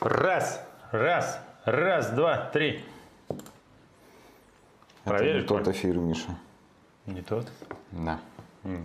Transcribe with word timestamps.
Раз, 0.00 0.62
раз, 0.90 1.40
раз, 1.64 2.10
два, 2.10 2.50
три. 2.52 2.84
Это 3.28 3.40
Проверишь, 5.04 5.42
не 5.42 5.48
тот 5.48 5.68
эфир, 5.68 5.96
Миша. 5.96 6.38
Не 7.06 7.22
тот. 7.22 7.46
Да. 7.92 8.20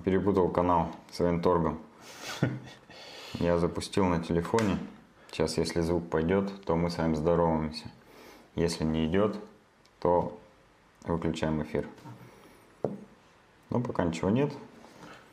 Перепутал 0.06 0.50
канал 0.50 0.92
с 1.12 1.20
военторгом. 1.20 1.82
Я 3.34 3.58
запустил 3.58 4.06
на 4.06 4.22
телефоне. 4.24 4.78
Сейчас, 5.32 5.58
если 5.58 5.82
звук 5.82 6.10
пойдет, 6.10 6.64
то 6.66 6.76
мы 6.76 6.90
с 6.90 6.98
вами 6.98 7.16
здороваемся. 7.16 7.90
Если 8.56 8.84
не 8.84 9.06
идет, 9.06 9.38
то 10.00 10.38
выключаем 11.04 11.64
эфир. 11.64 11.88
Ну, 13.70 13.82
пока 13.82 14.04
ничего 14.04 14.30
нет. 14.30 14.52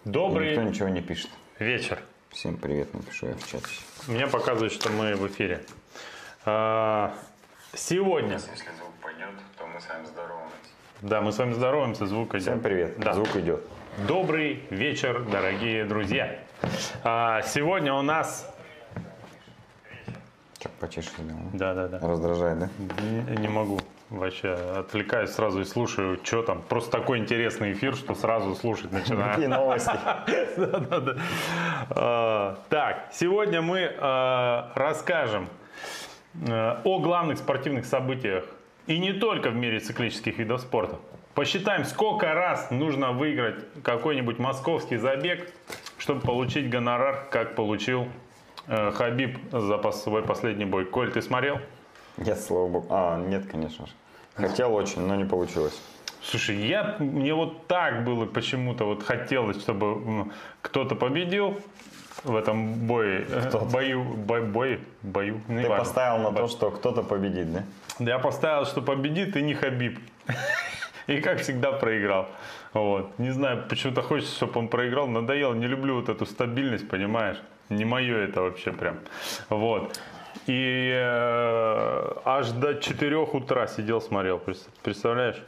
И 0.05 0.09
Добрый 0.09 0.51
никто 0.51 0.63
ничего 0.63 0.89
не 0.89 1.03
пишет. 1.03 1.31
вечер. 1.59 2.03
Всем 2.31 2.57
привет, 2.57 2.93
напишу 2.95 3.27
я 3.29 3.35
в 3.35 3.47
чате. 3.47 3.67
Мне 4.07 4.27
показывает, 4.27 4.73
что 4.73 4.91
мы 4.91 5.15
в 5.17 5.27
эфире. 5.29 5.65
А, 6.45 7.15
Сегодня, 7.75 8.35
Если 8.35 8.51
звук 8.51 8.93
пойдет, 9.03 9.29
то 9.59 9.67
мы 9.67 9.81
с 9.81 9.89
вами 9.89 10.07
здороваемся. 10.07 10.57
да, 11.03 11.21
мы 11.21 11.33
с 11.33 11.39
вами 11.39 11.53
здороваемся, 11.53 12.07
звук 12.07 12.31
идет. 12.35 12.43
Всем 12.43 12.61
привет. 12.61 12.99
Да. 12.99 13.13
Звук 13.15 13.37
идет. 13.37 13.63
Добрый 14.07 14.63
вечер, 14.71 15.25
дорогие 15.25 15.85
друзья. 15.85 16.39
А, 17.05 17.43
Сегодня 17.43 17.93
у 17.95 18.03
нас, 18.03 18.49
Чак 20.59 20.73
почешешь, 20.73 21.13
да? 21.19 21.75
да, 21.75 21.89
да, 21.89 21.99
да, 21.99 22.09
Раздражает, 22.09 22.59
да? 22.59 22.69
не, 23.03 23.37
не 23.37 23.49
могу 23.49 23.81
вообще 24.11 24.53
отвлекаюсь 24.53 25.31
сразу 25.31 25.61
и 25.61 25.65
слушаю, 25.65 26.19
что 26.23 26.43
там. 26.43 26.63
Просто 26.63 26.91
такой 26.91 27.19
интересный 27.19 27.73
эфир, 27.73 27.95
что 27.95 28.15
сразу 28.15 28.55
слушать 28.55 28.93
начинаю. 28.93 29.35
Какие 29.35 29.47
новости? 29.47 29.91
А, 31.91 32.59
Так, 32.69 33.09
сегодня 33.13 33.63
мы 33.63 33.91
а, 33.99 34.73
расскажем 34.75 35.49
а, 36.49 36.81
о 36.85 36.99
главных 36.99 37.39
спортивных 37.39 37.87
событиях 37.87 38.45
и 38.87 38.99
не 38.99 39.13
только 39.13 39.51
в 39.51 39.55
мире 39.55 39.81
циклических 39.81 40.39
видов 40.39 40.61
спорта. 40.61 40.99
Посчитаем, 41.35 41.85
сколько 41.85 42.35
раз 42.35 42.71
нужно 42.71 43.13
выиграть 43.13 43.65
какой-нибудь 43.83 44.39
московский 44.39 44.97
забег, 44.97 45.49
чтобы 45.97 46.21
получить 46.21 46.69
гонорар, 46.69 47.29
как 47.31 47.55
получил 47.55 48.09
э, 48.67 48.91
Хабиб 48.91 49.39
за 49.53 49.91
свой 49.93 50.23
последний 50.23 50.65
бой. 50.65 50.85
Коль, 50.85 51.13
ты 51.13 51.23
смотрел? 51.23 51.61
Нет, 52.19 52.39
слава 52.41 52.69
богу. 52.69 52.87
А, 52.91 53.19
нет, 53.19 53.47
конечно 53.51 53.87
же. 53.87 53.93
Хотел 54.35 54.75
очень, 54.75 55.03
но 55.03 55.15
не 55.17 55.25
получилось. 55.25 55.79
Слушай, 56.23 56.57
я, 56.67 56.97
мне 56.99 57.33
вот 57.35 57.67
так 57.67 58.05
было 58.05 58.27
почему-то, 58.27 58.85
вот 58.85 59.03
хотелось, 59.03 59.61
чтобы 59.61 59.87
м, 59.87 60.33
кто-то 60.63 60.95
победил 60.97 61.59
в 62.25 62.35
этом 62.35 62.87
бое, 62.87 63.25
э, 63.29 63.49
Кто-то. 63.49 63.65
бою, 63.67 64.03
бой, 64.03 64.43
бой, 64.43 64.81
бою, 65.03 65.41
не 65.49 65.63
Ты 65.63 65.69
важно. 65.69 65.85
поставил 65.85 66.19
на 66.31 66.33
то, 66.37 66.49
что 66.49 66.71
кто-то 66.71 67.03
победит, 67.03 67.53
да? 67.53 67.63
Да 68.01 68.11
Я 68.13 68.19
поставил, 68.19 68.67
что 68.67 68.83
победит 68.83 69.37
и 69.37 69.43
не 69.43 69.55
Хабиб. 69.55 69.99
И 71.07 71.21
как 71.21 71.41
всегда 71.41 71.73
проиграл. 71.73 72.29
Вот. 72.75 73.19
Не 73.19 73.31
знаю, 73.31 73.65
почему-то 73.69 74.03
хочется, 74.03 74.35
чтобы 74.35 74.59
он 74.59 74.69
проиграл. 74.69 75.07
Надоело, 75.07 75.55
не 75.55 75.67
люблю 75.67 75.95
вот 75.95 76.09
эту 76.11 76.27
стабильность, 76.27 76.87
понимаешь? 76.89 77.39
Не 77.71 77.85
мое 77.87 78.19
это 78.19 78.43
вообще 78.43 78.73
прям. 78.73 78.99
Вот. 79.49 79.99
И 80.47 80.91
э, 80.95 82.13
аж 82.25 82.51
до 82.51 82.75
4 82.75 83.17
утра 83.17 83.67
сидел, 83.67 84.01
смотрел, 84.01 84.41
представляешь? 84.83 85.43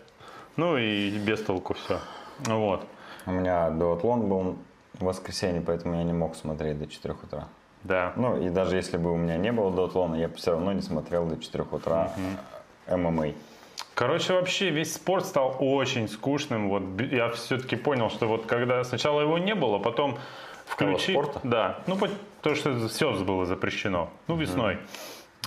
Ну 0.57 0.77
и 0.77 1.11
без 1.19 1.43
толку 1.43 1.75
все. 1.75 2.01
Вот. 2.47 2.85
У 3.27 3.33
меня 3.33 3.71
дуатлон 3.71 4.29
был 4.29 4.57
в 4.99 5.05
воскресенье, 5.05 5.61
поэтому 5.61 5.97
я 5.97 6.03
не 6.03 6.13
мог 6.13 6.37
смотреть 6.37 6.79
до 6.79 6.87
4 6.87 7.15
утра. 7.15 7.49
Да. 7.85 8.13
Ну, 8.17 8.41
и 8.41 8.51
даже 8.51 8.77
если 8.77 8.97
бы 8.97 9.13
у 9.13 9.17
меня 9.17 9.37
не 9.37 9.53
было 9.53 9.71
дуатлона, 9.71 10.17
я 10.17 10.29
бы 10.29 10.35
все 10.35 10.53
равно 10.53 10.73
не 10.73 10.83
смотрел 10.83 11.27
до 11.27 11.37
4 11.37 11.65
утра 11.71 12.13
ММА. 12.89 13.33
Короче, 13.95 14.33
вообще 14.33 14.71
весь 14.71 14.95
спорт 14.95 15.27
стал 15.27 15.57
очень 15.59 16.09
скучным. 16.09 16.69
Вот 16.69 16.83
я 17.11 17.31
все-таки 17.31 17.77
понял, 17.77 18.11
что 18.11 18.27
вот 18.27 18.47
когда 18.47 18.83
сначала 18.85 19.21
его 19.21 19.39
не 19.39 19.55
было, 19.55 19.79
потом 19.79 20.19
включи... 20.67 21.13
спорта? 21.13 21.41
Да. 21.43 21.79
Ну, 21.87 21.97
то, 22.43 22.55
что 22.55 22.89
все 22.89 23.13
было 23.25 23.45
запрещено. 23.45 24.11
Ну, 24.29 24.37
весной, 24.37 24.79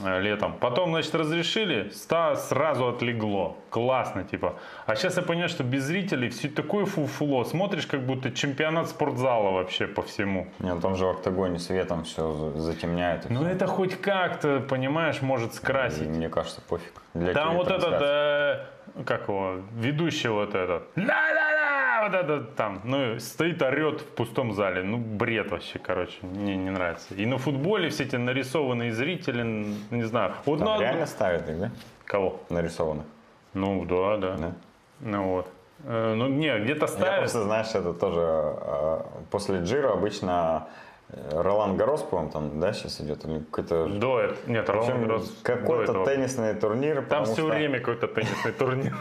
э, 0.03 0.21
летом. 0.21 0.53
Потом, 0.59 0.89
значит, 0.91 1.15
разрешили, 1.15 1.89
ста 1.89 2.35
сразу 2.35 2.87
отлегло. 2.87 3.57
Классно, 3.69 4.23
типа. 4.23 4.55
А 4.85 4.95
сейчас 4.95 5.17
я 5.17 5.23
понимаю, 5.23 5.49
что 5.49 5.63
без 5.63 5.83
зрителей 5.83 6.29
все 6.29 6.49
такое 6.49 6.85
фуфло. 6.85 7.43
Смотришь, 7.43 7.85
как 7.87 8.05
будто 8.05 8.31
чемпионат 8.31 8.89
спортзала 8.89 9.51
вообще 9.51 9.87
по 9.87 10.01
всему. 10.01 10.47
Не, 10.59 10.73
ну 10.73 10.81
там 10.81 10.95
же 10.95 11.05
в 11.05 11.09
октагоне 11.09 11.59
светом 11.59 12.03
все 12.03 12.53
затемняют. 12.55 13.25
и 13.25 13.33
Ну, 13.33 13.45
это 13.45 13.67
хоть 13.67 13.99
как-то, 13.99 14.59
понимаешь, 14.59 15.21
может 15.21 15.53
скрасить. 15.53 16.07
мне 16.07 16.29
кажется, 16.29 16.61
пофиг. 16.61 17.01
Для 17.13 17.33
Там 17.33 17.55
вот 17.55 17.69
этот, 17.69 18.01
э, 18.01 18.65
как 19.05 19.27
его, 19.27 19.61
ведущий 19.75 20.29
вот 20.29 20.55
этот, 20.55 20.83
да-да-да, 20.95 21.42
вот 22.03 22.13
этот 22.13 22.55
там, 22.55 22.81
ну, 22.83 23.19
стоит, 23.19 23.61
орет 23.61 24.01
в 24.01 24.05
пустом 24.05 24.53
зале, 24.53 24.83
ну, 24.83 24.97
бред 24.97 25.51
вообще, 25.51 25.79
короче, 25.79 26.17
мне 26.21 26.55
не 26.55 26.69
нравится. 26.69 27.13
И 27.15 27.25
на 27.25 27.37
футболе 27.37 27.89
все 27.89 28.03
эти 28.03 28.15
нарисованные 28.15 28.91
зрители, 28.93 29.43
не 29.91 30.03
знаю, 30.03 30.33
вот 30.45 30.59
Там 30.59 30.67
на- 30.67 30.79
реально 30.79 31.05
ставят 31.05 31.49
их, 31.49 31.59
да? 31.59 31.71
Кого? 32.05 32.39
Нарисованных. 32.49 33.05
Ну, 33.53 33.85
да, 33.85 34.17
да, 34.17 34.37
Да? 34.37 34.51
ну 35.01 35.23
вот. 35.29 35.47
Э, 35.85 36.13
Ну, 36.15 36.27
не, 36.27 36.57
где-то 36.59 36.81
Я 36.85 36.87
ставят. 36.87 37.19
просто, 37.19 37.43
знаешь, 37.43 37.67
это 37.75 37.93
тоже 37.93 38.21
э, 38.21 38.99
после 39.31 39.59
Джира 39.59 39.91
обычно 39.93 40.67
Ролан 41.31 41.77
Гарос, 41.77 42.01
по-моему, 42.03 42.31
там, 42.31 42.59
да, 42.59 42.73
сейчас 42.73 43.01
идет? 43.01 43.25
Или 43.25 43.39
какой-то... 43.39 43.87
До 43.87 44.19
этого, 44.19 44.37
нет, 44.47 44.69
общем, 44.69 45.07
Ролан 45.07 45.07
до 45.07 45.25
какой-то 45.43 46.05
теннисный 46.05 46.53
турнир. 46.53 47.03
Там 47.09 47.25
все 47.25 47.33
что- 47.35 47.45
время 47.45 47.79
какой-то 47.79 48.07
теннисный 48.07 48.51
турнир. 48.51 48.93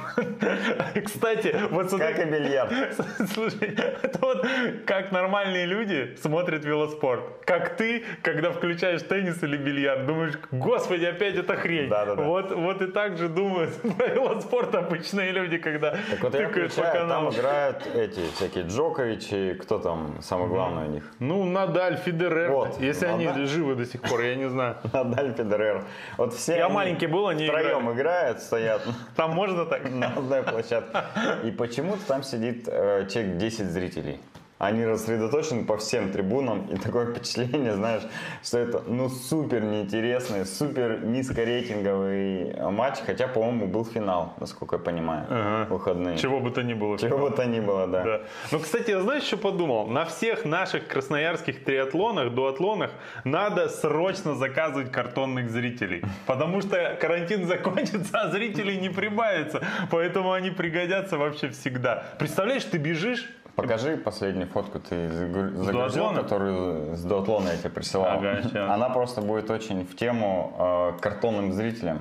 Кстати, 1.05 1.57
вот 1.71 1.91
Как 1.91 2.19
и 2.19 2.25
бильярд. 2.25 2.73
Слушай, 3.35 3.77
это 4.03 4.19
вот 4.21 4.47
как 4.87 5.13
нормальные 5.13 5.67
люди 5.67 6.17
смотрят 6.21 6.65
велоспорт. 6.65 7.23
Как 7.45 7.77
ты, 7.77 8.05
когда 8.23 8.51
включаешь 8.53 9.03
теннис 9.03 9.43
или 9.43 9.57
бильярд, 9.57 10.07
думаешь, 10.07 10.39
господи, 10.51 11.05
опять 11.05 11.37
эта 11.37 11.57
хрень. 11.57 11.89
Да-да-да. 11.89 12.23
Вот, 12.23 12.53
вот 12.53 12.83
и 12.83 12.87
так 12.87 13.19
же 13.19 13.29
думают 13.29 13.75
про 13.97 14.09
велоспорт 14.09 14.75
обычные 14.75 15.33
люди, 15.33 15.59
когда 15.59 15.93
Так 16.11 16.23
вот 16.23 16.35
я 16.35 16.49
включаю, 16.49 17.09
там 17.09 17.29
играют 17.31 17.87
эти 17.95 18.21
всякие 18.35 18.65
Джоковичи, 18.65 19.59
кто 19.61 19.79
там 19.79 20.19
самый 20.21 20.49
главный 20.49 20.87
у 20.87 20.91
них? 20.91 21.05
Ну, 21.19 21.45
Надаль, 21.45 21.97
Федерер, 22.05 22.51
Вот, 22.51 22.81
если 22.81 23.07
они 23.07 23.27
Надаль. 23.27 23.47
живы 23.47 23.75
до 23.75 23.87
сих 23.87 24.01
пор, 24.03 24.21
я 24.23 24.35
не 24.35 24.49
знаю. 24.49 24.77
Надаль 24.93 25.33
Федерер. 25.35 25.85
Вот 26.17 26.35
все 26.35 26.57
Я 26.57 26.67
они 26.67 26.75
маленький 26.75 27.07
был, 27.07 27.29
они 27.29 27.47
втроем 27.47 27.83
играли. 27.83 27.95
играют, 27.97 28.41
стоят 28.41 28.83
Там 29.17 29.31
можно 29.33 29.65
так? 29.67 29.91
на 29.91 30.09
одной 30.09 30.43
площадке. 30.43 30.99
И 31.45 31.51
почему-то 31.51 32.07
там 32.07 32.23
сидит 32.23 32.65
э, 32.69 33.07
человек 33.11 33.37
10 33.37 33.67
зрителей. 33.71 34.21
Они 34.63 34.85
рассредоточены 34.87 35.65
по 35.65 35.77
всем 35.77 36.13
трибунам, 36.13 36.67
и 36.67 36.77
такое 36.77 37.07
впечатление, 37.13 37.73
знаешь, 37.73 38.03
что 38.45 38.59
это 38.59 38.81
ну 38.87 39.09
супер 39.09 39.65
неинтересный, 39.65 40.47
супер 40.47 41.01
низкорейтинговый 41.05 42.55
матч, 42.71 42.99
хотя, 43.05 43.27
по-моему, 43.27 43.67
был 43.67 43.85
финал, 43.85 44.35
насколько 44.39 44.77
я 44.77 44.81
понимаю, 44.83 45.27
Ага. 45.29 45.67
выходные. 45.75 46.17
Чего 46.17 46.39
бы 46.39 46.53
то 46.53 46.63
ни 46.63 46.75
было. 46.75 46.97
Чего 46.97 47.19
бы 47.29 47.35
то 47.35 47.45
ни 47.45 47.59
было, 47.59 47.89
да. 47.89 48.05
Да. 48.05 48.21
Ну, 48.53 48.61
кстати, 48.61 48.91
я 48.91 49.01
знаешь, 49.01 49.25
что 49.25 49.37
подумал? 49.37 49.89
На 49.89 50.05
всех 50.05 50.45
наших 50.45 50.87
красноярских 50.87 51.65
триатлонах, 51.65 52.33
дуатлонах 52.33 52.93
надо 53.25 53.69
срочно 53.69 54.37
заказывать 54.37 54.93
картонных 54.93 55.51
зрителей. 55.51 56.05
Потому 56.27 56.61
что 56.61 56.97
карантин 57.01 57.47
закончится, 57.49 58.21
а 58.21 58.31
зрителей 58.31 58.77
не 58.79 58.91
прибавится. 58.91 59.61
Поэтому 59.91 60.31
они 60.33 60.51
пригодятся 60.51 61.19
вообще 61.19 61.49
всегда. 61.49 62.05
Представляешь, 62.21 62.63
ты 62.65 62.79
бежишь, 62.79 63.29
Покажи 63.57 63.97
последнюю 63.97 64.49
фотку, 64.49 64.79
ты 64.79 65.09
загру- 65.09 65.55
загрузил, 65.57 66.15
которую 66.15 66.97
с 66.97 67.03
дуатлона 67.05 67.51
я 67.51 67.57
тебе 67.59 67.71
присылал. 67.71 68.19
Ага. 68.19 68.73
Она 68.73 68.89
просто 68.89 69.21
будет 69.21 69.51
очень 69.51 69.85
в 69.85 69.95
тему 69.95 70.55
э, 70.97 71.01
картонным 71.01 71.53
зрителям, 71.53 72.01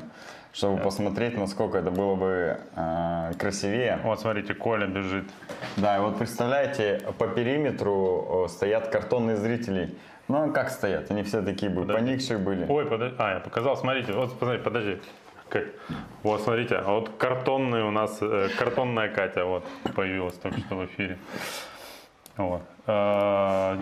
чтобы 0.54 0.78
посмотреть, 0.82 1.38
насколько 1.38 1.78
это 1.78 1.92
было 1.92 2.16
бы 2.16 2.58
э, 2.76 3.32
красивее. 3.38 4.00
вот 4.04 4.22
смотрите, 4.22 4.54
Коля 4.54 4.88
бежит. 4.88 5.26
Да, 5.76 5.98
и 5.98 6.00
вот 6.00 6.18
представляете, 6.18 7.02
по 7.18 7.28
периметру 7.28 8.46
э, 8.46 8.50
стоят 8.50 8.88
картонные 8.88 9.36
зрители. 9.36 9.94
Ну, 10.30 10.46
а 10.46 10.50
как 10.50 10.70
стоят? 10.70 11.12
Они 11.12 11.24
все 11.24 11.42
такие 11.42 11.70
бы, 11.70 11.86
поникшие 11.86 12.38
были. 12.38 12.66
Ой, 12.70 12.86
подожди. 12.86 13.16
А, 13.20 13.34
я 13.34 13.40
показал, 13.42 13.76
смотрите, 13.76 14.14
вот 14.14 14.32
посмотрите, 14.32 14.64
подожди. 14.64 15.02
Как- 15.52 15.66
Вот, 16.24 16.42
смотрите, 16.42 16.76
а 16.76 16.84
вот 16.94 17.10
картонный 17.18 17.84
у 17.84 17.92
нас, 17.92 18.20
э, 18.22 18.48
картонная 18.58 19.10
Катя 19.10 19.44
вот 19.44 19.66
появилась 19.96 20.36
только 20.36 20.60
что 20.62 20.76
в 20.76 20.86
эфире. 20.86 21.18
Вот. 22.38 22.62
Э, 22.88 23.78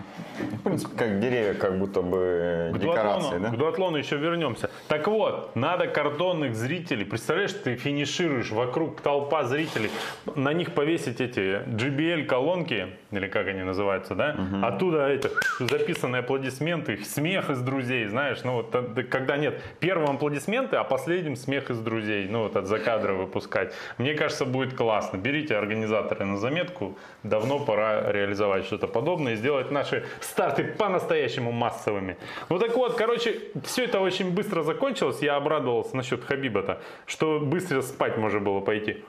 В 0.56 0.64
принципе, 0.64 0.98
как 0.98 1.20
деревья, 1.20 1.54
как 1.54 1.78
будто 1.80 2.02
бы 2.02 2.72
К 2.74 2.78
декорации, 2.80 3.22
дуатлону, 3.30 3.40
да? 3.44 3.50
к 3.50 3.58
дуатлону 3.58 3.98
еще 3.98 4.18
вернемся. 4.18 4.70
Так 4.88 5.08
вот, 5.08 5.56
надо 5.56 5.88
картонных 5.88 6.56
зрителей. 6.56 7.06
Представляешь, 7.06 7.54
ты 7.54 7.76
финишируешь, 7.76 8.52
вокруг 8.52 9.00
толпа 9.02 9.44
зрителей. 9.46 9.90
На 10.36 10.52
них 10.54 10.74
повесить 10.74 11.22
эти 11.22 11.64
JBL 11.66 12.26
колонки, 12.26 12.88
или 13.12 13.28
как 13.28 13.48
они 13.48 13.64
называются, 13.64 14.16
да? 14.16 14.36
Оттуда 14.64 15.08
эти 15.08 15.30
записанные 15.60 16.20
аплодисменты, 16.20 16.98
смех 17.04 17.50
из 17.50 17.62
друзей, 17.62 18.06
знаешь. 18.08 18.40
Ну 18.44 18.54
вот 18.56 18.76
когда 19.10 19.38
нет 19.38 19.62
первым 19.80 20.16
аплодисменты, 20.18 20.76
а 20.76 20.84
последним 20.84 21.36
смех 21.38 21.70
из 21.70 21.80
друзей. 21.80 22.28
Ну 22.30 22.44
вот 22.44 22.56
от 22.58 22.68
закадра 22.68 23.14
выпускать. 23.14 23.74
Мне 23.98 24.14
кажется, 24.14 24.46
будет 24.46 24.74
классно. 24.76 25.18
Берите 25.18 25.56
организаторы 25.56 26.26
на 26.26 26.38
заметку. 26.38 26.98
Давно 27.24 27.60
пора 27.60 28.12
реализовать 28.12 28.66
что-то 28.66 28.89
подобное 28.90 29.34
и 29.34 29.36
сделать 29.36 29.72
наши 29.72 30.06
старты 30.22 30.64
по-настоящему 30.64 31.52
массовыми. 31.52 32.18
Ну 32.50 32.60
так 32.60 32.76
вот, 32.76 32.96
короче, 32.96 33.40
все 33.64 33.86
это 33.86 34.00
очень 34.00 34.32
быстро 34.32 34.64
закончилось. 34.64 35.20
Я 35.22 35.36
обрадовался 35.36 35.96
насчет 35.96 36.24
Хабиба-то, 36.24 36.82
что 37.06 37.40
быстро 37.40 37.82
спать 37.82 38.18
можно 38.18 38.40
было 38.40 38.60
пойти. 38.60 39.04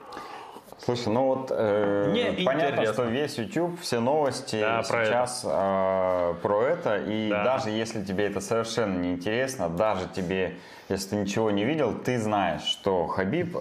Слушай, 0.83 1.09
ну 1.13 1.27
вот 1.27 1.49
э, 1.51 2.07
Мне 2.09 2.43
понятно, 2.43 2.71
интересно. 2.71 2.95
что 2.95 3.05
весь 3.05 3.37
YouTube, 3.37 3.79
все 3.83 4.01
новости 4.01 4.59
Да, 4.61 4.83
про 4.89 5.05
сейчас 5.05 5.43
э, 5.45 6.35
про 6.43 6.63
это. 6.65 6.97
И 7.07 7.29
Да. 7.29 7.45
даже 7.45 7.69
если 7.69 8.03
тебе 8.03 8.27
это 8.27 8.41
совершенно 8.41 8.99
не 8.99 9.13
интересно, 9.13 9.69
даже 9.69 10.09
тебе, 10.09 10.55
если 10.89 11.11
ты 11.11 11.17
ничего 11.17 11.51
не 11.51 11.65
видел, 11.67 11.93
ты 11.93 12.19
знаешь, 12.19 12.63
что 12.63 13.07
Хабиб 13.09 13.55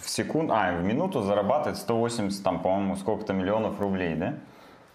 в 0.00 0.08
секунду, 0.08 0.54
а, 0.54 0.72
в 0.72 0.84
минуту 0.84 1.22
зарабатывает 1.22 1.76
180, 1.78 2.44
там, 2.44 2.60
по-моему, 2.60 2.94
сколько-то 2.94 3.32
миллионов 3.32 3.80
рублей, 3.80 4.14
да? 4.14 4.34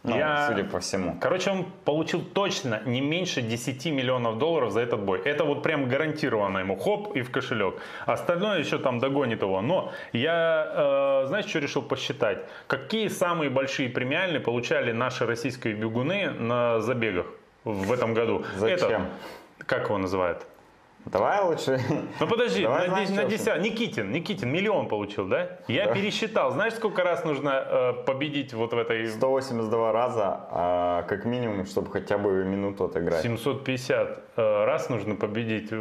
Ну, 0.04 0.18
Я- 0.18 0.48
судя 0.50 0.66
по 0.66 0.80
всему. 0.80 1.18
Короче, 1.22 1.50
он 1.52 1.66
получил 1.86 2.22
точно 2.22 2.82
не 2.86 3.00
меньше 3.00 3.42
10 3.42 3.90
миллионов 3.90 4.38
долларов 4.38 4.72
за 4.74 4.82
этот 4.82 5.00
бой. 5.00 5.22
Это 5.24 5.46
вот 5.46 5.64
прям 5.64 5.88
гарантированно 5.88 6.58
ему. 6.58 6.76
Хоп, 6.76 7.16
и 7.16 7.22
в 7.22 7.32
кошелек. 7.32 7.76
Остальное 8.06 8.60
еще 8.60 8.80
там 8.80 9.00
догонит 9.00 9.42
его. 9.42 9.62
Но 9.62 9.94
я, 10.12 11.22
э, 11.24 11.28
знаешь, 11.28 11.46
что 11.46 11.60
решил 11.60 11.82
посчитать? 11.82 12.40
Какие 12.68 13.08
самые 13.08 13.50
большие 13.50 13.88
премиальные 13.90 14.42
получали 14.42 14.92
наши 14.92 15.26
российские 15.26 15.74
бегуны 15.74 16.32
на 16.32 16.82
забегах 16.82 17.28
в 17.64 17.90
этом 17.94 18.14
году? 18.14 18.44
Зачем? 18.58 19.04
Это, 19.58 19.66
как 19.66 19.86
его 19.86 19.98
называют? 19.98 20.46
Давай 21.06 21.42
лучше. 21.44 21.80
Ну 22.20 22.28
подожди, 22.28 22.64
Давай, 22.64 22.88
на, 22.88 23.02
дес- 23.02 23.10
на 23.10 23.22
что? 23.22 23.30
десят- 23.30 23.60
Никитин, 23.62 24.12
Никитин 24.12 24.50
миллион 24.52 24.88
получил, 24.88 25.28
да? 25.28 25.50
Я 25.68 25.88
Да. 25.88 25.94
пересчитал. 25.94 26.52
Знаешь, 26.52 26.74
сколько 26.74 27.04
раз 27.04 27.26
нужно 27.26 27.50
э, 27.66 27.94
победить 28.06 28.54
вот 28.54 28.74
в 28.74 28.78
этой 28.78 29.08
182 29.08 29.92
раза, 29.92 30.40
а, 30.50 31.04
как 31.04 31.26
минимум, 31.26 31.66
чтобы 31.66 31.92
хотя 31.92 32.18
бы 32.18 32.46
минуту 32.46 32.86
отыграть. 32.86 33.22
750 33.22 34.20
э, 34.38 34.66
раз 34.66 34.90
нужно 34.90 35.16
победить 35.16 35.70
э, 35.72 35.76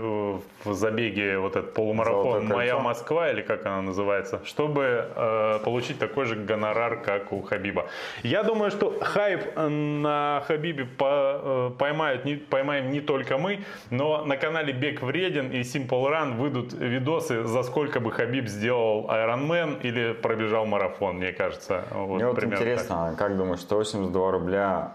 в 0.65 0.75
забеге 0.75 1.39
вот 1.39 1.57
этот 1.57 1.73
полумарафон. 1.75 2.47
«Моя 2.49 2.79
Москва» 2.79 3.31
или 3.31 3.43
как 3.43 3.65
она 3.67 3.81
называется, 3.83 4.41
чтобы 4.45 5.09
э, 5.15 5.59
получить 5.65 5.99
такой 5.99 6.25
же 6.27 6.35
гонорар, 6.35 7.01
как 7.01 7.33
у 7.33 7.43
Хабиба. 7.43 7.87
Я 8.25 8.43
думаю, 8.43 8.71
что 8.71 8.99
хайп 9.01 9.41
э, 9.57 9.69
на 9.69 10.43
Хабибе 10.49 10.85
по- 10.85 11.71
э, 11.71 11.71
поймают, 11.79 12.25
не, 12.25 12.35
поймаем 12.35 12.91
не 12.91 13.01
только 13.01 13.39
мы, 13.39 13.61
но 13.91 14.25
на 14.25 14.37
канале 14.37 14.73
Бег 14.73 15.01
Вреден 15.12 15.50
и 15.50 15.61
Simple 15.61 16.11
Run 16.11 16.37
выйдут 16.37 16.73
видосы, 16.73 17.44
за 17.44 17.62
сколько 17.62 18.00
бы 18.00 18.11
Хабиб 18.11 18.49
сделал 18.49 19.06
Ironman 19.11 19.81
или 19.82 20.14
пробежал 20.14 20.64
марафон, 20.67 21.17
мне 21.17 21.32
кажется. 21.32 21.85
Вот, 21.93 22.17
Мне 22.17 22.26
вот 22.26 22.37
примерно 22.37 22.59
так. 22.59 22.67
интересно, 22.67 23.14
как 23.19 23.37
думаешь, 23.37 23.61
182 23.61 24.31
рубля, 24.31 24.93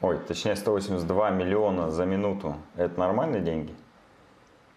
ой, 0.00 0.18
точнее 0.26 0.56
182 0.56 1.30
миллиона 1.30 1.90
за 1.90 2.06
минуту, 2.06 2.56
это 2.76 2.98
нормальные 2.98 3.42
деньги? 3.42 3.74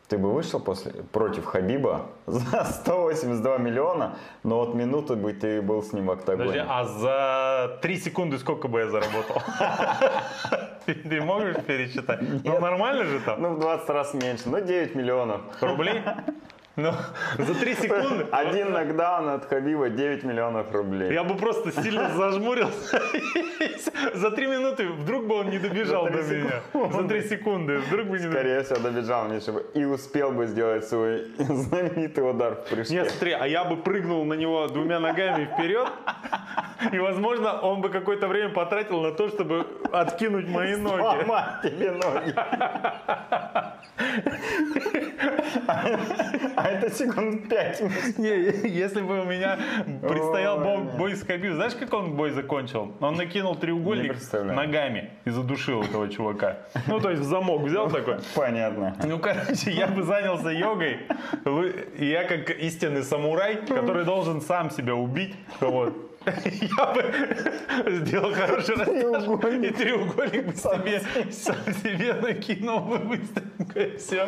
Ты 0.08 0.20
бы 0.20 0.32
вышел 0.32 0.60
после, 0.60 0.92
против 1.12 1.46
Хабиба 1.46 2.06
за 2.28 2.64
182 2.64 3.58
миллиона, 3.58 4.18
но 4.44 4.60
вот 4.60 4.76
минуты 4.76 5.16
бы 5.16 5.34
ты 5.34 5.64
был 5.64 5.82
с 5.82 5.94
ним 5.94 6.06
в 6.06 6.12
октагоне. 6.12 6.48
Подожди, 6.50 6.68
а 6.70 6.84
за 6.86 7.80
3 7.82 7.98
секунды 7.98 8.38
сколько 8.38 8.68
бы 8.68 8.80
я 8.82 8.88
заработал? 8.88 9.42
Ты- 10.86 10.94
Ты 10.94 11.22
можешь 11.22 11.58
пересчитать? 11.66 12.20
Ну 12.44 12.60
нормально 12.60 13.06
же 13.06 13.20
там? 13.22 13.42
Ну, 13.42 13.56
в 13.56 13.60
20 13.60 13.90
раз 13.90 14.14
меньше, 14.14 14.44
ну 14.46 14.62
9 14.62 14.94
миллионов. 14.96 15.42
Рублей? 15.62 16.02
Ну, 16.78 16.92
за 17.38 17.54
3 17.56 17.76
секунды 17.76 18.26
Один 18.32 18.74
нокдаун 18.74 19.30
от 19.30 19.46
Хабиба 19.46 19.90
9 19.90 20.24
миллионов 20.24 20.74
рублей. 20.74 21.14
я 21.14 21.24
бы 21.24 21.36
просто 21.36 21.72
сильно 21.72 22.10
зажмурился. 22.10 23.02
За 24.14 24.32
3 24.32 24.48
минуты 24.48 24.88
вдруг 24.90 25.26
бы 25.26 25.36
он 25.36 25.50
не 25.50 25.60
добежал 25.60 26.06
до 26.06 26.22
меня. 26.22 26.62
За 26.74 27.08
3 27.08 27.22
секунды. 27.24 27.78
Вдруг 27.78 28.08
бы 28.08 28.18
не 28.20 28.24
добежал. 28.24 28.32
Скорее 28.42 28.64
всего, 28.64 28.80
добежал 28.80 29.26
мне, 29.26 29.40
чтобы 29.40 29.66
и 29.74 29.86
успел 29.86 30.32
бы 30.32 30.48
сделать 30.48 30.86
свой 30.86 31.28
знаменитый 31.38 32.30
удар 32.30 32.56
в 32.56 32.66
прыжке. 32.70 32.94
Нет, 32.96 33.10
смотри, 33.10 33.32
а 33.32 33.48
я 33.48 33.64
бы 33.64 33.78
прыгнул 33.78 34.26
на 34.26 34.34
него 34.34 34.68
двумя 34.68 35.00
ногами 35.00 35.46
вперед, 35.46 35.88
и, 36.92 37.00
возможно, 37.00 37.62
он 37.62 37.82
бы 37.82 37.90
какое-то 37.90 38.28
время 38.28 38.50
потратил 38.50 39.02
на 39.02 39.12
то, 39.12 39.30
чтобы 39.30 39.66
откинуть 39.94 40.48
мои 40.50 40.76
ноги. 40.76 41.02
Сломать 41.02 41.62
тебе 41.64 41.92
ноги. 41.92 42.36
А 46.56 46.68
это 46.68 46.90
секунд 46.90 47.50
пять. 47.50 47.82
Не, 48.18 48.68
если 48.68 49.02
бы 49.02 49.22
у 49.22 49.26
меня 49.26 49.58
предстоял 50.02 50.60
бой, 50.98 51.16
с 51.16 51.24
Хабибом, 51.24 51.56
знаешь, 51.56 51.76
как 51.76 51.94
он 51.94 52.16
бой 52.16 52.32
закончил? 52.32 52.94
Он 53.00 53.16
накинул 53.16 53.56
треугольник 53.56 54.16
ногами 54.34 55.12
и 55.26 55.30
задушил 55.30 55.84
этого 55.84 56.10
чувака. 56.10 56.58
Ну, 56.88 57.00
то 57.00 57.10
есть 57.10 57.22
в 57.22 57.26
замок 57.26 57.62
взял 57.62 57.90
такой. 57.90 58.18
Понятно. 58.36 58.96
Ну, 59.04 59.20
короче, 59.20 59.72
я 59.72 59.88
бы 59.88 60.04
занялся 60.04 60.50
йогой. 60.50 61.00
Я 61.98 62.24
как 62.24 62.50
истинный 62.50 63.04
самурай, 63.04 63.58
который 63.68 64.06
должен 64.06 64.42
сам 64.42 64.70
себя 64.70 64.96
убить. 64.96 65.36
Вот. 65.60 66.05
Я 66.26 66.86
бы 66.94 67.98
сделал 68.00 68.34
хороший 68.34 68.76
растяжку 68.76 69.48
и 69.48 69.70
треугольник 69.72 70.46
бы 70.46 70.54
себе, 70.56 71.02
сам 71.32 71.56
себе 71.84 72.14
накинул 72.14 72.80
бы 72.82 72.98
быстренько 73.00 73.80
и 73.80 73.98
все. 73.98 74.28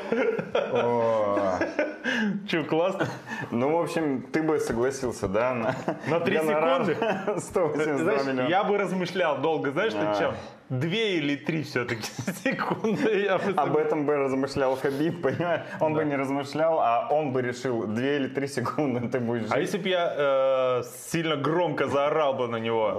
Че, 2.47 2.63
классно? 2.63 3.07
Ну, 3.51 3.77
в 3.77 3.81
общем, 3.81 4.21
ты 4.31 4.41
бы 4.41 4.59
согласился, 4.59 5.27
да? 5.27 5.53
На, 5.53 5.75
На 6.07 6.19
три 6.19 6.37
гонорар 6.37 6.85
секунды? 6.85 7.39
182 7.41 7.97
Знаешь, 8.03 8.23
миллиона. 8.25 8.47
я 8.47 8.63
бы 8.63 8.77
размышлял 8.77 9.37
долго, 9.39 9.71
знаешь, 9.71 9.93
над 9.93 10.17
чем? 10.17 10.33
Две 10.69 11.17
или 11.17 11.35
три 11.37 11.63
все-таки 11.63 12.03
секунды. 12.43 13.21
Я 13.23 13.37
бы 13.37 13.51
Об 13.55 13.77
этом 13.77 14.05
бы 14.05 14.15
размышлял 14.17 14.75
Хабиб, 14.75 15.21
понимаешь? 15.21 15.61
Он 15.79 15.93
бы 15.93 16.03
не 16.03 16.15
размышлял, 16.17 16.79
а 16.81 17.07
он 17.09 17.31
бы 17.31 17.41
решил, 17.41 17.87
две 17.87 18.17
или 18.17 18.27
три 18.27 18.47
секунды 18.47 19.07
ты 19.07 19.19
будешь 19.21 19.45
А 19.49 19.55
жить. 19.55 19.63
если 19.63 19.77
бы 19.77 19.87
я 19.89 20.13
э, 20.17 20.83
сильно 21.07 21.37
громко 21.37 21.87
заорал 21.87 22.33
бы 22.33 22.47
на 22.49 22.57
него, 22.57 22.91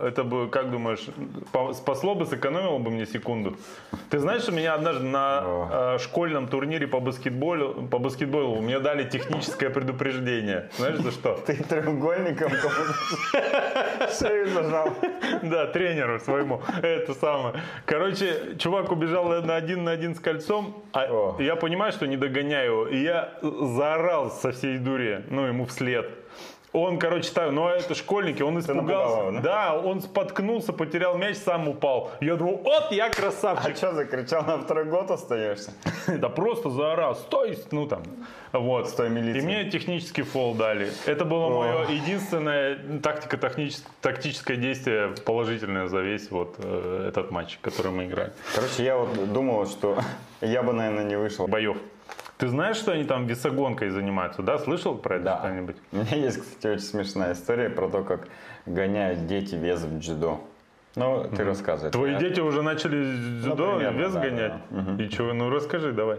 О. 0.00 0.06
это 0.06 0.22
бы, 0.22 0.48
как 0.48 0.70
думаешь, 0.70 1.04
спасло 1.74 2.14
бы, 2.14 2.26
сэкономило 2.26 2.78
бы 2.78 2.90
мне 2.92 3.06
секунду? 3.06 3.56
Ты 4.08 4.20
знаешь, 4.20 4.42
что 4.42 4.52
меня 4.52 4.74
однажды 4.74 5.04
на 5.04 5.42
э, 5.44 5.98
школьном 5.98 6.46
турнире 6.46 6.86
по 6.86 7.00
баскетболу, 7.00 7.88
по 7.88 7.98
баскетболу 7.98 8.60
мне 8.62 8.78
дали 8.78 9.02
техническое 9.08 9.70
предупреждение. 9.70 10.70
Знаешь 10.76 10.98
за 10.98 11.10
что? 11.10 11.34
Ты 11.44 11.54
треугольником 11.56 12.52
шею 14.18 14.48
зажал. 14.48 14.90
Да, 15.42 15.66
тренеру 15.66 16.20
своему. 16.20 16.60
Это 16.82 17.15
самое. 17.20 17.54
Короче, 17.84 18.56
чувак 18.58 18.92
убежал 18.92 19.28
на 19.42 19.56
один 19.56 19.84
на 19.84 19.92
один 19.92 20.14
с 20.14 20.20
кольцом, 20.20 20.84
а 20.92 21.06
О. 21.08 21.36
я 21.40 21.56
понимаю, 21.56 21.92
что 21.92 22.06
не 22.06 22.16
догоняю 22.16 22.72
его. 22.72 22.86
И 22.88 23.02
я 23.02 23.38
заорал 23.42 24.30
со 24.30 24.52
всей 24.52 24.78
дури, 24.78 25.24
ну, 25.30 25.46
ему 25.46 25.66
вслед. 25.66 26.08
Он, 26.72 26.98
короче, 26.98 27.30
так, 27.32 27.52
ну, 27.52 27.66
а 27.66 27.72
это 27.72 27.94
школьники, 27.94 28.42
он 28.42 28.58
испугался. 28.58 29.28
его, 29.28 29.40
да? 29.40 29.74
он 29.78 30.02
споткнулся, 30.02 30.72
потерял 30.72 31.16
мяч, 31.16 31.36
сам 31.38 31.68
упал. 31.68 32.10
Я 32.20 32.36
думал, 32.36 32.60
вот 32.62 32.92
я 32.92 33.06
А 33.06 33.10
красавчик. 33.10 33.76
что, 33.76 33.92
закричал, 33.94 34.44
на 34.44 34.58
второй 34.58 34.84
год 34.84 35.10
остаешься? 35.10 35.72
Да 36.06 36.28
просто 36.28 36.70
заорал, 36.70 37.14
стой, 37.16 37.58
ну 37.70 37.86
там. 37.86 38.02
Вот. 38.52 38.88
Стой, 38.88 39.10
милиция. 39.10 39.42
И 39.42 39.44
мне 39.44 39.70
технический 39.70 40.22
фол 40.22 40.54
дали. 40.54 40.90
Это 41.06 41.24
было 41.24 41.48
мое 41.48 41.88
единственное 41.88 42.78
тактика, 43.02 43.38
тактическое 44.00 44.56
действие 44.56 45.14
положительное 45.24 45.88
за 45.88 46.00
весь 46.00 46.30
вот 46.30 46.56
э, 46.58 47.06
этот 47.08 47.30
матч, 47.30 47.58
который 47.60 47.90
мы 47.90 48.04
играли. 48.06 48.32
Короче, 48.54 48.84
я 48.84 48.96
вот 48.96 49.32
думал, 49.32 49.66
что 49.66 49.98
я 50.40 50.62
бы, 50.62 50.72
наверное, 50.72 51.04
не 51.04 51.16
вышел. 51.16 51.46
Боев. 51.46 51.76
Ты 52.38 52.48
знаешь, 52.48 52.76
что 52.76 52.92
они 52.92 53.04
там 53.04 53.26
весогонкой 53.26 53.88
занимаются, 53.90 54.42
да? 54.42 54.58
Слышал 54.58 54.94
про 54.96 55.16
это 55.16 55.24
Да. 55.24 55.38
что-нибудь? 55.38 55.76
У 55.92 55.96
меня 55.96 56.16
есть, 56.16 56.40
кстати, 56.42 56.66
очень 56.74 56.84
смешная 56.84 57.32
история 57.32 57.70
про 57.70 57.88
то, 57.88 58.02
как 58.02 58.28
гоняют 58.66 59.26
дети 59.26 59.54
вес 59.54 59.80
в 59.82 59.98
дзюдо. 59.98 60.40
Ну, 60.96 61.24
ты 61.34 61.44
рассказывай. 61.44 61.90
Твои 61.92 62.12
Я- 62.12 62.18
дети 62.18 62.40
уже 62.40 62.62
начали 62.62 63.02
дзюдо, 63.40 63.76
примерно, 63.76 63.98
вес 63.98 64.12
да, 64.12 64.20
да, 64.20 64.28
гонять? 64.28 64.52
да. 64.70 65.02
И 65.02 65.08
чего? 65.08 65.32
Ну 65.32 65.50
расскажи, 65.50 65.92
давай. 65.92 66.18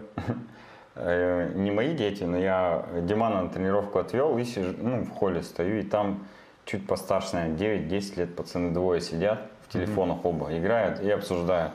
Э, 0.96 1.52
не 1.54 1.70
мои 1.70 1.94
дети, 1.96 2.24
но 2.24 2.38
я 2.40 2.84
Димана 3.02 3.44
на 3.44 3.50
тренировку 3.50 4.00
отвел 4.00 4.36
и 4.40 4.44
сижу, 4.44 4.74
ну, 4.82 5.04
в 5.04 5.10
холле 5.12 5.44
стою, 5.44 5.80
и 5.80 5.84
там 5.84 6.26
чуть 6.66 6.88
постарше, 6.88 7.36
наверное, 7.36 7.58
9-10 7.58 8.18
лет 8.18 8.36
пацаны 8.36 8.72
двое 8.72 9.00
сидят 9.02 9.42
в 9.68 9.74
телефонах 9.74 10.26
оба 10.26 10.58
играют 10.58 11.00
и 11.02 11.10
обсуждают. 11.12 11.74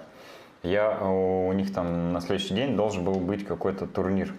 Я 0.62 0.98
у 1.00 1.52
них 1.52 1.72
там 1.72 2.12
на 2.12 2.20
следующий 2.20 2.54
день 2.54 2.76
должен 2.76 3.04
был 3.04 3.14
быть 3.14 3.44
какой-то 3.44 3.86
турнир. 3.86 4.32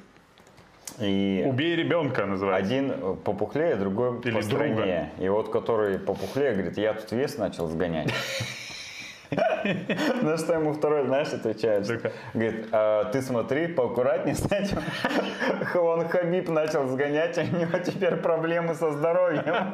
И 0.99 1.43
Убей 1.47 1.75
ребенка 1.75 2.25
называется. 2.25 2.65
Один 2.65 3.17
попухлее, 3.17 3.75
другой 3.75 4.19
Или 4.21 4.35
постройнее. 4.35 5.11
И 5.19 5.27
вот 5.27 5.49
который 5.51 5.97
попухлее 5.99 6.53
говорит, 6.53 6.77
я 6.77 6.93
тут 6.93 7.11
вес 7.11 7.37
начал 7.37 7.67
сгонять. 7.67 8.13
На 10.21 10.37
что 10.37 10.53
ему 10.53 10.73
второй, 10.73 11.05
знаешь, 11.05 11.33
отвечает? 11.33 11.87
Говорит, 12.33 12.67
«А 12.71 13.05
ты 13.05 13.21
смотри, 13.21 13.67
поаккуратнее 13.67 14.35
с 14.35 14.45
этим. 14.51 14.79
Вон 15.73 16.07
Хабиб 16.07 16.49
начал 16.49 16.87
сгонять, 16.87 17.37
а 17.37 17.41
у 17.41 17.57
него 17.57 17.77
теперь 17.79 18.15
проблемы 18.17 18.75
со 18.75 18.91
здоровьем. 18.91 19.73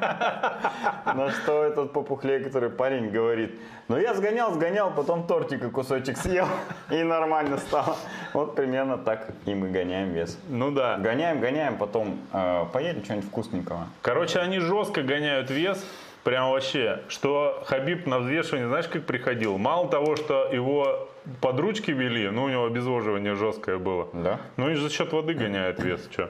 На 1.06 1.32
что 1.32 1.63
этот 1.63 1.94
попухлей, 1.94 2.44
который 2.44 2.70
парень, 2.70 3.10
говорит, 3.10 3.60
ну 3.88 3.98
я 3.98 4.13
сгонял, 4.13 4.54
сгонял, 4.54 4.92
потом 4.92 5.25
тортика 5.25 5.70
кусочек 5.70 6.18
съел, 6.18 6.48
и 6.92 7.04
нормально 7.04 7.58
стало. 7.58 7.96
Вот 8.34 8.56
примерно 8.56 8.98
так 8.98 9.30
и 9.46 9.56
мы 9.56 9.70
гоняем 9.70 10.12
вес. 10.13 10.38
Ну 10.48 10.72
да. 10.72 10.98
Гоняем, 10.98 11.39
гоняем, 11.39 11.78
потом 11.78 12.20
э, 12.32 12.66
поедем 12.72 13.04
что-нибудь 13.04 13.30
вкусненького. 13.30 13.88
Короче, 14.01 14.39
они 14.39 14.60
жестко 14.60 15.01
гоняют 15.01 15.50
вес, 15.50 15.84
Прям 16.24 16.52
вообще, 16.52 17.02
что 17.08 17.64
Хабиб 17.66 18.06
на 18.06 18.20
взвешивание, 18.20 18.68
знаешь, 18.68 18.88
как 18.88 19.06
приходил? 19.06 19.58
Мало 19.58 19.88
того, 19.88 20.16
что 20.16 20.50
его 20.52 21.10
под 21.42 21.60
ручки 21.60 21.92
вели, 21.92 22.30
ну, 22.30 22.44
у 22.44 22.50
него 22.50 22.66
обезвоживание 22.66 23.36
жесткое 23.36 23.78
было. 23.78 24.10
Да? 24.14 24.42
Ну, 24.58 24.70
и 24.70 24.76
за 24.76 24.90
счет 24.90 25.14
воды 25.14 25.34
гоняет 25.34 25.82
вес, 25.82 26.08
что. 26.12 26.30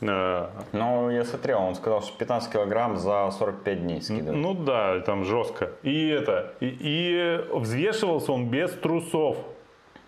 Э, 0.00 0.48
ну, 0.72 1.10
я 1.10 1.24
смотрел, 1.24 1.60
он 1.62 1.74
сказал, 1.74 2.02
что 2.02 2.16
15 2.16 2.52
килограмм 2.52 2.96
за 2.96 3.30
45 3.30 3.82
дней 3.82 4.02
скидывает. 4.02 4.36
Ну 4.36 4.54
да, 4.54 5.00
там 5.00 5.24
жестко. 5.24 5.70
И 5.82 6.08
это, 6.08 6.54
и, 6.60 6.76
и 6.80 7.40
взвешивался 7.52 8.32
он 8.32 8.48
без 8.48 8.70
трусов. 8.72 9.36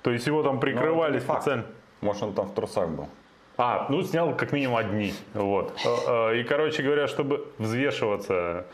То 0.02 0.10
есть 0.10 0.26
его 0.26 0.42
там 0.42 0.60
прикрывали 0.60 1.20
ну, 1.26 1.34
специально. 1.34 1.64
Может, 2.00 2.22
он 2.22 2.32
там 2.32 2.46
в 2.46 2.54
трусах 2.54 2.88
был. 2.88 3.08
А, 3.56 3.86
ну 3.90 4.02
снял 4.02 4.36
как 4.36 4.52
минимум 4.52 4.76
одни. 4.76 5.12
Вот. 5.34 5.72
Э, 5.84 6.32
э, 6.32 6.40
и, 6.40 6.44
короче 6.44 6.82
говоря, 6.82 7.08
чтобы 7.08 7.48
взвешиваться, 7.58 8.66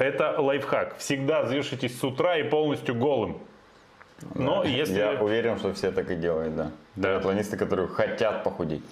это 0.00 0.40
лайфхак. 0.40 0.96
Всегда 0.98 1.42
взвешивайтесь 1.42 1.98
с 1.98 2.02
утра 2.02 2.36
и 2.38 2.42
полностью 2.42 2.94
голым. 2.94 3.38
Но 4.34 4.62
да, 4.62 4.68
если... 4.68 4.98
Я 4.98 5.12
уверен, 5.12 5.58
что 5.58 5.72
все 5.72 5.92
так 5.92 6.10
и 6.10 6.16
делают, 6.16 6.54
да. 6.56 6.70
Да. 6.96 7.16
Атлонисты, 7.16 7.56
которые 7.56 7.88
хотят 7.88 8.44
похудеть. 8.44 8.82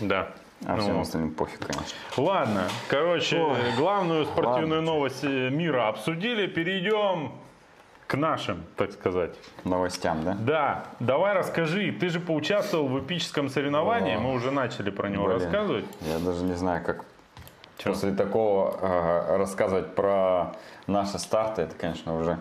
Да. 0.00 0.28
А 0.64 0.76
ну, 0.76 0.82
всем 0.82 1.00
остальным 1.00 1.32
пофиг, 1.32 1.66
конечно. 1.66 1.96
Ладно, 2.16 2.62
короче, 2.88 3.38
Ой, 3.38 3.58
главную 3.76 4.24
спортивную 4.24 4.80
ладно. 4.80 4.92
новость 4.92 5.22
э, 5.22 5.50
мира 5.50 5.88
обсудили. 5.88 6.46
Перейдем 6.46 7.32
к 8.06 8.14
нашим, 8.16 8.64
так 8.76 8.92
сказать. 8.92 9.34
Новостям, 9.64 10.24
да? 10.24 10.34
Да. 10.34 10.84
Давай 10.98 11.34
расскажи. 11.34 11.92
Ты 11.92 12.08
же 12.08 12.20
поучаствовал 12.20 12.88
в 12.88 13.04
эпическом 13.04 13.50
соревновании. 13.50 14.16
О, 14.16 14.20
Мы 14.20 14.32
уже 14.32 14.50
начали 14.50 14.90
про 14.90 15.08
него 15.08 15.26
блин, 15.26 15.36
рассказывать. 15.36 15.84
Я 16.00 16.18
даже 16.20 16.42
не 16.44 16.54
знаю, 16.54 16.82
как 16.84 17.04
Че? 17.78 17.90
После 17.90 18.12
такого 18.12 18.78
э, 18.80 19.36
рассказывать 19.36 19.94
про 19.94 20.52
наши 20.86 21.18
старты, 21.18 21.62
это, 21.62 21.74
конечно, 21.74 22.16
уже... 22.18 22.38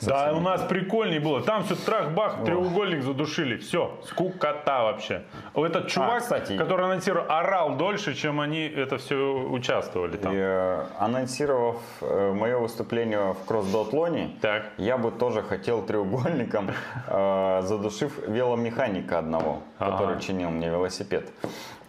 Да, 0.00 0.32
у 0.32 0.40
нас 0.40 0.62
прикольнее 0.62 1.20
было. 1.20 1.42
Там 1.42 1.62
все 1.64 1.74
трах-бах, 1.74 2.44
треугольник 2.44 3.02
задушили. 3.02 3.58
Все, 3.58 3.98
скукота 4.06 4.84
вообще. 4.84 5.24
Этот 5.54 5.84
а, 5.84 5.88
чувак, 5.88 6.16
а, 6.16 6.20
кстати, 6.20 6.56
который 6.56 6.86
анонсировал, 6.86 7.26
орал 7.28 7.76
дольше, 7.76 8.14
чем 8.14 8.40
они 8.40 8.66
это 8.66 8.96
все 8.96 9.16
участвовали 9.16 10.16
там. 10.16 10.32
И, 10.32 10.36
э, 10.38 10.86
анонсировав 10.98 11.76
э, 12.00 12.32
мое 12.32 12.58
выступление 12.58 13.34
в 13.34 13.44
кросс-дотлоне, 13.46 14.30
я 14.78 14.96
бы 14.96 15.10
тоже 15.10 15.42
хотел 15.42 15.82
треугольником, 15.82 16.70
э, 17.06 17.60
задушив 17.64 18.26
веломеханика 18.26 19.18
одного, 19.18 19.60
который 19.78 20.18
чинил 20.20 20.48
мне 20.48 20.70
велосипед. 20.70 21.30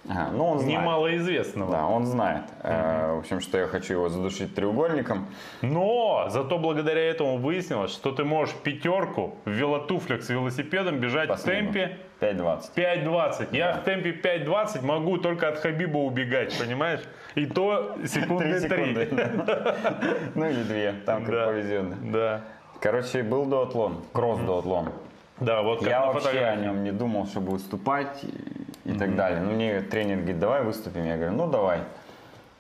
Ага, 0.10 0.32
ну 0.32 0.46
он 0.48 0.60
знает. 0.60 0.80
Немалоизвестного. 0.80 1.72
Да, 1.72 1.86
он 1.88 2.06
знает. 2.06 2.44
Угу. 2.60 2.68
Э, 2.68 3.16
в 3.16 3.20
общем, 3.20 3.40
что 3.40 3.58
я 3.60 3.68
хочу 3.68 3.94
его 3.94 4.10
задушить 4.10 4.56
треугольником. 4.56 5.28
Но 5.62 6.26
зато 6.30 6.58
благодаря 6.58 7.02
этому 7.02 7.38
выяснилось, 7.38 7.92
что 7.92 8.12
ты 8.12 8.24
можешь 8.24 8.56
пятерку 8.56 9.36
в 9.46 9.50
велотуфлях 9.52 10.24
с 10.24 10.30
велосипедом 10.30 11.00
бежать 11.00 11.30
Последний. 11.30 11.70
в 11.70 11.74
темпе 11.74 11.98
5.20. 12.20 12.62
5.20. 12.76 13.38
Да. 13.52 13.58
Я 13.58 13.74
в 13.74 13.84
темпе 13.84 14.12
5.20 14.12 14.84
могу 14.84 15.18
только 15.18 15.48
от 15.48 15.60
Хабиба 15.60 15.98
убегать, 15.98 16.58
понимаешь? 16.58 17.02
И 17.36 17.46
то 17.46 17.96
секунды 18.06 18.60
3. 18.60 19.10
Ну 20.36 20.46
или 20.50 20.64
две, 20.64 20.94
там 21.06 21.26
как 21.26 21.46
повезет. 21.46 22.12
Да. 22.12 22.42
Короче, 22.80 23.22
был 23.22 23.46
дуатлон, 23.46 24.04
кросс-дуатлон. 24.12 24.90
Да, 25.40 25.62
вот 25.62 25.84
Я 25.84 26.06
вообще 26.06 26.40
о 26.40 26.56
нем 26.56 26.84
не 26.84 26.92
думал, 26.92 27.28
чтобы 27.28 27.52
выступать 27.52 28.26
и 28.84 28.90
mm-hmm. 28.90 29.00
так 29.00 29.16
далее. 29.16 29.42
Ну, 29.42 29.52
мне 29.52 29.82
тренер 29.82 30.18
говорит, 30.18 30.40
давай 30.40 30.64
выступим. 30.64 31.06
Я 31.06 31.18
говорю, 31.18 31.34
ну, 31.34 31.48
давай. 31.48 31.82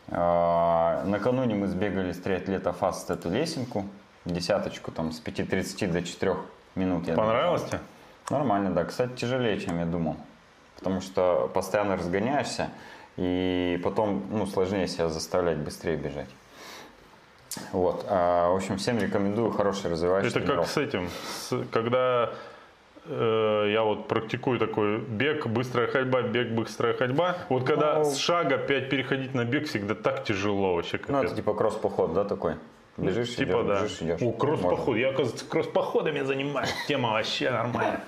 А, 0.09 1.03
накануне 1.05 1.55
мы 1.55 1.67
сбегали 1.67 2.11
с 2.11 2.17
триатлета 2.17 2.73
фаст 2.73 3.09
эту 3.09 3.29
лесенку, 3.29 3.85
десяточку, 4.25 4.91
там, 4.91 5.11
с 5.11 5.21
5.30 5.21 5.91
до 5.91 6.03
4 6.03 6.35
минут. 6.75 7.05
Понравилось 7.15 7.63
тебе? 7.63 7.79
Нормально, 8.29 8.71
да. 8.71 8.83
Кстати, 8.85 9.13
тяжелее, 9.13 9.59
чем 9.59 9.79
я 9.79 9.85
думал. 9.85 10.17
Потому 10.77 11.01
что 11.01 11.49
постоянно 11.53 11.95
разгоняешься, 11.95 12.69
и 13.17 13.79
потом, 13.83 14.23
ну, 14.31 14.45
сложнее 14.45 14.87
себя 14.87 15.09
заставлять 15.09 15.57
быстрее 15.57 15.95
бежать. 15.95 16.29
Вот. 17.71 18.05
А, 18.07 18.51
в 18.51 18.55
общем, 18.55 18.77
всем 18.77 18.97
рекомендую 18.99 19.51
хороший 19.51 19.91
развивающий 19.91 20.29
Это 20.29 20.39
тренировок. 20.39 20.65
как 20.65 20.73
с 20.73 20.77
этим, 20.77 21.09
с, 21.09 21.65
когда 21.71 22.31
я 23.05 23.81
вот 23.83 24.07
практикую 24.07 24.59
такой 24.59 24.99
бег, 24.99 25.47
быстрая 25.47 25.87
ходьба, 25.87 26.21
бег, 26.21 26.49
быстрая 26.49 26.93
ходьба. 26.93 27.37
Вот 27.49 27.63
когда 27.65 27.99
ну, 27.99 28.05
с 28.05 28.17
шага 28.17 28.57
5 28.57 28.89
переходить 28.89 29.33
на 29.33 29.43
бег 29.43 29.67
всегда 29.67 29.95
так 29.95 30.23
тяжело 30.23 30.75
вообще. 30.75 30.97
Капец. 30.97 31.09
Ну, 31.09 31.23
это 31.23 31.35
типа 31.35 31.53
кросс-поход, 31.53 32.13
да, 32.13 32.23
такой? 32.25 32.55
Бежишь, 32.97 33.35
типа, 33.35 33.61
идешь, 33.61 33.65
да. 33.65 33.81
бежишь, 33.81 34.01
идешь. 34.01 34.21
О, 34.21 34.31
кросс-поход. 34.31 34.97
Я, 34.97 35.09
оказывается, 35.09 35.45
кросс-походами 35.45 36.21
занимаюсь. 36.21 36.73
Тема 36.87 37.13
вообще 37.13 37.49
нормальная. 37.49 38.01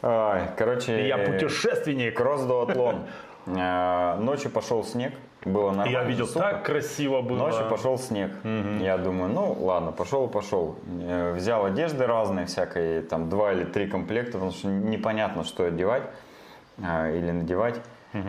Короче... 0.00 1.06
Я 1.06 1.18
путешественник. 1.18 2.16
Кросс-дуатлон. 2.16 3.06
Э, 3.46 4.16
ночью 4.18 4.50
пошел 4.50 4.82
снег, 4.82 5.12
было 5.46 5.68
нормально. 5.68 5.92
Я 5.92 6.02
видел, 6.02 6.26
супер. 6.26 6.40
так 6.42 6.64
красиво 6.64 7.22
было. 7.22 7.38
Ночью 7.38 7.68
пошел 7.70 7.98
снег. 7.98 8.32
Угу. 8.42 8.82
Я 8.82 8.98
думаю, 8.98 9.32
ну 9.32 9.56
ладно, 9.60 9.92
пошел, 9.92 10.28
пошел. 10.28 10.76
Э, 11.00 11.32
взял 11.32 11.64
одежды 11.64 12.06
разные, 12.06 12.46
всякие, 12.46 13.02
там 13.02 13.28
два 13.28 13.52
или 13.52 13.64
три 13.64 13.86
комплекта, 13.86 14.32
потому 14.32 14.50
что 14.50 14.68
непонятно, 14.68 15.44
что 15.44 15.64
одевать 15.64 16.02
э, 16.78 17.16
или 17.16 17.30
надевать. 17.30 17.76
Угу. 18.12 18.28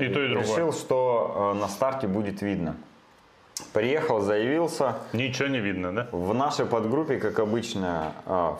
И 0.00 0.08
то, 0.08 0.22
и 0.22 0.28
другое. 0.28 0.42
Решил, 0.42 0.72
что 0.72 1.56
на 1.58 1.68
старте 1.68 2.06
будет 2.06 2.42
видно. 2.42 2.76
Приехал, 3.72 4.20
заявился. 4.20 4.96
Ничего 5.12 5.48
не 5.48 5.60
видно, 5.60 5.94
да? 5.94 6.08
В 6.10 6.34
нашей 6.34 6.66
подгруппе, 6.66 7.18
как 7.18 7.38
обычно, 7.38 8.12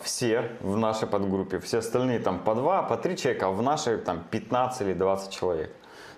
все 0.03 0.51
в 0.61 0.77
нашей 0.77 1.07
подгруппе, 1.07 1.59
все 1.59 1.79
остальные 1.79 2.19
там 2.19 2.39
по 2.39 2.55
два, 2.55 2.81
по 2.81 2.95
три 2.95 3.17
человека, 3.17 3.47
а 3.47 3.49
в 3.49 3.61
нашей 3.61 3.97
там 3.97 4.23
15 4.31 4.81
или 4.81 4.93
20 4.93 5.33
человек. 5.33 5.71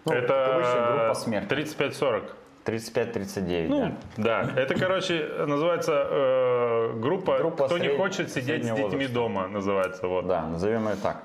Ну, 0.07 0.13
это 0.13 0.93
группа 0.97 1.13
смерти. 1.15 1.53
35-40. 1.53 2.23
35-39, 2.65 3.67
ну, 3.69 3.95
да. 4.17 4.43
Да, 4.43 4.61
это, 4.61 4.75
короче, 4.75 5.25
называется 5.47 6.05
э, 6.09 6.93
группа, 6.99 7.37
группа 7.37 7.65
«Кто 7.65 7.77
сред... 7.77 7.91
не 7.91 7.97
хочет 7.97 8.29
сидеть 8.29 8.65
с 8.65 8.67
детьми 8.67 8.83
возраста. 8.83 9.13
дома», 9.13 9.47
называется. 9.47 10.07
Вот. 10.07 10.27
Да, 10.27 10.45
назовем 10.47 10.89
ее 10.89 10.95
так. 11.01 11.23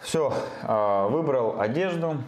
Все, 0.00 0.32
э, 0.62 1.08
выбрал 1.08 1.60
одежду, 1.60 2.18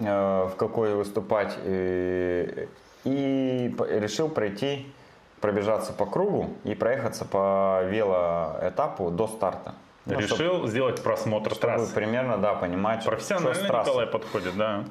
э, 0.00 0.48
в 0.52 0.56
какой 0.56 0.94
выступать, 0.94 1.56
и, 1.64 2.68
и 3.04 3.74
решил 3.90 4.28
пройти, 4.28 4.92
пробежаться 5.40 5.92
по 5.92 6.04
кругу 6.04 6.50
и 6.64 6.74
проехаться 6.74 7.24
по 7.24 7.82
велоэтапу 7.84 9.10
до 9.10 9.28
старта. 9.28 9.74
Ну, 10.06 10.18
Решил 10.18 10.36
чтобы, 10.36 10.68
сделать 10.68 11.02
просмотр 11.02 11.54
чтобы 11.54 11.74
трасс. 11.76 11.90
примерно, 11.90 12.38
да, 12.38 12.54
понимать, 12.54 13.04
Профессионально 13.04 13.54
что 13.54 13.78
Николай 13.78 14.06
подходит, 14.06 14.56
да. 14.56 14.84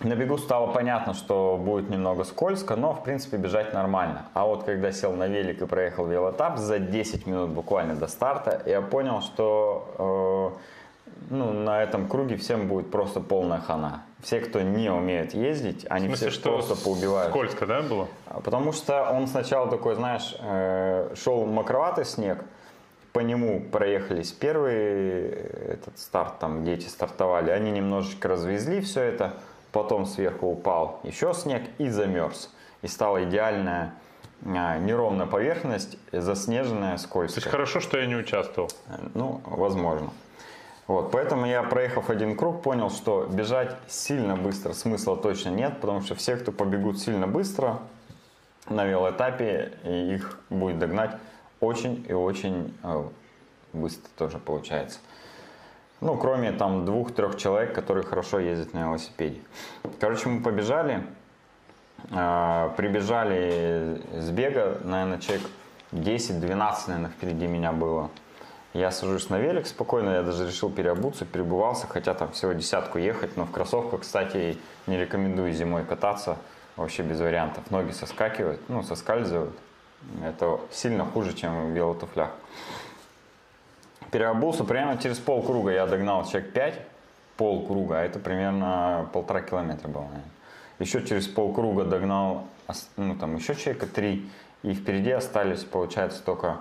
На 0.00 0.14
бегу 0.14 0.38
стало 0.38 0.68
понятно, 0.68 1.14
что 1.14 1.60
будет 1.60 1.90
немного 1.90 2.24
скользко, 2.24 2.76
но 2.76 2.94
в 2.94 3.02
принципе 3.02 3.36
бежать 3.36 3.74
нормально. 3.74 4.26
А 4.34 4.46
вот 4.46 4.62
когда 4.62 4.92
сел 4.92 5.12
на 5.12 5.26
велик 5.26 5.60
и 5.62 5.66
проехал 5.66 6.06
велотап 6.06 6.58
за 6.58 6.78
10 6.78 7.26
минут 7.26 7.50
буквально 7.50 7.96
до 7.96 8.06
старта, 8.06 8.62
я 8.66 8.80
понял, 8.82 9.20
что 9.20 10.54
э, 10.56 10.70
ну, 11.30 11.52
на 11.52 11.82
этом 11.82 12.08
круге 12.08 12.36
всем 12.36 12.68
будет 12.68 12.90
просто 12.90 13.20
полная 13.20 13.60
хана. 13.60 14.04
Все, 14.22 14.40
кто 14.40 14.60
не 14.60 14.90
умеет 14.90 15.34
ездить, 15.34 15.86
они 15.90 16.06
смысле, 16.06 16.30
все 16.30 16.40
просто 16.40 16.76
поубивают. 16.76 17.30
Скользко, 17.30 17.66
да, 17.66 17.82
было? 17.82 18.08
Потому 18.44 18.72
что 18.72 19.10
он 19.10 19.26
сначала 19.26 19.68
такой, 19.68 19.96
знаешь, 19.96 20.36
э, 20.40 21.14
шел 21.16 21.44
мокроватый 21.46 22.04
снег, 22.04 22.44
по 23.12 23.20
нему 23.20 23.60
проехались 23.60 24.32
первый 24.32 25.30
этот 25.68 25.98
старт, 25.98 26.38
там 26.38 26.64
дети 26.64 26.86
стартовали, 26.86 27.50
они 27.50 27.70
немножечко 27.70 28.28
развезли 28.28 28.80
все 28.80 29.02
это, 29.02 29.34
потом 29.72 30.06
сверху 30.06 30.46
упал 30.46 31.00
еще 31.02 31.34
снег 31.34 31.62
и 31.78 31.88
замерз. 31.88 32.50
И 32.82 32.88
стала 32.88 33.24
идеальная 33.24 33.94
а, 34.44 34.78
неровная 34.78 35.26
поверхность, 35.26 35.98
заснеженная, 36.12 36.96
То 36.96 37.02
скользкая. 37.02 37.42
есть 37.42 37.50
хорошо, 37.50 37.80
что 37.80 37.98
я 37.98 38.06
не 38.06 38.16
участвовал. 38.16 38.70
Ну, 39.14 39.40
возможно. 39.44 40.10
Вот, 40.86 41.12
поэтому 41.12 41.46
я, 41.46 41.62
проехав 41.62 42.10
один 42.10 42.36
круг, 42.36 42.62
понял, 42.62 42.90
что 42.90 43.26
бежать 43.30 43.76
сильно 43.86 44.36
быстро 44.36 44.72
смысла 44.72 45.16
точно 45.16 45.50
нет, 45.50 45.80
потому 45.80 46.00
что 46.00 46.14
все, 46.14 46.36
кто 46.36 46.52
побегут 46.52 46.98
сильно 46.98 47.28
быстро 47.28 47.78
на 48.68 48.84
велоэтапе, 48.84 49.72
их 49.84 50.38
будет 50.48 50.78
догнать 50.78 51.16
очень 51.60 52.04
и 52.08 52.12
очень 52.12 52.74
э, 52.82 53.04
быстро 53.72 54.08
тоже 54.16 54.38
получается. 54.38 54.98
Ну, 56.00 56.16
кроме 56.16 56.52
там 56.52 56.86
двух-трех 56.86 57.36
человек, 57.36 57.74
которые 57.74 58.04
хорошо 58.04 58.38
ездят 58.38 58.72
на 58.72 58.84
велосипеде. 58.84 59.40
Короче, 59.98 60.28
мы 60.28 60.42
побежали, 60.42 61.04
э, 62.10 62.70
прибежали 62.76 64.00
с 64.14 64.30
бега, 64.30 64.78
наверное, 64.82 65.18
человек 65.18 65.46
10-12, 65.92 66.88
наверное, 66.88 67.10
впереди 67.10 67.46
меня 67.46 67.72
было. 67.72 68.10
Я 68.72 68.92
сажусь 68.92 69.28
на 69.28 69.38
велик 69.38 69.66
спокойно, 69.66 70.10
я 70.10 70.22
даже 70.22 70.46
решил 70.46 70.70
переобуться, 70.70 71.24
перебывался, 71.24 71.88
хотя 71.88 72.14
там 72.14 72.30
всего 72.30 72.52
десятку 72.52 72.98
ехать, 72.98 73.36
но 73.36 73.44
в 73.44 73.50
кроссовках, 73.50 74.02
кстати, 74.02 74.56
не 74.86 74.96
рекомендую 74.96 75.52
зимой 75.52 75.84
кататься, 75.84 76.38
вообще 76.76 77.02
без 77.02 77.20
вариантов. 77.20 77.68
Ноги 77.70 77.90
соскакивают, 77.90 78.60
ну, 78.68 78.84
соскальзывают. 78.84 79.54
Это 80.24 80.60
сильно 80.70 81.04
хуже, 81.04 81.34
чем 81.34 81.72
в 81.72 81.74
велотуфлях. 81.74 82.30
Переобулся, 84.10 84.64
примерно 84.64 84.98
через 84.98 85.18
полкруга 85.18 85.70
я 85.70 85.86
догнал 85.86 86.24
человек 86.26 86.52
5, 86.52 86.80
полкруга, 87.36 88.00
а 88.00 88.02
это 88.02 88.18
примерно 88.18 89.08
полтора 89.12 89.40
километра 89.40 89.88
было, 89.88 90.02
наверное. 90.02 90.24
Еще 90.78 91.06
через 91.06 91.28
полкруга 91.28 91.84
догнал, 91.84 92.46
ну, 92.96 93.14
там 93.14 93.36
еще 93.36 93.54
человека 93.54 93.86
3, 93.86 94.30
и 94.62 94.74
впереди 94.74 95.10
остались, 95.10 95.62
получается, 95.64 96.22
только 96.22 96.60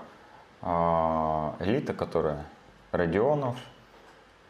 а, 0.62 1.56
элита, 1.60 1.94
которая 1.94 2.46
Родионов, 2.92 3.58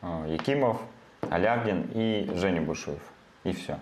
а, 0.01 0.27
Якимов, 0.27 0.77
Алягин 1.29 1.89
и 1.93 2.29
Женя 2.35 2.61
Бушуев. 2.61 3.01
И 3.43 3.51
все. 3.53 3.79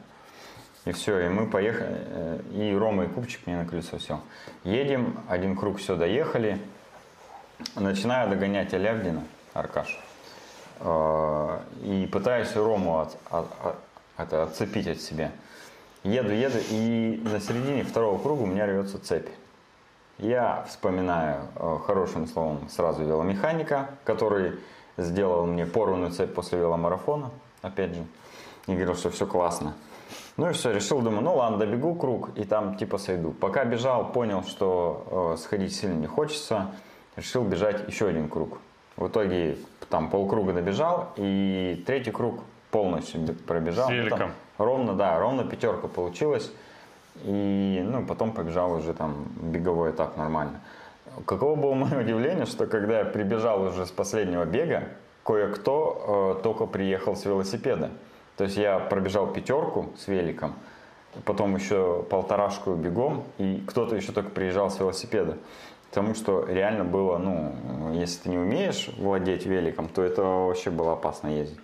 И 0.88 0.94
все, 0.94 1.20
и 1.20 1.28
мы 1.28 1.48
поехали, 1.48 1.98
э, 2.00 2.40
и 2.54 2.74
Рома 2.74 3.04
и 3.04 3.08
Купчик 3.08 3.46
мне 3.46 3.58
на 3.58 3.66
колесо 3.66 4.00
сел. 4.00 4.22
Едем, 4.64 5.20
один 5.28 5.58
круг 5.58 5.80
все 5.80 5.98
доехали, 5.98 6.60
начинаю 7.76 8.30
догонять 8.30 8.74
Алягдина, 8.74 9.24
Аркашу, 9.54 9.98
Э, 10.80 11.60
и 11.84 12.08
пытаюсь 12.10 12.56
Рому 12.56 13.00
от- 13.02 13.18
от- 13.30 13.76
от- 14.16 14.34
отцепить 14.34 14.88
от 14.88 15.02
себя. 15.02 15.32
Еду, 16.04 16.32
еду, 16.32 16.58
и 16.70 17.20
на 17.26 17.42
середине 17.42 17.84
второго 17.84 18.18
круга 18.22 18.44
у 18.44 18.46
меня 18.46 18.66
рвется 18.66 18.98
цепь. 18.98 19.28
Я 20.20 20.64
вспоминаю 20.70 21.42
э, 21.58 21.78
хорошим 21.86 22.28
словом 22.28 22.70
сразу 22.70 23.04
веломеханика, 23.04 23.90
который 24.06 24.54
сделал 24.96 25.48
мне 25.48 25.66
порванную 25.66 26.12
цепь 26.12 26.34
после 26.34 26.60
веломарафона, 26.60 27.32
опять 27.62 27.94
же, 27.94 28.06
и 28.68 28.72
говорил, 28.74 28.96
что 28.96 29.10
все 29.10 29.26
классно. 29.26 29.74
Ну 30.38 30.50
и 30.50 30.54
все, 30.54 30.72
решил, 30.72 31.02
думаю, 31.02 31.24
ну 31.24 31.36
ладно, 31.36 31.58
добегу 31.58 31.96
круг 31.96 32.30
и 32.38 32.44
там 32.44 32.78
типа 32.78 33.00
сойду. 33.00 33.32
Пока 33.32 33.66
бежал, 33.66 34.12
понял, 34.12 34.44
что 34.44 35.34
э, 35.34 35.38
сходить 35.42 35.76
сильно 35.76 35.96
не 35.96 36.06
хочется, 36.06 36.68
решил 37.16 37.44
бежать 37.44 37.88
еще 37.88 38.08
один 38.08 38.30
круг. 38.30 38.60
В 38.98 39.08
итоге 39.08 39.58
там 39.90 40.10
полкруга 40.10 40.54
добежал 40.54 41.14
и 41.16 41.84
третий 41.88 42.12
круг 42.12 42.42
полностью 42.70 43.22
бе- 43.22 43.34
пробежал. 43.34 43.88
С 43.88 43.92
Ну, 43.92 44.10
там 44.10 44.32
ровно, 44.60 44.94
да, 44.94 45.20
ровно 45.20 45.44
пятерка 45.44 45.88
получилась. 45.88 46.52
И 47.24 47.84
ну, 47.84 48.06
потом 48.06 48.32
побежал 48.32 48.74
уже 48.74 48.94
там 48.94 49.26
беговой 49.42 49.90
этап 49.90 50.18
нормально. 50.18 50.62
Каково 51.26 51.56
было 51.56 51.74
мое 51.74 52.00
удивление, 52.02 52.46
что 52.46 52.68
когда 52.68 53.00
я 53.00 53.06
прибежал 53.06 53.64
уже 53.64 53.88
с 53.88 53.92
последнего 53.92 54.46
бега, 54.46 54.84
кое-кто 55.24 56.36
э, 56.38 56.44
только 56.44 56.68
приехал 56.68 57.16
с 57.16 57.26
велосипеда. 57.26 57.90
То 58.38 58.44
есть 58.44 58.56
я 58.58 58.80
пробежал 58.80 59.28
пятерку 59.28 59.88
с 59.98 60.08
великом, 60.08 60.54
потом 61.26 61.56
еще 61.56 62.04
полторашку 62.10 62.76
бегом, 62.76 63.24
и 63.40 63.64
кто-то 63.68 63.96
еще 63.96 64.12
только 64.12 64.30
приезжал 64.30 64.70
с 64.70 64.80
велосипеда. 64.80 65.38
Потому 65.90 66.14
что 66.16 66.46
реально 66.46 66.84
было, 66.84 67.18
ну, 67.18 67.94
если 67.94 68.24
ты 68.24 68.30
не 68.30 68.38
умеешь 68.38 68.90
владеть 68.98 69.46
великом, 69.46 69.88
то 69.88 70.04
это 70.04 70.22
вообще 70.22 70.70
было 70.70 70.94
опасно 70.94 71.30
ездить. 71.30 71.60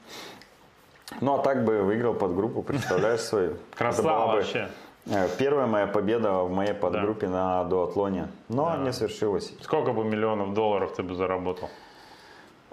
Ну, 1.22 1.36
а 1.36 1.40
так 1.40 1.66
бы 1.66 1.82
выиграл 1.84 2.14
подгруппу, 2.16 2.62
представляешь 2.64 3.20
свою. 3.20 3.58
Красава 3.76 4.34
вообще. 4.34 4.70
э, 5.06 5.28
Первая 5.38 5.68
моя 5.68 5.86
победа 5.88 6.40
в 6.44 6.50
моей 6.50 6.74
подгруппе 6.74 7.28
на 7.28 7.64
дуатлоне. 7.66 8.30
Но 8.50 8.78
не 8.78 8.94
свершилось. 8.94 9.54
Сколько 9.62 9.92
бы 9.92 10.04
миллионов 10.06 10.54
долларов 10.54 10.94
ты 10.96 11.04
бы 11.04 11.14
заработал? 11.14 11.70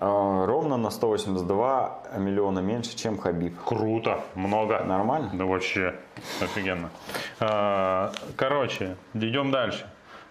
Э, 0.00 0.44
Ровно 0.46 0.78
на 0.78 0.90
182 0.90 1.98
миллиона 2.16 2.60
меньше, 2.60 2.96
чем 2.96 3.18
Хабиб. 3.18 3.54
Круто, 3.64 4.20
много. 4.34 4.82
Нормально? 4.84 5.30
Да 5.34 5.44
вообще, 5.44 5.94
офигенно. 6.40 6.88
А, 7.38 8.10
Короче, 8.36 8.96
идем 9.12 9.50
дальше. 9.50 9.86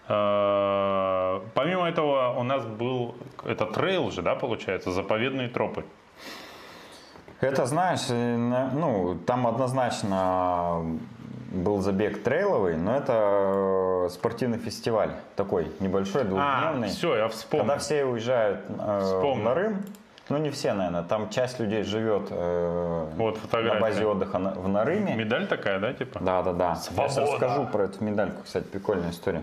А, 0.08 1.40
Помимо 1.54 1.88
этого 1.88 2.34
у 2.36 2.42
нас 2.42 2.64
был, 2.64 3.14
это 3.44 3.64
трейл 3.66 4.10
же, 4.10 4.22
да, 4.22 4.34
получается, 4.34 4.90
заповедные 4.90 5.48
тропы. 5.48 5.84
Это, 7.40 7.64
знаешь, 7.64 8.06
э, 8.10 8.36
ну, 8.74 9.16
там 9.24 9.46
однозначно 9.46 10.84
был 11.50 11.80
забег 11.80 12.22
трейловый, 12.22 12.76
но 12.76 12.96
это 12.96 14.06
э, 14.06 14.08
спортивный 14.10 14.58
фестиваль 14.58 15.10
такой 15.36 15.70
небольшой, 15.80 16.22
А, 16.22 16.24
двухдневный. 16.24 16.88
все, 16.88 17.16
я 17.16 17.28
вспомнил. 17.28 17.66
Когда 17.66 17.78
все 17.78 18.04
уезжают 18.04 18.60
э, 18.68 19.00
Вспомнил. 19.04 19.44
на 19.44 19.54
Рым, 19.54 19.84
ну 20.30 20.38
не 20.38 20.50
все, 20.50 20.72
наверное, 20.72 21.02
там 21.02 21.28
часть 21.30 21.58
людей 21.60 21.82
живет 21.82 22.28
э, 22.30 23.06
Вот 23.16 23.36
фотография. 23.38 23.74
на 23.74 23.80
базе 23.80 24.06
отдыха 24.06 24.38
на- 24.38 24.52
в 24.52 24.68
Нарыме. 24.68 25.14
Медаль 25.14 25.46
такая, 25.46 25.78
да, 25.80 25.92
типа? 25.92 26.20
Да, 26.20 26.42
да, 26.42 26.52
да. 26.52 26.74
Свобода. 26.76 27.02
Я 27.02 27.08
сейчас 27.10 27.30
расскажу 27.32 27.66
про 27.66 27.84
эту 27.84 28.02
медальку, 28.04 28.42
кстати, 28.44 28.64
прикольная 28.64 29.10
история. 29.10 29.42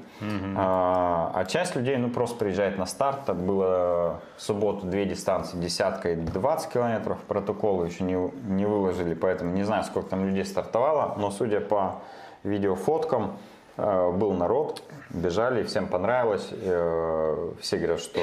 А, 0.55 1.31
а 1.35 1.45
часть 1.45 1.75
людей, 1.75 1.97
ну, 1.97 2.09
просто 2.09 2.37
приезжает 2.37 2.77
на 2.77 2.85
старт. 2.85 3.25
Так 3.25 3.35
было 3.37 4.21
в 4.37 4.41
субботу 4.41 4.85
две 4.87 5.05
дистанции, 5.05 5.57
десятка 5.57 6.11
и 6.11 6.15
20 6.15 6.71
километров. 6.71 7.17
Протоколы 7.27 7.87
еще 7.87 8.03
не, 8.03 8.13
не 8.51 8.65
выложили, 8.65 9.13
поэтому 9.13 9.51
не 9.51 9.63
знаю, 9.63 9.83
сколько 9.83 10.09
там 10.09 10.25
людей 10.25 10.45
стартовало. 10.45 11.15
Но 11.17 11.29
судя 11.31 11.59
по 11.59 12.01
видеофоткам, 12.43 13.37
э, 13.77 14.11
был 14.11 14.33
народ, 14.33 14.81
бежали, 15.09 15.63
всем 15.63 15.87
понравилось. 15.87 16.49
Э, 16.51 17.51
Все 17.61 17.77
говорят, 17.77 17.99
что 17.99 18.19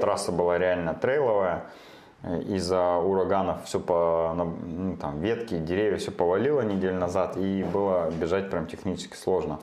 трасса 0.00 0.32
была 0.32 0.58
реально 0.58 0.94
трейловая. 0.94 1.62
Из-за 2.22 2.96
ураганов 2.96 3.64
все 3.64 3.78
по 3.78 4.34
ну, 4.36 4.96
там, 4.96 5.20
ветки, 5.20 5.56
деревья 5.56 5.98
все 5.98 6.10
повалило 6.10 6.62
неделю 6.62 6.98
назад, 6.98 7.36
и 7.36 7.62
было 7.62 8.10
бежать 8.10 8.50
прям 8.50 8.66
технически 8.66 9.16
сложно. 9.16 9.60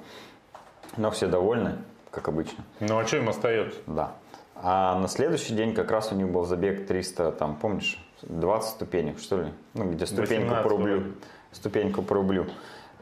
Но 0.96 1.12
все 1.12 1.28
довольны, 1.28 1.76
как 2.12 2.30
обычно. 2.30 2.64
Ну, 2.80 2.98
а 2.98 3.06
что 3.06 3.18
им 3.18 3.28
остается? 3.28 3.78
Да. 3.88 4.14
А 4.56 4.98
на 4.98 5.10
следующий 5.10 5.54
день 5.54 5.74
как 5.74 5.92
раз 5.92 6.14
у 6.14 6.16
них 6.16 6.30
был 6.30 6.46
забег 6.46 6.88
300, 6.88 7.34
там, 7.34 7.58
помнишь, 7.58 8.02
20 8.22 8.70
ступенек, 8.70 9.20
что 9.20 9.42
ли? 9.42 9.54
Ну, 9.74 9.92
где 9.92 10.06
ступеньку 10.06 10.54
18 10.54 10.64
по 10.64 10.70
рублю. 10.70 11.00
вроде. 11.00 11.12
Ступеньку 11.52 12.02
по 12.02 12.16
рублю. 12.16 12.48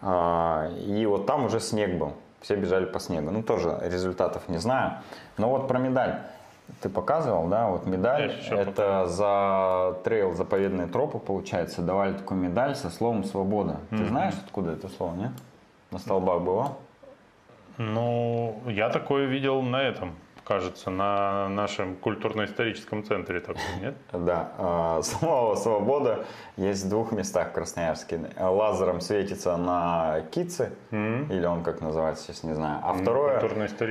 А, 0.01 0.69
и 0.77 1.05
вот 1.05 1.27
там 1.27 1.45
уже 1.45 1.59
снег 1.59 1.97
был. 1.97 2.13
Все 2.41 2.55
бежали 2.55 2.85
по 2.85 2.99
снегу. 2.99 3.31
Ну, 3.31 3.41
тоже 3.43 3.79
результатов 3.83 4.49
не 4.49 4.57
знаю. 4.57 4.93
Но 5.37 5.49
вот 5.49 5.67
про 5.67 5.79
медаль. 5.79 6.21
Ты 6.81 6.89
показывал, 6.89 7.47
да? 7.47 7.67
Вот 7.67 7.85
медаль. 7.85 8.33
Я 8.49 8.61
Это 8.61 9.07
за 9.07 9.97
трейл 10.03 10.33
заповедные 10.33 10.87
тропы, 10.87 11.19
получается. 11.19 11.81
Давали 11.81 12.13
такую 12.13 12.39
медаль 12.39 12.75
со 12.75 12.89
словом 12.89 13.23
«свобода». 13.23 13.77
Ты 13.89 14.05
знаешь, 14.05 14.35
откуда 14.45 14.71
это 14.71 14.87
слово, 14.89 15.15
нет? 15.15 15.31
На 15.91 15.99
столбах 15.99 16.41
было? 16.41 16.77
Ну, 17.77 18.61
я 18.67 18.89
такое 18.89 19.25
видел 19.25 19.61
на 19.61 19.81
этом, 19.81 20.13
кажется, 20.43 20.89
на 20.89 21.47
нашем 21.49 21.95
культурно-историческом 21.95 23.03
центре 23.03 23.39
такой, 23.39 23.61
нет? 23.81 23.95
Да, 24.11 24.51
а, 24.57 25.01
слово 25.03 25.55
«свобода» 25.55 26.25
есть 26.57 26.85
в 26.85 26.89
двух 26.89 27.11
местах 27.11 27.49
в 27.49 27.51
Красноярске. 27.53 28.19
Лазером 28.39 29.01
светится 29.01 29.57
на 29.57 30.21
кице, 30.31 30.71
или 30.91 31.45
он 31.45 31.63
как 31.63 31.81
называется, 31.81 32.25
сейчас 32.25 32.43
не 32.43 32.53
знаю. 32.53 32.79
А 32.83 32.93
второе 32.93 33.39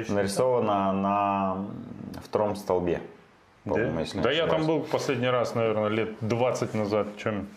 нарисовано 0.09 0.93
на 0.93 1.67
втором 2.23 2.57
столбе. 2.57 3.01
Да, 4.23 4.31
я 4.31 4.47
там 4.47 4.67
был 4.67 4.81
последний 4.81 5.29
раз, 5.29 5.55
наверное, 5.55 5.89
лет 5.89 6.17
20 6.21 6.75
назад. 6.75 7.07
Чем? 7.17 7.49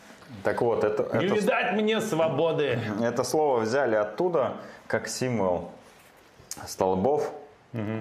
Так 0.43 0.61
вот, 0.61 0.83
это, 0.83 1.17
Не 1.17 1.25
это, 1.25 1.35
видать 1.35 1.73
мне 1.73 2.01
свободы. 2.01 2.79
это 3.01 3.23
слово 3.23 3.59
взяли 3.59 3.95
оттуда 3.95 4.53
как 4.87 5.07
символ 5.07 5.71
столбов. 6.67 7.31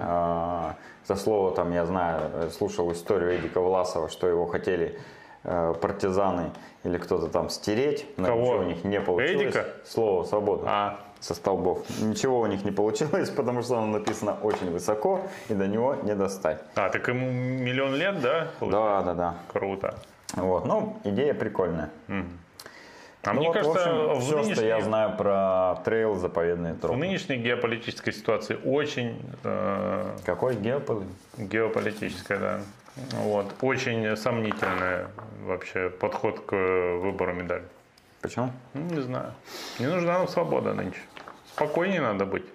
А, 0.01 0.75
Это 1.03 1.15
слово, 1.15 1.51
там, 1.51 1.71
я 1.73 1.85
знаю, 1.85 2.49
слушал 2.51 2.91
историю 2.91 3.37
Эдика 3.37 3.59
Власова, 3.61 4.09
что 4.09 4.27
его 4.27 4.45
хотели 4.45 4.97
э, 5.43 5.73
партизаны 5.79 6.51
или 6.83 6.97
кто-то 6.97 7.27
там 7.27 7.49
стереть, 7.49 8.05
но 8.17 8.27
Кого? 8.27 8.41
ничего 8.41 8.57
у 8.59 8.63
них 8.63 8.83
не 8.83 9.01
получилось. 9.01 9.45
Эдика? 9.47 9.65
Слово 9.85 10.23
«свобода» 10.23 10.63
А, 10.67 10.99
со 11.19 11.33
столбов. 11.35 11.79
Ничего 12.01 12.39
у 12.41 12.45
них 12.47 12.63
не 12.65 12.71
получилось, 12.71 13.29
потому 13.35 13.61
что 13.63 13.77
оно 13.77 13.87
написано 13.99 14.37
очень 14.41 14.71
высоко, 14.71 15.21
и 15.49 15.53
до 15.53 15.67
него 15.67 15.95
не 16.03 16.15
достать. 16.15 16.61
а, 16.75 16.89
так 16.89 17.07
ему 17.07 17.31
миллион 17.31 17.95
лет, 17.95 18.21
да? 18.21 18.47
получается? 18.59 18.71
Да, 18.71 19.01
да, 19.03 19.13
да. 19.13 19.35
Круто. 19.51 19.95
Вот, 20.35 20.65
ну, 20.65 20.97
идея 21.03 21.33
прикольная. 21.33 21.89
А 23.25 23.33
Ну 23.33 23.39
мне 23.39 23.47
вот, 23.47 23.53
кажется, 23.57 23.91
в 23.91 24.09
общем, 24.11 24.19
в, 24.19 24.23
все, 24.23 24.53
что 24.53 24.65
я 24.65 24.73
нынешней, 24.75 24.81
знаю 24.83 25.17
про 25.17 25.81
трейл 25.83 26.15
заповедные 26.15 26.73
в 26.73 26.79
тропы. 26.79 26.97
нынешней 26.99 27.37
геополитической 27.37 28.11
ситуации 28.11 28.57
очень 28.63 29.19
э, 29.43 30.17
Какой 30.25 30.55
геополит? 30.55 31.07
геополитическая, 31.37 32.37
да. 32.37 32.59
Вот. 33.23 33.47
Очень 33.61 34.15
сомнительный 34.15 35.07
вообще 35.43 35.89
подход 35.89 36.39
к 36.45 36.51
выбору 36.55 37.33
медали. 37.33 37.63
Почему? 38.21 38.51
Ну, 38.73 38.81
не 38.95 39.01
знаю. 39.01 39.33
Не 39.79 39.87
нужна 39.87 40.19
нам 40.19 40.27
свобода 40.27 40.73
нынче. 40.73 40.99
Спокойнее 41.53 42.01
надо 42.01 42.25
быть. 42.25 42.45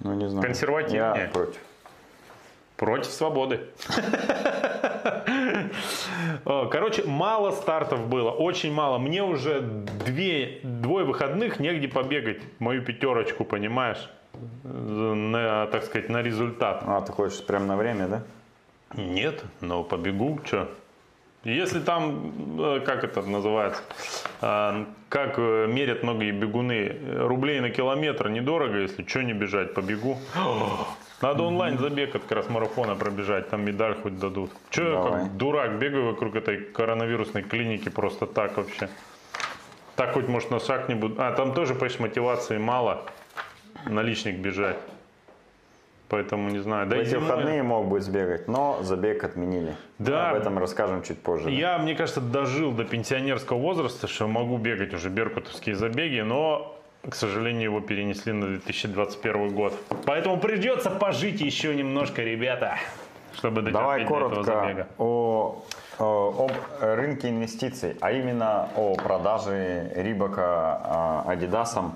Ну, 0.00 0.14
не 0.14 0.28
знаю. 0.28 0.44
Консервативнее. 0.46 1.12
Я 1.16 1.28
против. 1.32 1.60
Против 2.76 3.10
свободы. 3.12 3.60
О, 6.44 6.66
Короче, 6.66 7.04
мало 7.04 7.50
стартов 7.52 8.08
было, 8.08 8.30
очень 8.30 8.72
мало. 8.72 8.98
Мне 8.98 9.22
уже 9.22 9.60
две, 9.60 10.60
двое 10.62 11.04
выходных 11.04 11.60
негде 11.60 11.88
побегать 11.88 12.42
мою 12.58 12.82
пятерочку, 12.82 13.44
понимаешь? 13.44 14.08
На, 14.62 15.66
так 15.66 15.84
сказать, 15.84 16.08
на 16.08 16.22
результат. 16.22 16.82
А, 16.86 17.00
ты 17.00 17.12
хочешь 17.12 17.44
прямо 17.44 17.66
на 17.66 17.76
время, 17.76 18.06
да? 18.08 18.22
Нет, 18.94 19.44
но 19.60 19.84
побегу, 19.84 20.40
что? 20.44 20.68
Если 21.44 21.80
там, 21.80 22.60
э, 22.60 22.80
как 22.80 23.02
это 23.02 23.22
называется, 23.22 23.82
как 24.40 25.38
э, 25.38 25.66
мерят 25.68 26.02
многие 26.02 26.32
бегуны, 26.32 26.92
э, 26.92 27.26
рублей 27.26 27.60
на 27.60 27.70
километр 27.70 28.28
недорого, 28.28 28.78
если 28.78 29.06
что 29.06 29.22
не 29.22 29.32
бежать, 29.32 29.72
побегу. 29.72 30.18
Надо 31.20 31.42
онлайн 31.42 31.78
забег 31.78 32.14
от 32.14 32.24
кросс-марафона 32.24 32.94
пробежать, 32.96 33.50
там 33.50 33.62
медаль 33.64 33.94
хоть 33.94 34.18
дадут. 34.18 34.50
Че 34.70 34.92
я 34.92 35.02
как 35.02 35.36
дурак 35.36 35.78
бегаю 35.78 36.06
вокруг 36.06 36.34
этой 36.36 36.58
коронавирусной 36.64 37.42
клиники 37.42 37.90
просто 37.90 38.26
так 38.26 38.56
вообще. 38.56 38.88
Так 39.96 40.14
хоть 40.14 40.28
может 40.28 40.50
на 40.50 40.60
шаг 40.60 40.88
не 40.88 40.94
буду. 40.94 41.16
А, 41.18 41.32
там 41.32 41.52
тоже, 41.52 41.74
понимаешь, 41.74 41.98
мотивации 42.00 42.56
мало 42.56 43.02
наличник 43.86 44.38
бежать. 44.38 44.78
Поэтому 46.08 46.48
не 46.50 46.58
знаю. 46.58 46.88
Да 46.88 46.96
В 46.96 47.00
эти 47.00 47.10
зимой- 47.10 47.24
выходные 47.28 47.62
мог 47.62 47.86
бы 47.86 48.00
сбегать, 48.00 48.48
но 48.48 48.78
забег 48.82 49.22
отменили. 49.22 49.76
Да. 49.98 50.30
Об 50.30 50.36
этом 50.38 50.58
расскажем 50.58 51.02
чуть 51.02 51.18
позже. 51.22 51.44
да. 51.44 51.50
Я, 51.50 51.78
мне 51.78 51.94
кажется, 51.94 52.20
дожил 52.20 52.72
до 52.72 52.84
пенсионерского 52.84 53.58
возраста, 53.58 54.08
что 54.08 54.26
могу 54.26 54.56
бегать 54.56 54.92
уже 54.94 55.08
беркутовские 55.10 55.76
забеги, 55.76 56.20
но, 56.20 56.79
к 57.08 57.14
сожалению, 57.14 57.62
его 57.64 57.80
перенесли 57.80 58.32
на 58.32 58.46
2021 58.46 59.54
год. 59.54 59.74
Поэтому 60.06 60.38
придется 60.38 60.90
пожить 60.90 61.40
еще 61.40 61.74
немножко, 61.74 62.22
ребята, 62.22 62.76
чтобы 63.34 63.62
дотерпеть 63.62 63.72
Давай 63.80 64.04
до 64.04 64.16
этого 64.26 64.42
забега. 64.44 64.88
о, 64.98 65.62
о- 65.98 66.46
об 66.48 66.52
рынке 66.82 67.28
инвестиций, 67.30 67.96
а 68.00 68.12
именно 68.12 68.68
о 68.76 68.94
продаже 68.96 69.90
Рибака 69.96 71.22
Адидасом. 71.26 71.94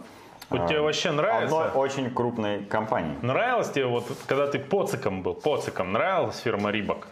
Вот 0.51 0.69
тебе 0.69 0.81
вообще 0.81 1.11
нравится? 1.11 1.67
Одной 1.67 1.83
очень 1.83 2.11
крупной 2.11 2.65
компании. 2.65 3.17
Нравилось 3.23 3.71
тебе, 3.71 3.87
вот, 3.87 4.05
когда 4.27 4.47
ты 4.47 4.59
поциком 4.59 5.23
был, 5.23 5.35
поциком, 5.35 5.93
нравилась 5.93 6.39
фирма 6.39 6.71
Рибак? 6.71 7.09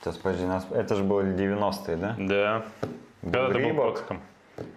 Сейчас, 0.00 0.16
подожди, 0.16 0.44
нас- 0.46 0.66
это 0.70 0.94
же 0.96 1.02
были 1.04 1.34
90-е, 1.36 1.96
да? 1.96 2.14
Да. 2.18 2.62
Когда 3.22 3.50
ты 3.52 3.72
был 3.72 3.92
поциком? 3.92 4.20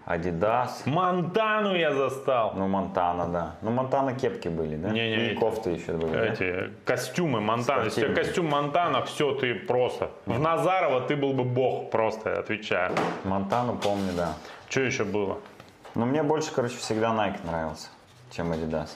Адидас. 0.06 0.84
Монтану 0.86 1.76
я 1.76 1.93
застал. 1.93 2.54
Ну, 2.56 2.67
Монтана, 2.67 3.28
да. 3.28 3.56
Ну, 3.62 3.72
Монтана 3.72 4.13
кепки 4.13 4.48
были, 4.50 4.76
да? 4.76 4.89
Не-не, 4.89 5.15
И 5.15 5.32
эти- 5.32 5.39
кофты 5.39 5.72
еще 5.72 5.93
были, 5.93 6.12
да? 6.12 6.26
Эти 6.26 6.69
костюмы 6.86 7.41
Монтана. 7.41 7.86
Если 7.86 8.13
костюм 8.13 8.48
Монтана, 8.48 9.04
все, 9.06 9.34
ты 9.36 9.56
просто. 9.56 10.10
В 10.26 10.39
Назарова 10.39 11.02
ты 11.02 11.15
был 11.15 11.34
бы 11.34 11.43
бог, 11.43 11.89
просто 11.91 12.39
отвечаю. 12.39 12.91
Монтану 13.24 13.78
помню, 13.78 14.12
да. 14.15 14.34
Что 14.69 14.82
еще 14.82 15.04
было? 15.04 15.38
Но 15.96 16.06
мне 16.06 16.24
больше, 16.24 16.52
короче, 16.54 16.76
всегда 16.78 17.10
Nike 17.10 17.46
нравился, 17.46 17.88
чем 18.32 18.52
Adidas. 18.52 18.89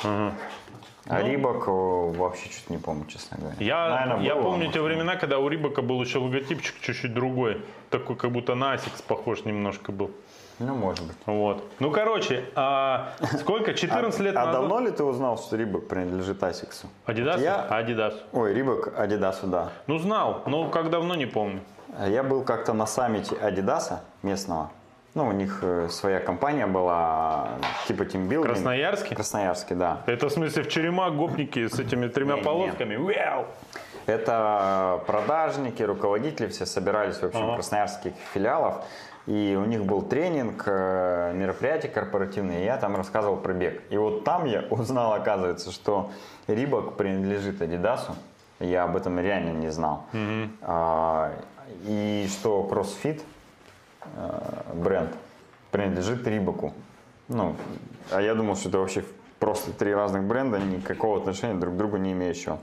А 1.10 1.21
Рибак 1.21 1.67
вообще 1.67 2.50
что-то 2.50 2.73
не 2.73 2.80
помню, 2.80 3.06
честно 3.06 3.38
говоря. 3.38 3.56
Ну. 3.58 3.65
Я, 3.65 3.89
Наверно, 3.89 4.21
я 4.23 4.36
было, 4.36 4.43
помню 4.43 4.58
может, 4.65 4.73
те 4.73 4.82
времена, 4.82 5.15
когда 5.15 5.39
у 5.39 5.47
Рибака 5.47 5.82
был 5.82 6.02
еще 6.02 6.19
логотипчик 6.19 6.76
чуть-чуть 6.82 7.13
другой. 7.13 7.62
Такой, 7.89 8.17
как 8.17 8.32
будто 8.32 8.56
на 8.56 8.78
похож 9.08 9.45
немножко 9.45 9.93
был. 9.93 10.12
Ну, 10.59 10.73
может 10.73 11.05
быть. 11.05 11.17
Вот. 11.25 11.63
Ну, 11.79 11.91
короче, 11.91 12.45
а 12.55 13.09
сколько? 13.39 13.73
14 13.73 14.19
лет 14.21 14.35
а 14.35 14.45
назад? 14.45 14.53
давно 14.53 14.79
ли 14.79 14.91
ты 14.91 15.03
узнал, 15.03 15.37
что 15.37 15.55
Рибак 15.55 15.87
принадлежит 15.87 16.41
Асиксу? 16.43 16.87
Adidas? 17.05 17.39
Я- 17.41 17.67
Adidas. 17.69 18.15
Ой, 18.33 18.53
Рибак 18.53 18.99
Адидасу, 18.99 19.47
да. 19.47 19.69
Ну, 19.85 19.99
знал, 19.99 20.41
но 20.47 20.69
как 20.69 20.89
давно, 20.89 21.15
не 21.15 21.27
помню. 21.27 21.61
Я 22.07 22.23
был 22.23 22.43
как-то 22.43 22.73
на 22.73 22.87
саммите 22.87 23.35
Адидаса 23.35 24.03
местного. 24.23 24.71
Ну, 25.13 25.27
у 25.27 25.31
них 25.31 25.59
э, 25.63 25.87
своя 25.89 26.19
компания 26.19 26.67
была, 26.67 27.47
типа 27.87 28.05
тимбилдинг. 28.05 28.53
Красноярске? 28.53 29.15
Красноярске, 29.15 29.73
да. 29.73 30.01
Это 30.05 30.29
в 30.29 30.31
смысле 30.31 30.61
в 30.61 30.69
черемах 30.69 31.13
гопники 31.13 31.67
с 31.67 31.79
этими 31.79 32.07
тремя 32.07 32.37
полосками? 32.37 32.93
Вяу! 32.95 33.47
Это 34.07 35.03
продажники, 35.05 35.83
руководители 35.83 36.47
все 36.47 36.65
собирались 36.65 37.17
в 37.17 37.23
общем 37.23 37.43
Ага. 37.43 37.55
красноярских 37.55 38.13
филиалов. 38.33 38.83
И 39.27 39.57
у 39.61 39.65
них 39.65 39.83
был 39.83 40.01
тренинг, 40.01 40.63
э, 40.65 41.33
мероприятие 41.35 41.91
корпоративное, 41.91 42.61
и 42.61 42.63
я 42.65 42.77
там 42.77 42.95
рассказывал 42.95 43.35
про 43.35 43.51
бег. 43.53 43.81
И 43.89 43.97
вот 43.97 44.23
там 44.23 44.45
я 44.45 44.61
узнал, 44.69 45.13
оказывается, 45.13 45.71
что 45.73 46.09
Рибок 46.47 46.95
принадлежит 46.95 47.61
Адидасу. 47.61 48.15
Я 48.59 48.85
об 48.85 48.95
этом 48.95 49.19
реально 49.19 49.51
не 49.51 49.69
знал. 49.69 50.05
А, 50.61 51.33
И 51.85 52.27
что 52.31 52.65
CrossFit 52.71 53.21
э, 54.15 54.39
бренд 54.73 55.11
принадлежит 55.71 56.25
Рибаку. 56.25 56.73
Ну, 57.27 57.55
а 58.11 58.21
я 58.21 58.33
думал, 58.33 58.55
что 58.55 58.69
это 58.69 58.79
вообще 58.79 59.03
просто 59.39 59.73
три 59.73 59.93
разных 59.93 60.23
бренда, 60.23 60.57
никакого 60.59 61.17
отношения 61.19 61.55
друг 61.59 61.73
к 61.73 61.77
другу 61.77 61.97
не 61.97 62.13
имеющего. 62.13 62.57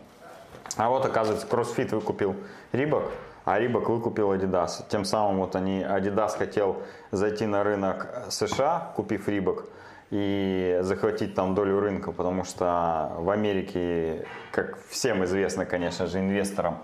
А 0.77 0.89
вот, 0.89 1.07
оказывается, 1.07 1.47
CrossFit 1.47 1.95
выкупил 1.95 2.35
Рибак, 2.73 3.05
а 3.45 3.59
Рибак 3.59 3.89
выкупил 3.89 4.33
Adidas. 4.33 4.85
Тем 4.89 5.05
самым 5.05 5.39
вот 5.39 5.55
они, 5.55 5.83
Adidas 5.83 6.37
хотел 6.37 6.83
зайти 7.13 7.47
на 7.47 7.63
рынок 7.63 8.09
США, 8.29 8.93
купив 8.97 9.29
Рибак, 9.29 9.67
и 10.11 10.79
захватить 10.83 11.35
там 11.35 11.55
долю 11.55 11.81
рынка, 11.81 12.13
потому 12.13 12.45
что 12.45 13.13
в 13.19 13.31
Америке, 13.31 14.27
как 14.53 14.79
всем 14.89 15.25
известно, 15.25 15.65
конечно 15.65 16.07
же, 16.07 16.19
инвесторам, 16.19 16.79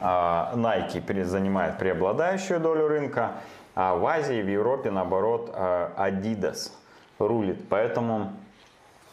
а, 0.00 0.52
Nike 0.54 1.24
занимает 1.24 1.78
преобладающую 1.78 2.60
долю 2.60 2.88
рынка, 2.88 3.32
а 3.74 3.94
в 3.96 4.06
Азии, 4.06 4.42
в 4.42 4.48
Европе, 4.48 4.90
наоборот, 4.90 5.50
а, 5.54 5.92
Adidas 5.96 6.70
рулит. 7.18 7.68
Поэтому 7.68 8.32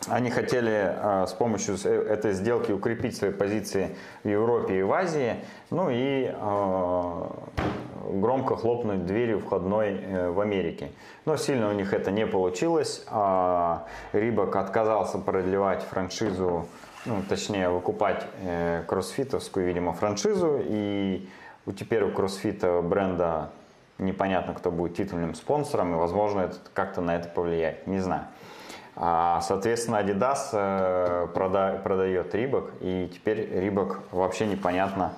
они 0.10 0.30
хотели 0.30 0.94
э, 0.96 1.26
с 1.28 1.34
помощью 1.34 1.76
э, 1.84 2.08
этой 2.10 2.34
сделки 2.34 2.72
укрепить 2.72 3.16
свои 3.16 3.32
позиции 3.32 3.96
в 4.24 4.28
Европе 4.28 4.80
и 4.80 4.82
в 4.84 4.92
Азии, 4.92 5.36
ну 5.70 5.90
и 5.90 6.32
э, 6.34 7.24
громко 8.12 8.56
хлопнуть 8.56 9.06
дверью 9.06 9.40
входной 9.40 9.92
э, 9.92 10.30
в 10.30 10.40
Америке. 10.40 10.92
Но 11.26 11.38
сильно 11.38 11.70
у 11.70 11.74
них 11.74 11.94
это 11.94 12.12
не 12.12 12.26
получилось. 12.26 13.04
А 13.10 13.86
Рибак 14.12 14.56
отказался 14.56 15.18
продлевать 15.18 15.84
франшизу, 15.84 16.68
ну, 17.06 17.22
точнее 17.28 17.70
выкупать 17.70 18.26
э, 18.42 18.84
кроссфитовскую, 18.88 19.66
видимо, 19.66 19.94
франшизу. 19.94 20.60
И 20.62 21.28
теперь 21.78 22.04
у 22.04 22.12
кроссфита 22.12 22.82
бренда 22.82 23.50
непонятно, 23.98 24.54
кто 24.54 24.72
будет 24.72 24.98
титульным 24.98 25.36
спонсором, 25.36 25.94
и, 25.94 25.98
возможно, 25.98 26.42
это 26.42 26.58
как-то 26.74 27.02
на 27.02 27.16
это 27.16 27.30
повлияет. 27.30 27.88
Не 27.88 28.00
знаю. 28.00 28.24
А, 28.96 29.42
соответственно, 29.42 29.98
Adidas 29.98 30.50
э, 30.54 31.28
прода- 31.34 31.82
продает 31.82 32.36
Рибок, 32.36 32.72
и 32.80 33.10
теперь 33.14 33.50
Рибок 33.60 34.00
вообще 34.12 34.46
непонятно, 34.46 35.14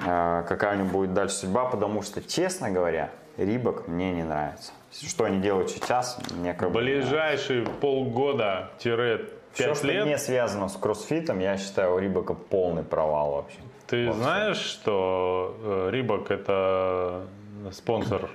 э, 0.00 0.44
какая 0.48 0.76
у 0.76 0.78
него 0.80 0.88
будет 1.00 1.12
дальше 1.12 1.34
судьба, 1.36 1.66
потому 1.66 2.02
что, 2.02 2.22
честно 2.22 2.70
говоря, 2.70 3.10
Рибок 3.36 3.86
мне 3.86 4.12
не 4.12 4.22
нравится. 4.24 4.72
Что 4.90 5.24
они 5.24 5.38
делают 5.40 5.70
сейчас, 5.70 6.18
мне 6.32 6.54
как 6.54 6.70
бы... 6.72 6.80
Ближайшие 6.80 7.66
полгода-пять 7.66 9.20
Все, 9.52 9.74
что 9.74 9.86
лет. 9.86 10.06
не 10.06 10.16
связано 10.18 10.68
с 10.68 10.76
кроссфитом, 10.76 11.38
я 11.40 11.56
считаю, 11.58 11.94
у 11.94 11.98
Рибока 11.98 12.32
полный 12.34 12.82
провал 12.82 13.32
вообще. 13.32 13.58
Ты 13.86 14.06
Вот 14.08 14.16
знаешь, 14.16 14.56
что 14.58 15.56
э, 15.62 15.88
Рибак 15.92 16.30
это 16.30 17.26
спонсор 17.72 18.30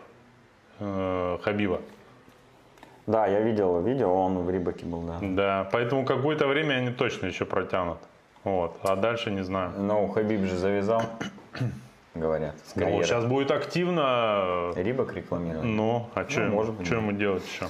э, 0.79 1.37
Хабиба? 1.41 1.81
Да, 3.05 3.27
я 3.27 3.41
видел 3.41 3.81
видео, 3.81 4.13
он 4.13 4.39
в 4.39 4.49
Рибаке 4.49 4.85
был, 4.85 5.01
да. 5.01 5.17
Да, 5.21 5.69
поэтому 5.71 6.05
какое-то 6.05 6.47
время 6.47 6.75
они 6.75 6.91
точно 6.91 7.27
еще 7.27 7.45
протянут. 7.45 7.97
Вот, 8.43 8.77
а 8.83 8.95
дальше 8.95 9.31
не 9.31 9.43
знаю. 9.43 9.71
Но 9.77 10.07
Хабиб 10.07 10.41
же 10.41 10.57
завязал. 10.57 11.01
говорят. 12.15 12.55
С 12.65 12.75
Ну, 12.75 13.03
сейчас 13.03 13.25
будет 13.25 13.51
активно. 13.51 14.71
Рибок 14.75 15.13
рекламирует. 15.15 15.63
Ну, 15.63 16.09
а 16.13 16.29
что 16.29 16.41
может 16.41 16.75
быть. 16.75 16.87
ему 16.89 17.11
делать 17.11 17.43
еще? 17.45 17.67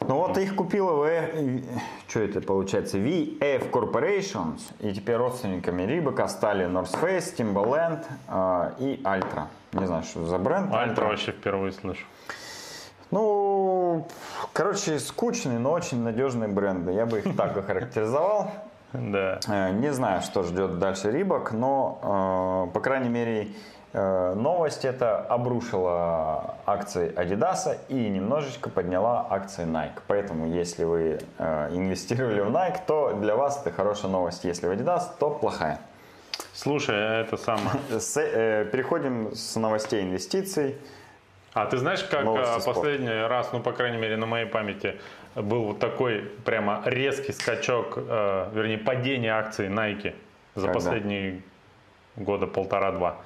Ну 0.00 0.16
вот 0.16 0.38
их 0.38 0.54
купила 0.54 0.92
В... 0.92 1.62
Что 2.08 2.20
это 2.20 2.40
получается? 2.40 2.98
VF 2.98 3.70
Corporations. 3.70 4.60
И 4.80 4.92
теперь 4.92 5.16
родственниками 5.16 5.82
Рибока 5.82 6.28
стали 6.28 6.66
North 6.66 7.00
Face, 7.00 7.36
Timberland 7.36 8.04
э, 8.28 8.72
и 8.78 9.02
Altra. 9.02 9.46
Не 9.72 9.86
знаю, 9.86 10.02
что 10.02 10.26
за 10.26 10.38
бренд. 10.38 10.72
Альтра 10.72 11.06
вообще 11.06 11.32
впервые 11.32 11.72
слышу. 11.72 12.04
Ну, 13.12 14.06
короче, 14.54 14.98
скучные, 14.98 15.58
но 15.58 15.70
очень 15.72 16.02
надежные 16.02 16.48
бренды. 16.48 16.92
Я 16.92 17.06
бы 17.06 17.18
их 17.20 17.36
так 17.36 17.56
охарактеризовал. 17.56 18.50
Да. 18.92 19.40
Э, 19.48 19.70
Не 19.72 19.90
знаю, 19.90 20.20
что 20.20 20.42
ждет 20.42 20.78
дальше 20.78 21.10
Рибок, 21.10 21.52
но, 21.52 22.68
э, 22.68 22.74
по 22.74 22.80
крайней 22.80 23.08
мере, 23.08 23.48
э, 23.94 24.34
новость 24.34 24.84
это 24.84 25.18
обрушила 25.18 26.56
акции 26.66 27.10
Adidas 27.16 27.78
и 27.88 28.10
немножечко 28.10 28.68
подняла 28.68 29.26
акции 29.30 29.64
Nike. 29.64 29.98
Поэтому, 30.08 30.46
если 30.46 30.84
вы 30.84 31.20
инвестировали 31.38 32.40
в 32.42 32.48
Nike, 32.50 32.80
то 32.86 33.14
для 33.14 33.34
вас 33.34 33.62
это 33.64 33.74
хорошая 33.74 34.10
новость. 34.10 34.44
Если 34.44 34.66
в 34.66 34.70
Adidas, 34.70 35.04
то 35.18 35.30
плохая. 35.30 35.78
Слушай, 36.52 37.22
это 37.22 37.38
самое. 37.38 37.70
Переходим 38.66 39.34
с 39.34 39.56
новостей 39.56 40.02
инвестиций. 40.02 40.76
А 41.54 41.66
ты 41.66 41.76
знаешь, 41.76 42.02
как 42.04 42.24
Новости 42.24 42.56
а, 42.56 42.60
спорта. 42.60 42.80
последний 42.80 43.26
раз, 43.26 43.52
ну, 43.52 43.60
по 43.60 43.72
крайней 43.72 43.98
мере, 43.98 44.16
на 44.16 44.26
моей 44.26 44.46
памяти, 44.46 44.98
был 45.34 45.64
вот 45.64 45.78
такой 45.80 46.30
прямо 46.44 46.82
резкий 46.86 47.32
скачок, 47.32 47.94
э, 47.96 48.50
вернее, 48.54 48.78
падение 48.78 49.32
акций 49.32 49.68
Nike 49.68 50.14
за 50.54 50.68
Когда? 50.68 50.72
последние 50.72 51.42
года 52.16 52.46
полтора-два. 52.46 53.16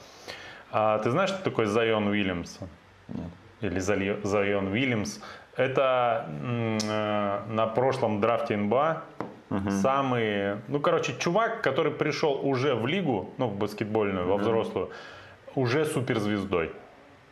А 0.73 0.99
ты 0.99 1.11
знаешь, 1.11 1.31
что 1.31 1.43
такое 1.43 1.67
Зайон 1.67 2.09
Уильямс? 2.09 2.59
Нет. 3.09 3.31
Или 3.61 3.79
Зайон 3.79 4.69
Уильямс? 4.69 5.21
Это 5.57 6.27
э, 6.29 7.41
на 7.49 7.67
прошлом 7.67 8.21
драфте 8.21 8.57
НБА 8.57 9.03
самый, 9.71 10.57
ну, 10.67 10.81
короче, 10.81 11.15
чувак, 11.19 11.63
который 11.63 11.93
пришел 11.93 12.41
уже 12.43 12.75
в 12.75 12.87
лигу, 12.87 13.31
ну, 13.39 13.47
в 13.47 13.57
баскетбольную, 13.57 14.27
во 14.27 14.37
взрослую, 14.37 14.91
уже 15.55 15.85
суперзвездой. 15.85 16.73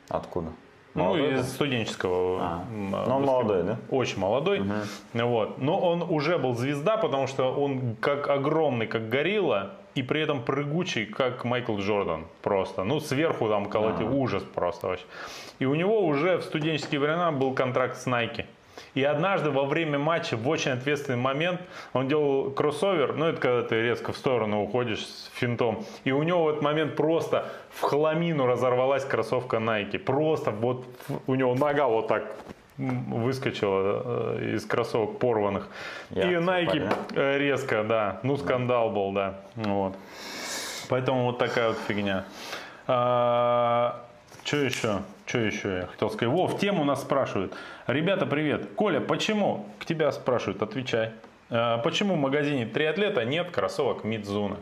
Откуда? 0.09 0.53
Ну, 0.95 1.05
Молодой 1.05 1.35
из 1.41 1.49
студенческого. 1.49 2.39
А. 2.41 2.65
м, 2.73 2.91
Ну, 2.91 3.17
он 3.17 3.25
молодой, 3.25 3.63
да? 3.65 3.77
Очень 3.91 4.19
молодой. 4.21 4.63
Вот. 5.13 5.59
Но 5.59 5.79
он 5.79 6.03
уже 6.03 6.39
был 6.39 6.55
звезда, 6.55 6.97
потому 6.97 7.27
что 7.27 7.53
он 7.53 7.97
как 8.01 8.29
огромный, 8.31 8.87
как 8.87 9.09
горилла, 9.09 9.73
и 9.97 10.03
при 10.03 10.21
этом 10.21 10.43
прыгучий, 10.43 11.07
как 11.07 11.45
Майкл 11.45 11.77
Джордан. 11.79 12.25
Просто. 12.43 12.85
Ну, 12.85 13.01
сверху 13.01 13.49
там 13.49 13.67
колотил 13.67 14.17
ужас 14.17 14.43
просто 14.55 14.87
вообще. 14.89 15.05
И 15.59 15.67
у 15.67 15.75
него 15.75 16.05
уже 16.07 16.37
в 16.39 16.43
студенческие 16.43 17.01
времена 17.01 17.33
был 17.33 17.53
контракт 17.55 17.97
с 17.97 18.07
Nike. 18.07 18.45
И 18.95 19.03
однажды 19.03 19.51
во 19.51 19.65
время 19.65 19.99
матча 19.99 20.37
в 20.37 20.49
очень 20.49 20.71
ответственный 20.71 21.19
момент 21.19 21.61
он 21.93 22.09
делал 22.09 22.51
кроссовер, 22.51 23.15
ну 23.15 23.27
это 23.27 23.41
когда 23.41 23.63
ты 23.63 23.83
резко 23.83 24.13
в 24.13 24.17
сторону 24.17 24.63
уходишь 24.63 25.05
с 25.05 25.31
финтом, 25.35 25.85
и 26.05 26.13
у 26.13 26.23
него 26.23 26.45
в 26.45 26.49
этот 26.51 26.63
момент 26.63 26.97
просто 26.97 27.47
в 27.71 27.81
хламину 27.81 28.47
разорвалась 28.47 29.05
кроссовка 29.05 29.57
Nike. 29.57 29.99
Просто 29.99 30.53
вот 30.53 30.87
у 31.27 31.35
него 31.35 31.55
нога 31.55 31.89
вот 31.89 32.07
так 32.07 32.25
выскочила 32.77 34.03
э, 34.39 34.55
из 34.55 34.65
кроссовок 34.65 35.19
порванных. 35.19 35.69
И 36.11 36.21
И 36.21 36.25
Nike 36.25 36.87
упали, 36.87 36.91
э, 37.15 37.39
резко, 37.39 37.85
да, 37.85 38.21
ну 38.23 38.37
скандал 38.37 38.91
был, 38.91 39.13
да. 39.13 39.41
Вот. 39.57 39.97
Поэтому 40.89 41.25
вот 41.27 41.39
такая 41.39 41.69
вот 41.69 41.79
фигня. 41.89 42.25
что 42.87 44.57
еще? 44.57 45.01
Что 45.27 45.39
еще 45.39 45.77
я 45.79 45.87
хотел 45.87 46.11
сказать? 46.11 46.35
Во, 46.35 46.47
в 46.47 46.59
тему 46.59 46.85
нас 46.85 47.01
спрашивают. 47.03 47.55
Ребята, 47.87 48.27
привет. 48.27 48.71
Коля, 48.75 49.01
почему? 49.01 49.67
К 49.79 49.87
тебя 49.87 50.13
спрашивают, 50.13 50.63
отвечай. 50.63 51.13
А, 51.51 51.79
почему 51.79 52.15
в 52.15 52.19
магазине 52.19 52.67
триатлета 52.67 53.25
нет 53.25 53.51
кроссовок 53.51 54.05
Мидзуна? 54.05 54.57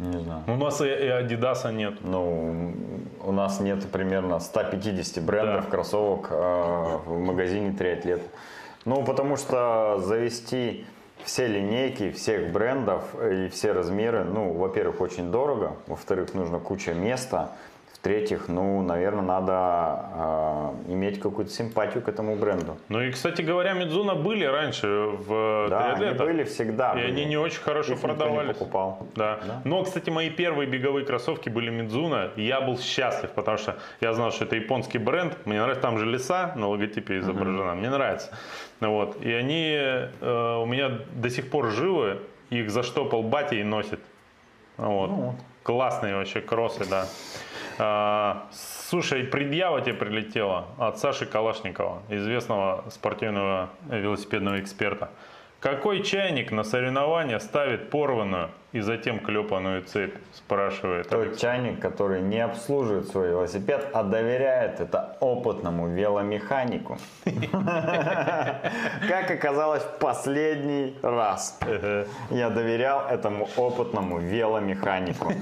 Не 0.00 0.18
знаю. 0.18 0.42
У 0.48 0.56
нас 0.56 0.80
и, 0.80 0.86
и 0.86 1.06
Адидаса 1.08 1.70
нет. 1.70 1.94
Ну, 2.02 2.74
у 3.22 3.30
нас 3.30 3.60
нет 3.60 3.88
примерно 3.90 4.40
150 4.40 5.24
брендов 5.24 5.66
Да. 5.66 5.70
кроссовок 5.70 6.28
э, 6.30 6.98
в 7.06 7.20
магазине 7.20 7.72
триатлет. 7.72 8.20
Ну, 8.84 9.04
потому 9.04 9.36
что 9.36 10.00
завести 10.04 10.84
все 11.22 11.46
линейки 11.46 12.10
всех 12.10 12.50
брендов 12.50 13.04
и 13.22 13.48
все 13.48 13.70
размеры, 13.72 14.24
ну, 14.24 14.52
во-первых, 14.52 15.00
очень 15.00 15.30
дорого, 15.30 15.76
во-вторых, 15.86 16.34
нужно 16.34 16.58
куча 16.58 16.92
места, 16.92 17.52
в-третьих, 18.04 18.48
ну, 18.48 18.82
наверное, 18.82 19.22
надо 19.22 20.74
э, 20.88 20.92
иметь 20.92 21.20
какую-то 21.20 21.50
симпатию 21.50 22.02
к 22.02 22.08
этому 22.10 22.36
бренду. 22.36 22.76
Ну 22.90 23.00
и, 23.00 23.10
кстати 23.10 23.40
говоря, 23.40 23.72
Мидзуна 23.72 24.14
были 24.14 24.44
раньше 24.44 24.86
в 24.86 25.68
Да, 25.70 25.94
они 25.94 26.14
были 26.18 26.44
всегда. 26.44 26.92
И 26.92 26.96
были. 26.96 27.06
они 27.06 27.24
не 27.24 27.38
очень 27.38 27.62
хорошо 27.62 27.94
Их 27.94 28.02
никто 28.02 28.08
не 28.08 28.14
продавались. 28.18 28.56
покупал. 28.58 29.06
Да. 29.16 29.38
Да. 29.46 29.62
Но, 29.64 29.82
кстати, 29.84 30.10
мои 30.10 30.28
первые 30.28 30.68
беговые 30.68 31.06
кроссовки 31.06 31.48
были 31.48 31.70
Мидзуна. 31.70 32.32
И 32.36 32.42
я 32.42 32.60
был 32.60 32.78
счастлив, 32.78 33.30
потому 33.30 33.56
что 33.56 33.78
я 34.02 34.12
знал, 34.12 34.32
что 34.32 34.44
это 34.44 34.56
японский 34.56 34.98
бренд. 34.98 35.38
Мне 35.46 35.62
нравится, 35.62 35.80
там 35.80 35.96
же 35.98 36.04
леса 36.04 36.52
на 36.56 36.68
логотипе 36.68 37.20
изображена. 37.20 37.74
Мне 37.74 37.88
нравится. 37.88 38.28
Ну 38.80 38.92
Вот. 38.92 39.16
И 39.22 39.32
они 39.32 39.78
э, 39.78 40.56
у 40.60 40.66
меня 40.66 40.90
до 41.14 41.30
сих 41.30 41.48
пор 41.50 41.70
живы. 41.70 42.18
Их 42.50 42.70
заштопал 42.70 43.22
батя 43.22 43.54
и 43.56 43.62
носит. 43.62 44.00
Вот. 44.76 45.06
Ну 45.06 45.14
вот. 45.14 45.34
Классные 45.62 46.14
вообще 46.16 46.42
кроссы, 46.42 46.84
да. 46.90 47.06
А, 47.78 48.42
слушай, 48.52 49.30
предъява 49.30 49.80
тебе 49.80 49.98
прилетела 49.98 50.64
от 50.78 50.98
Саши 50.98 51.26
Калашникова, 51.26 52.02
известного 52.10 52.84
спортивного 52.90 53.68
велосипедного 53.90 54.60
эксперта. 54.60 55.08
Какой 55.60 56.02
чайник 56.02 56.52
на 56.52 56.64
соревнования 56.64 57.38
ставит 57.38 57.90
порванную 57.90 58.50
и 58.74 58.80
затем 58.80 59.20
клепанную 59.20 59.82
цепь? 59.82 60.14
Спрашивает. 60.32 61.08
Тот 61.08 61.38
чайник, 61.38 61.78
который 61.80 62.20
не 62.20 62.40
обслуживает 62.40 63.06
свой 63.06 63.28
велосипед, 63.28 63.88
а 63.92 64.02
доверяет 64.02 64.80
это 64.80 65.16
опытному 65.20 65.86
веломеханику. 65.86 66.98
Как 69.08 69.30
оказалось 69.30 69.84
в 69.84 69.98
последний 69.98 70.96
раз. 71.02 71.60
Я 72.30 72.50
доверял 72.50 73.06
этому 73.08 73.48
опытному 73.56 74.18
веломеханику. 74.18 75.32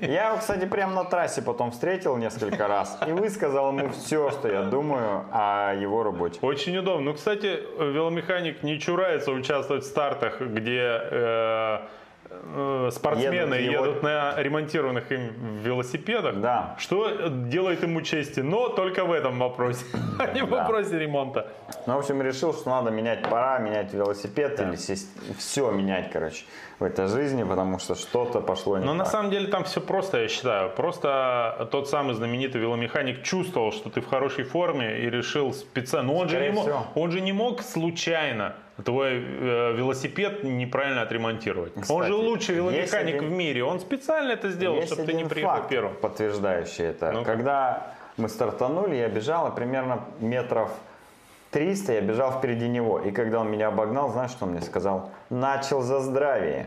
Я 0.00 0.30
его, 0.30 0.38
кстати, 0.38 0.66
прямо 0.66 0.94
на 0.94 1.04
трассе 1.04 1.42
потом 1.42 1.70
встретил 1.70 2.16
несколько 2.16 2.66
раз 2.66 2.98
и 3.06 3.12
высказал 3.12 3.68
ему 3.68 3.90
все, 3.90 4.30
что 4.30 4.48
я 4.48 4.62
думаю 4.62 5.26
о 5.30 5.74
его 5.74 6.02
работе. 6.02 6.40
Очень 6.42 6.76
удобно. 6.78 7.12
Ну, 7.12 7.14
кстати, 7.14 7.60
веломеханик 7.78 8.64
не 8.64 8.80
чурается 8.80 9.30
участвовать 9.30 9.84
в 9.84 9.86
стартах, 9.86 10.40
где 10.40 11.88
э, 12.42 12.90
спортсмены 12.92 13.54
Едут 13.54 13.72
его- 13.72 13.86
едут 13.86 14.02
на 14.02 14.34
ремонтированных 14.42 15.12
им 15.12 15.32
велосипедах. 15.62 16.40
Да. 16.40 16.74
Что 16.78 17.28
делает 17.28 17.82
ему 17.82 18.00
чести, 18.02 18.40
но 18.40 18.68
только 18.68 19.04
в 19.04 19.12
этом 19.12 19.38
вопросе, 19.38 19.84
а 20.18 20.26
не 20.32 20.42
в 20.42 20.50
Да. 20.50 20.62
вопросе 20.62 20.98
ремонта. 20.98 21.46
Ну, 21.86 21.94
в 21.94 21.98
общем, 21.98 22.22
решил, 22.22 22.52
что 22.52 22.70
надо 22.70 22.90
менять 22.90 23.22
пора, 23.28 23.58
менять 23.58 23.92
велосипед 23.94 24.60
или 24.60 24.76
все 25.38 25.70
менять, 25.70 26.10
короче, 26.12 26.44
в 26.78 26.84
этой 26.84 27.06
жизни, 27.08 27.44
потому 27.44 27.78
что 27.78 27.94
что-то 27.94 28.40
пошло 28.40 28.78
не 28.78 28.84
Но 28.84 28.94
на 28.94 29.04
так. 29.04 29.12
самом 29.12 29.30
деле 29.30 29.46
там 29.48 29.64
все 29.64 29.80
просто, 29.80 30.18
я 30.22 30.28
считаю. 30.28 30.70
Просто 30.70 31.68
тот 31.70 31.88
самый 31.88 32.14
знаменитый 32.14 32.60
веломеханик 32.60 33.22
чувствовал, 33.22 33.72
что 33.72 33.90
ты 33.90 34.00
в 34.00 34.06
хорошей 34.08 34.44
форме 34.44 34.98
и 35.00 35.10
решил 35.10 35.52
специально. 35.52 36.12
Но 36.12 36.18
он 36.18 36.28
же, 36.28 36.40
не 36.40 36.50
мог, 36.50 36.64
всего. 36.64 36.86
он 36.94 37.10
же 37.10 37.20
не 37.20 37.32
мог 37.32 37.62
случайно 37.62 38.54
твой 38.84 39.12
э, 39.14 39.72
велосипед 39.76 40.44
неправильно 40.44 41.02
отремонтировать. 41.02 41.76
он 41.76 41.82
Кстати, 41.82 42.06
же 42.06 42.14
лучший 42.14 42.54
веломеханик 42.56 43.16
один- 43.16 43.28
в 43.28 43.32
мире. 43.32 43.64
Он 43.64 43.80
специально 43.80 44.32
это 44.32 44.48
сделал, 44.50 44.76
Есть 44.76 44.92
чтобы 44.92 45.06
ты 45.06 45.12
не 45.14 45.24
приехал 45.24 45.56
факт, 45.56 45.68
первым. 45.68 45.94
подтверждающий 45.96 46.84
это. 46.84 47.12
Ну-ка. 47.12 47.24
Когда 47.32 47.86
мы 48.16 48.28
стартанули, 48.28 48.96
я 48.96 49.08
бежал, 49.08 49.48
и 49.52 49.54
примерно 49.54 50.00
метров 50.20 50.70
300 51.50 51.92
я 51.94 52.00
бежал 52.00 52.32
впереди 52.32 52.68
него. 52.68 53.00
И 53.00 53.10
когда 53.10 53.40
он 53.40 53.50
меня 53.50 53.68
обогнал, 53.68 54.10
знаешь, 54.12 54.30
что 54.30 54.44
он 54.46 54.52
мне 54.52 54.62
сказал? 54.62 55.10
Начал 55.30 55.82
за 55.82 56.00
здравие. 56.00 56.66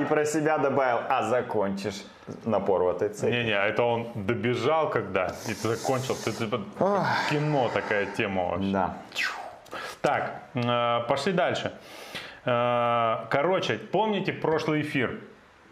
И 0.00 0.04
про 0.04 0.24
себя 0.26 0.58
добавил, 0.58 0.98
а 1.08 1.22
закончишь 1.22 2.04
на 2.44 2.60
порватой 2.60 3.08
цепи. 3.08 3.30
Не-не, 3.32 3.52
это 3.56 3.82
он 3.82 4.08
добежал 4.14 4.90
когда, 4.90 5.32
и 5.48 5.54
закончил. 5.54 6.14
Ты, 6.22 6.32
типа, 6.32 6.60
кино 7.30 7.70
такая 7.72 8.06
тема 8.06 8.50
вообще. 8.50 8.70
Да. 8.72 8.96
Так, 10.00 10.42
э, 10.54 11.00
пошли 11.08 11.32
дальше. 11.32 11.72
Э, 12.44 13.26
Короче, 13.30 13.74
помните 13.78 14.32
прошлый 14.32 14.82
эфир, 14.82 15.20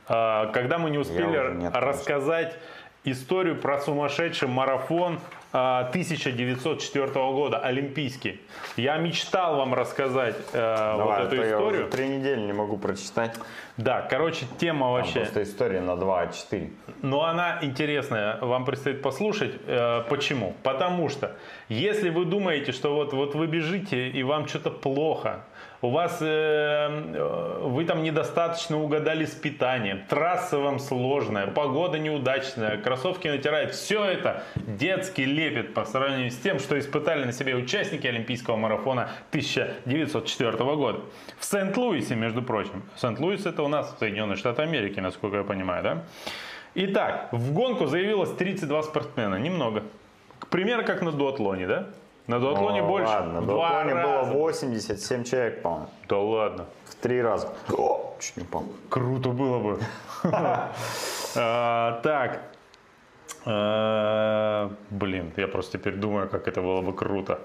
э, 0.08 0.50
когда 0.52 0.78
мы 0.78 0.90
не 0.90 0.98
успели 0.98 1.70
рассказать 1.72 2.56
историю 3.04 3.56
про 3.56 3.78
сумасшедший 3.80 4.48
марафон 4.48 5.20
1904 5.60 7.06
года, 7.12 7.58
олимпийский. 7.58 8.40
Я 8.76 8.96
мечтал 8.98 9.56
вам 9.56 9.74
рассказать 9.74 10.36
э, 10.52 10.92
вот 10.92 10.98
Давай, 10.98 11.22
эту 11.22 11.26
а 11.26 11.30
то 11.30 11.36
я 11.36 11.42
уже 11.42 11.66
историю. 11.66 11.90
три 11.90 12.08
недели 12.08 12.40
не 12.40 12.52
могу 12.52 12.76
прочитать. 12.76 13.34
Да, 13.76 14.02
короче, 14.02 14.46
тема 14.58 14.86
Там 14.86 14.92
вообще. 14.92 15.20
просто 15.20 15.42
история 15.42 15.80
на 15.80 15.96
2 15.96 16.24
А4. 16.24 16.70
Но 17.02 17.24
она 17.24 17.58
интересная, 17.62 18.38
вам 18.40 18.64
предстоит 18.64 19.02
послушать. 19.02 19.54
Э, 19.66 20.02
Почему? 20.08 20.54
Потому 20.62 21.08
что 21.08 21.36
если 21.68 22.10
вы 22.10 22.24
думаете, 22.24 22.72
что 22.72 22.94
вот, 22.94 23.12
вот 23.12 23.34
вы 23.34 23.46
бежите 23.46 24.08
и 24.08 24.22
вам 24.22 24.46
что-то 24.48 24.70
плохо, 24.70 25.44
у 25.86 25.90
вас 25.90 26.18
э, 26.20 26.24
э, 26.26 27.58
вы 27.62 27.84
там 27.84 28.02
недостаточно 28.02 28.82
угадали 28.82 29.24
с 29.24 29.30
питанием, 29.34 30.02
трасса 30.08 30.58
вам 30.58 30.80
сложная, 30.80 31.46
погода 31.46 31.98
неудачная, 31.98 32.76
кроссовки 32.76 33.28
натирает, 33.28 33.72
все 33.72 34.04
это 34.04 34.42
детский 34.56 35.24
лепет 35.24 35.74
по 35.74 35.84
сравнению 35.84 36.30
с 36.32 36.36
тем, 36.36 36.58
что 36.58 36.78
испытали 36.78 37.24
на 37.24 37.32
себе 37.32 37.54
участники 37.54 38.06
Олимпийского 38.06 38.56
марафона 38.56 39.10
1904 39.30 40.52
года. 40.74 41.00
В 41.38 41.44
Сент-Луисе, 41.44 42.16
между 42.16 42.42
прочим. 42.42 42.82
Сент-Луис 42.96 43.46
это 43.46 43.62
у 43.62 43.68
нас 43.68 43.96
Соединенные 43.98 44.36
Штаты 44.36 44.62
Америки, 44.62 44.98
насколько 44.98 45.36
я 45.36 45.44
понимаю, 45.44 45.82
да? 45.84 46.02
Итак, 46.74 47.28
в 47.32 47.52
гонку 47.52 47.86
заявилось 47.86 48.32
32 48.32 48.82
спортсмена, 48.82 49.36
немного. 49.36 49.84
К 50.40 50.48
примеру, 50.48 50.84
как 50.84 51.00
на 51.00 51.12
дуатлоне, 51.12 51.66
да? 51.66 51.86
На 52.26 52.40
дуатлоне 52.40 52.82
О, 52.82 52.86
больше. 52.86 53.08
Ладно, 53.08 53.40
до 53.40 53.46
два 53.46 53.84
было 53.84 53.94
раза. 53.94 54.32
87 54.32 55.24
человек, 55.24 55.62
по-моему. 55.62 55.88
Да 56.08 56.18
ладно. 56.18 56.64
В 56.86 56.94
три 56.96 57.22
раза. 57.22 57.52
О, 57.70 58.14
чуть 58.20 58.36
не 58.36 58.42
упал. 58.42 58.64
Круто 58.88 59.28
было 59.30 59.58
бы. 59.58 59.80
А, 61.38 62.00
Так. 62.02 62.40
А, 63.44 64.70
Блин, 64.90 65.32
я 65.36 65.46
просто 65.48 65.78
теперь 65.78 65.94
думаю, 65.94 66.28
как 66.28 66.48
это 66.48 66.62
было 66.62 66.80
бы 66.80 66.92
круто. 66.94 67.38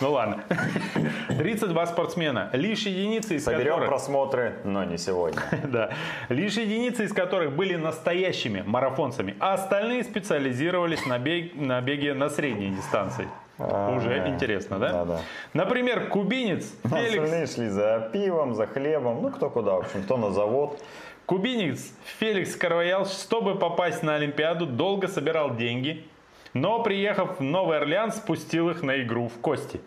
Ну 0.00 0.12
ладно. 0.12 0.42
32 1.28 1.86
спортсмена. 1.86 2.50
Лишь 2.52 2.82
единицы 2.86 3.36
из 3.36 3.44
Соберем 3.44 3.74
которых... 3.74 3.88
просмотры, 3.88 4.58
но 4.64 4.84
не 4.84 4.98
сегодня. 4.98 5.40
Да. 5.68 5.90
Лишь 6.28 6.56
единицы 6.56 7.04
из 7.04 7.12
которых 7.12 7.52
были 7.54 7.76
настоящими 7.76 8.62
марафонцами, 8.66 9.36
а 9.40 9.54
остальные 9.54 10.04
специализировались 10.04 11.06
на, 11.06 11.18
бег- 11.18 11.54
на 11.54 11.80
беге 11.80 12.14
на 12.14 12.28
средней 12.28 12.70
дистанции. 12.70 13.28
А, 13.58 13.94
Уже 13.96 14.28
интересно, 14.28 14.78
да? 14.78 14.92
Да-да. 14.92 15.20
Например, 15.52 16.08
кубинец 16.08 16.72
Феликс, 16.84 17.14
Остальные 17.14 17.46
шли 17.46 17.68
за 17.68 18.08
пивом, 18.12 18.54
за 18.54 18.66
хлебом, 18.66 19.22
ну 19.22 19.30
кто 19.30 19.50
куда, 19.50 19.74
в 19.74 19.78
общем, 19.80 20.02
кто 20.04 20.16
на 20.16 20.30
завод. 20.30 20.80
кубинец 21.26 21.92
Феликс 22.18 22.54
Карваял, 22.56 23.04
чтобы 23.06 23.56
попасть 23.56 24.02
на 24.02 24.14
Олимпиаду, 24.14 24.66
долго 24.66 25.08
собирал 25.08 25.56
деньги, 25.56 26.06
но 26.54 26.82
приехав 26.82 27.38
в 27.40 27.42
Новый 27.42 27.78
Орлеан, 27.78 28.12
спустил 28.12 28.70
их 28.70 28.82
на 28.82 29.02
игру 29.02 29.28
в 29.28 29.40
кости. 29.40 29.80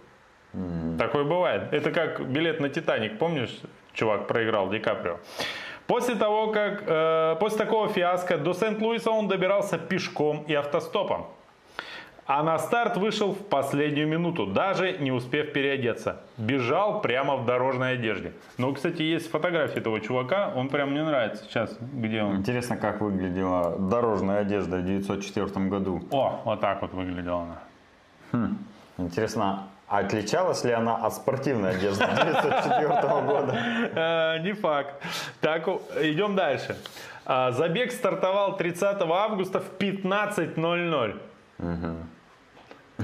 Такое 0.99 1.23
бывает. 1.23 1.71
Это 1.71 1.91
как 1.91 2.27
билет 2.27 2.59
на 2.59 2.67
Титаник, 2.67 3.17
помнишь, 3.17 3.57
чувак 3.93 4.27
проиграл 4.27 4.69
Ди 4.69 4.79
Каприо. 4.79 5.17
После 5.87 6.15
того, 6.15 6.47
как 6.51 6.83
э, 6.85 7.35
после 7.39 7.57
такого 7.57 7.87
фиаско 7.89 8.37
до 8.37 8.53
Сент-Луиса 8.53 9.11
он 9.11 9.27
добирался 9.27 9.77
пешком 9.77 10.43
и 10.47 10.53
автостопом. 10.53 11.27
А 12.33 12.43
на 12.43 12.57
старт 12.59 12.95
вышел 12.95 13.33
в 13.33 13.45
последнюю 13.49 14.07
минуту, 14.07 14.45
даже 14.45 14.97
не 14.99 15.11
успев 15.11 15.51
переодеться. 15.51 16.21
Бежал 16.37 17.01
прямо 17.01 17.35
в 17.35 17.45
дорожной 17.45 17.95
одежде. 17.95 18.31
Ну, 18.57 18.73
кстати, 18.73 19.01
есть 19.01 19.29
фотография 19.29 19.79
этого 19.79 19.99
чувака, 19.99 20.53
он 20.55 20.69
прям 20.69 20.91
мне 20.91 21.03
нравится. 21.03 21.43
Сейчас, 21.43 21.75
где 21.81 22.23
он? 22.23 22.37
Интересно, 22.37 22.77
как 22.77 23.01
выглядела 23.01 23.77
дорожная 23.77 24.39
одежда 24.39 24.77
в 24.77 24.79
1904 24.79 25.65
году. 25.67 26.01
О, 26.09 26.39
вот 26.45 26.61
так 26.61 26.81
вот 26.81 26.93
выглядела 26.93 27.47
она. 28.31 28.49
Интересно, 28.97 29.63
а 29.89 29.97
отличалась 29.97 30.63
ли 30.63 30.71
она 30.71 30.95
от 30.95 31.13
спортивной 31.13 31.71
одежды 31.71 32.03
1904 32.05 33.21
года? 33.23 33.57
Э, 33.93 34.39
Не 34.39 34.53
факт. 34.53 34.93
Так, 35.41 35.67
идем 36.01 36.37
дальше. 36.37 36.77
А, 37.25 37.51
Забег 37.51 37.91
стартовал 37.91 38.55
30 38.55 39.01
августа 39.01 39.59
в 39.59 39.77
15.00. 39.77 41.19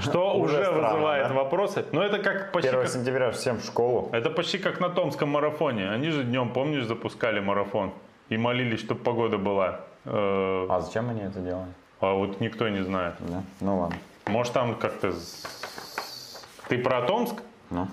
Что 0.00 0.34
Уже 0.38 0.62
странно, 0.64 0.88
вызывает 0.88 1.28
да? 1.28 1.34
вопросы. 1.34 1.84
Но 1.92 2.02
это 2.02 2.18
как 2.18 2.52
почти 2.52 2.68
1 2.68 2.80
как, 2.80 2.90
сентября 2.90 3.30
всем 3.30 3.58
в 3.58 3.64
школу. 3.64 4.08
это 4.12 4.30
почти 4.30 4.58
как 4.58 4.80
на 4.80 4.88
Томском 4.88 5.28
марафоне. 5.30 5.90
Они 5.90 6.10
же 6.10 6.24
днем, 6.24 6.50
помнишь, 6.52 6.84
запускали 6.84 7.40
марафон 7.40 7.92
и 8.28 8.36
молились, 8.36 8.80
чтобы 8.80 9.00
погода 9.02 9.38
была. 9.38 9.80
Э, 10.04 10.66
А 10.68 10.80
зачем 10.80 11.10
они 11.10 11.22
это 11.22 11.40
делали? 11.40 11.68
А 12.00 12.12
вот 12.14 12.40
никто 12.40 12.68
не 12.68 12.82
знает. 12.84 13.14
Да? 13.20 13.42
Ну 13.60 13.80
ладно. 13.80 13.96
Может 14.26 14.52
там 14.52 14.74
как-то... 14.76 15.12
Ты 16.68 16.78
про 16.78 17.02
Томск? 17.02 17.34
Ну, 17.70 17.88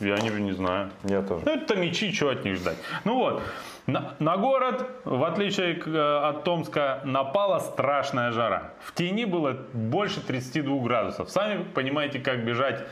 Я 0.00 0.18
не, 0.18 0.28
не 0.30 0.52
знаю. 0.52 0.90
я 1.04 1.22
тоже. 1.22 1.42
Ну, 1.46 1.52
это 1.52 1.76
мечи, 1.76 2.12
что 2.12 2.28
от 2.30 2.44
них 2.44 2.56
ждать? 2.56 2.76
Ну 3.04 3.14
вот, 3.14 3.42
на, 3.86 4.14
на 4.18 4.36
город, 4.36 4.90
в 5.04 5.22
отличие 5.24 5.78
э, 5.78 6.28
от 6.28 6.44
Томска, 6.44 7.00
напала 7.04 7.60
страшная 7.60 8.32
жара. 8.32 8.72
В 8.80 8.92
тени 8.92 9.24
было 9.24 9.56
больше 9.72 10.20
32 10.20 10.82
градусов. 10.82 11.30
Сами 11.30 11.62
понимаете, 11.62 12.18
как 12.18 12.44
бежать 12.44 12.84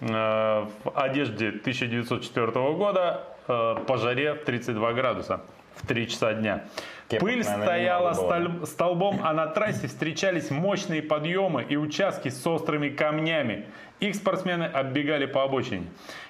э, 0.00 0.06
в 0.06 0.68
одежде 0.94 1.48
1904 1.48 2.50
года 2.74 3.24
э, 3.48 3.76
по 3.86 3.96
жаре 3.96 4.34
в 4.34 4.44
32 4.44 4.92
градуса 4.92 5.40
в 5.76 5.86
3 5.86 6.08
часа 6.08 6.34
дня. 6.34 6.64
Кепок, 7.08 7.28
Пыль 7.28 7.38
наверное, 7.44 7.66
стояла 7.66 8.12
столь- 8.12 8.66
столбом, 8.66 9.20
а 9.22 9.32
на 9.32 9.46
трассе 9.46 9.86
встречались 9.86 10.50
мощные 10.50 11.02
подъемы 11.02 11.62
и 11.62 11.76
участки 11.76 12.28
с 12.28 12.46
острыми 12.46 12.88
камнями. 12.88 13.66
Их 14.00 14.14
спортсмены 14.16 14.64
оббегали 14.64 15.26
по 15.26 15.44
обочине. 15.44 15.86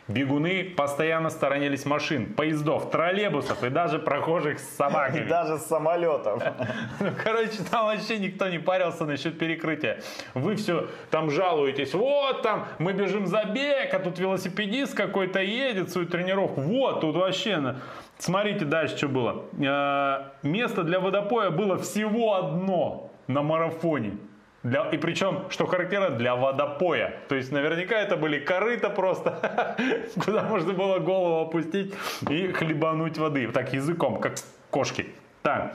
Бегуны 0.08 0.64
постоянно 0.76 1.30
сторонились 1.30 1.84
машин, 1.86 2.34
поездов, 2.34 2.90
троллейбусов 2.90 3.62
и 3.62 3.70
даже 3.70 3.98
прохожих 3.98 4.58
с 4.58 4.72
И 4.72 4.76
собаками. 4.76 5.24
даже 5.28 5.58
с 5.58 5.66
самолетов. 5.66 6.42
Ну, 7.00 7.08
короче, 7.22 7.62
там 7.70 7.86
вообще 7.86 8.18
никто 8.18 8.48
не 8.48 8.58
парился 8.58 9.04
насчет 9.04 9.38
перекрытия. 9.38 10.00
Вы 10.34 10.56
все 10.56 10.88
там 11.10 11.30
жалуетесь, 11.30 11.94
вот 11.94 12.42
там 12.42 12.66
мы 12.78 12.92
бежим 12.92 13.26
за 13.26 13.44
бег, 13.44 13.94
а 13.94 13.98
тут 14.00 14.18
велосипедист 14.18 14.94
какой-то 14.94 15.40
едет 15.40 15.90
свою 15.90 16.06
тренировку. 16.08 16.60
Вот, 16.60 17.00
тут 17.00 17.16
вообще... 17.16 17.76
Смотрите 18.18 18.64
дальше, 18.64 18.96
что 18.96 19.08
было. 19.08 19.44
Э, 19.58 20.30
Место 20.46 20.84
для 20.84 21.00
водопоя 21.00 21.50
было 21.50 21.76
всего 21.76 22.34
одно 22.34 23.10
на 23.26 23.42
марафоне. 23.42 24.16
Для, 24.62 24.88
и 24.90 24.96
причем, 24.96 25.50
что 25.50 25.66
характерно, 25.66 26.10
для 26.10 26.36
водопоя. 26.36 27.14
То 27.28 27.34
есть 27.34 27.50
наверняка 27.50 27.96
это 27.98 28.16
были 28.16 28.38
корыта 28.38 28.90
просто, 28.90 29.76
куда 30.24 30.44
можно 30.44 30.72
было 30.72 30.98
голову 30.98 31.40
опустить 31.48 31.94
и 32.28 32.48
хлебануть 32.52 33.18
воды. 33.18 33.48
Так, 33.48 33.72
языком, 33.72 34.20
как 34.20 34.34
кошки. 34.70 35.06
Так, 35.42 35.74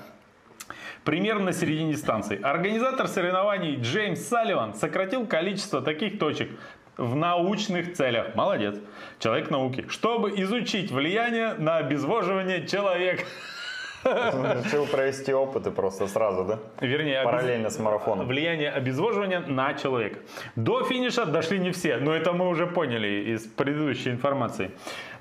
Примерно 1.08 1.46
на 1.46 1.54
середине 1.54 1.96
станции. 1.96 2.38
Организатор 2.42 3.08
соревнований 3.08 3.78
Джеймс 3.78 4.20
Салливан 4.20 4.74
сократил 4.74 5.26
количество 5.26 5.82
таких 5.82 6.20
точек 6.20 6.50
в 6.98 7.16
научных 7.16 7.94
целях. 7.94 8.36
Молодец. 8.36 8.76
Человек 9.20 9.50
науки. 9.50 9.86
Чтобы 9.88 10.32
изучить 10.42 10.92
влияние 10.92 11.54
на 11.54 11.78
обезвоживание 11.78 12.68
человека. 12.68 13.24
Решил 14.04 14.86
провести 14.86 15.34
опыты 15.34 15.72
просто 15.72 16.08
сразу, 16.08 16.44
да? 16.46 16.60
Вернее, 16.80 17.22
обез- 17.22 17.26
Параллельно 17.26 17.70
с 17.70 17.80
марафоном. 17.80 18.28
влияние 18.28 18.70
обезвоживания 18.72 19.40
на 19.40 19.74
человека. 19.74 20.20
До 20.56 20.84
финиша 20.84 21.26
дошли 21.26 21.60
не 21.60 21.72
все, 21.72 21.98
но 21.98 22.14
это 22.14 22.32
мы 22.34 22.48
уже 22.48 22.68
поняли 22.68 23.08
из 23.34 23.42
предыдущей 23.46 24.12
информации. 24.12 24.72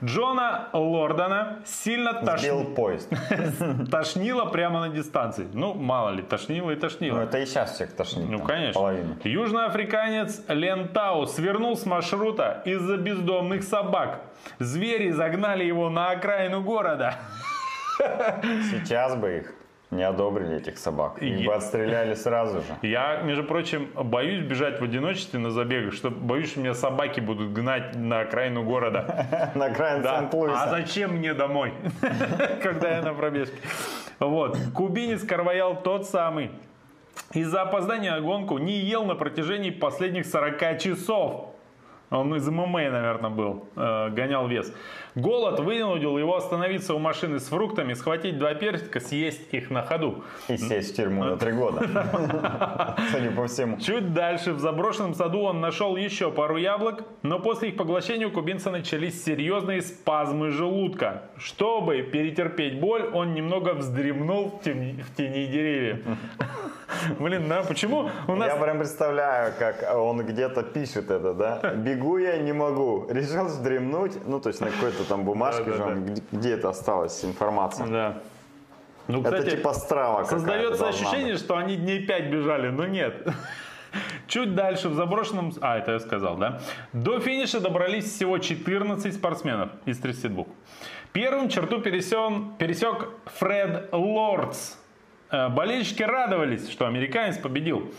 Джона 0.05 0.69
Лордона 0.75 1.61
сильно 1.65 2.12
Сбил 2.37 2.61
тошни- 2.61 2.75
поезд. 2.75 3.11
тошнило 3.91 4.45
прямо 4.45 4.81
на 4.81 4.89
дистанции. 4.91 5.47
Ну, 5.53 5.73
мало 5.75 6.11
ли, 6.11 6.23
тошнило 6.23 6.71
и 6.71 6.77
тошнило. 6.77 7.17
Ну 7.17 7.23
это 7.23 7.39
и 7.39 7.47
сейчас 7.47 7.73
всех 7.75 7.93
тошнит. 7.95 8.29
Ну, 8.29 8.39
там, 8.39 8.47
конечно. 8.47 8.75
Половину. 8.81 9.17
Южноафриканец 9.25 10.43
Лен 10.49 10.89
Тау 10.89 11.27
свернул 11.27 11.77
с 11.77 11.87
маршрута 11.87 12.62
из-за 12.67 12.99
бездомных 12.99 13.62
собак. 13.62 14.21
Звери 14.59 15.11
загнали 15.11 15.65
его 15.65 15.89
на 15.91 16.11
окраину 16.11 16.61
города. 16.62 17.15
Сейчас 17.99 19.17
бы 19.17 19.39
их 19.39 19.55
не 19.91 20.03
одобрили, 20.03 20.57
этих 20.57 20.79
собак. 20.79 21.23
Их 21.23 21.47
бы 21.47 21.55
отстреляли 21.55 22.15
сразу 22.15 22.59
же. 22.59 22.67
Я, 22.83 23.23
между 23.23 23.45
прочим, 23.45 23.89
боюсь 23.95 24.45
бежать 24.45 24.81
в 24.81 24.85
одиночестве 24.85 25.39
на 25.39 25.51
забегах, 25.51 25.95
что 25.95 26.11
боюсь, 26.11 26.51
что 26.51 26.61
меня 26.61 26.75
собаки 26.75 27.21
будут 27.21 27.53
гнать 27.53 27.95
на 27.95 28.21
окраину 28.21 28.65
города. 28.65 29.53
На 29.55 29.67
окраин 29.67 30.03
Да. 30.03 30.29
А 30.33 30.69
зачем 30.69 31.13
мне 31.13 31.35
домой, 31.35 31.73
когда 32.63 32.97
я 32.97 33.03
на 33.03 33.15
пробежке? 33.15 33.57
Вот. 34.19 34.59
Кубинец 34.75 35.23
Карваял 35.25 35.81
тот 35.83 36.07
самый. 36.07 36.51
Из-за 37.33 37.63
опоздания 37.63 38.13
на 38.13 38.21
гонку 38.21 38.59
не 38.59 38.79
ел 38.81 39.05
на 39.05 39.15
протяжении 39.15 39.71
последних 39.71 40.27
40 40.27 40.79
часов. 40.79 41.55
Он 42.11 42.35
из 42.37 42.49
ММА, 42.49 42.91
наверное, 42.91 43.31
был, 43.31 43.69
э, 43.75 44.11
гонял 44.11 44.47
вес. 44.47 44.73
Голод 45.17 45.61
вынудил 45.61 46.19
его 46.19 46.37
остановиться 46.37 46.93
у 46.93 46.99
машины 46.99 47.41
с 47.41 47.45
фруктами, 47.45 47.95
схватить 47.95 48.39
два 48.39 48.53
персика, 48.53 49.01
съесть 49.01 49.49
их 49.51 49.71
на 49.71 49.83
ходу. 49.83 50.23
И 50.49 50.59
сесть 50.59 50.93
в 50.93 50.97
тюрьму 50.97 51.25
на 51.25 51.39
три 51.39 51.53
года. 51.53 51.81
Судя 53.12 53.31
по 53.31 53.47
всему. 53.47 53.79
Чуть 53.79 54.12
дальше, 54.12 54.53
в 54.53 54.61
заброшенном 54.61 55.14
саду, 55.14 55.41
он 55.41 55.62
нашел 55.62 55.97
еще 55.97 56.31
пару 56.31 56.59
яблок, 56.59 57.05
но 57.23 57.39
после 57.39 57.71
их 57.71 57.79
поглощения 57.79 58.29
у 58.29 58.31
кубинца 58.31 58.71
начались 58.71 59.25
серьезные 59.25 59.81
спазмы 59.81 60.51
желудка. 60.51 61.23
Чтобы 61.39 62.03
перетерпеть 62.03 62.79
боль, 62.79 63.09
он 63.14 63.33
немного 63.33 63.73
вздремнул 63.73 64.51
в 64.51 64.64
тени, 64.64 65.01
в 65.01 65.17
тени 65.17 65.47
деревьев. 65.47 66.05
Блин, 67.19 67.49
да, 67.49 67.62
почему 67.62 68.11
у 68.29 68.35
нас... 68.35 68.49
Я 68.49 68.57
прям 68.57 68.79
представляю, 68.79 69.55
как 69.59 69.95
он 69.97 70.25
где-то 70.27 70.62
пишет 70.62 71.11
это, 71.11 71.33
да? 71.33 71.73
Бегу 71.75 72.19
я, 72.19 72.37
не 72.37 72.53
могу. 72.53 73.07
Решил 73.09 73.47
вздремнуть, 73.47 74.27
ну, 74.27 74.41
то 74.41 74.51
есть 74.51 74.61
на 74.61 74.69
какой-то 74.71 75.06
там 75.09 75.25
бумажке, 75.25 75.65
Да, 75.71 75.77
да, 75.79 75.85
да. 75.87 75.95
где- 75.95 76.23
где 76.33 76.51
это 76.55 76.69
осталась 76.69 77.25
информация. 77.25 77.87
Да. 77.87 78.19
Ну, 79.09 79.21
Это 79.21 79.37
кстати, 79.37 79.57
типа 79.57 79.73
страва 79.73 80.25
Создается 80.25 80.89
ощущение, 80.89 81.35
быть. 81.35 81.43
что 81.43 81.57
они 81.57 81.77
дней 81.77 82.05
5 82.07 82.25
бежали, 82.31 82.71
но 82.71 82.87
нет. 82.87 83.27
Чуть 84.27 84.55
дальше 84.55 84.89
в 84.89 84.95
заброшенном... 84.95 85.53
А, 85.61 85.79
это 85.79 85.93
я 85.93 86.01
сказал, 86.01 86.37
да? 86.37 86.61
До 86.93 87.21
финиша 87.21 87.61
добрались 87.61 88.05
всего 88.13 88.39
14 88.39 89.15
спортсменов 89.15 89.71
из 89.87 89.99
32. 89.99 90.45
Первым 91.13 91.49
черту 91.49 91.79
пересен- 91.81 92.57
пересек 92.59 93.09
Фред 93.39 93.89
Лордс. 93.93 94.75
Э, 95.31 95.49
Болельщики 95.49 96.03
радовались, 96.03 96.70
что 96.70 96.87
американец 96.87 97.39
победил. 97.39 97.91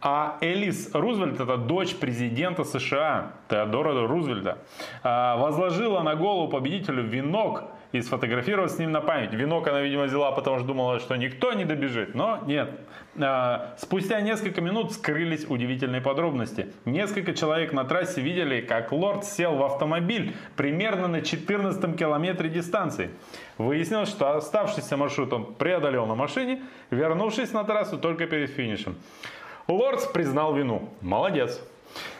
А 0.00 0.38
Элис 0.40 0.90
Рузвельт, 0.94 1.40
это 1.40 1.56
дочь 1.56 1.96
президента 1.96 2.64
США 2.64 3.32
Теодора 3.48 4.06
Рузвельта, 4.06 4.58
э, 5.02 5.36
возложила 5.36 6.02
на 6.02 6.14
голову 6.14 6.48
победителю 6.48 7.02
венок 7.02 7.64
и 7.96 8.02
сфотографировалась 8.02 8.76
с 8.76 8.78
ним 8.78 8.92
на 8.92 9.00
память. 9.00 9.32
Венок 9.32 9.66
она, 9.68 9.80
видимо, 9.80 10.04
взяла, 10.04 10.32
потому 10.32 10.58
что 10.58 10.66
думала, 10.66 11.00
что 11.00 11.16
никто 11.16 11.52
не 11.52 11.64
добежит. 11.64 12.14
Но 12.14 12.42
нет. 12.46 12.70
А, 13.18 13.74
Спустя 13.78 14.20
несколько 14.20 14.60
минут 14.60 14.92
скрылись 14.92 15.46
удивительные 15.48 16.00
подробности. 16.00 16.68
Несколько 16.84 17.34
человек 17.34 17.72
на 17.72 17.84
трассе 17.84 18.20
видели, 18.20 18.60
как 18.60 18.92
лорд 18.92 19.24
сел 19.24 19.56
в 19.56 19.62
автомобиль 19.62 20.36
примерно 20.56 21.08
на 21.08 21.22
14 21.22 21.96
километре 21.96 22.48
дистанции. 22.48 23.10
Выяснилось, 23.58 24.08
что 24.08 24.36
оставшийся 24.36 24.96
маршрут 24.96 25.32
он 25.32 25.54
преодолел 25.54 26.06
на 26.06 26.14
машине, 26.14 26.62
вернувшись 26.90 27.52
на 27.52 27.64
трассу 27.64 27.98
только 27.98 28.26
перед 28.26 28.50
финишем. 28.50 28.96
Лордс 29.68 30.06
признал 30.06 30.54
вину. 30.54 30.90
Молодец. 31.00 31.60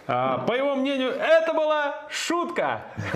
А, 0.08 0.38
По 0.46 0.52
его 0.52 0.74
мнению, 0.74 1.10
это 1.10 1.52
была 1.52 1.94
шутка. 2.08 2.82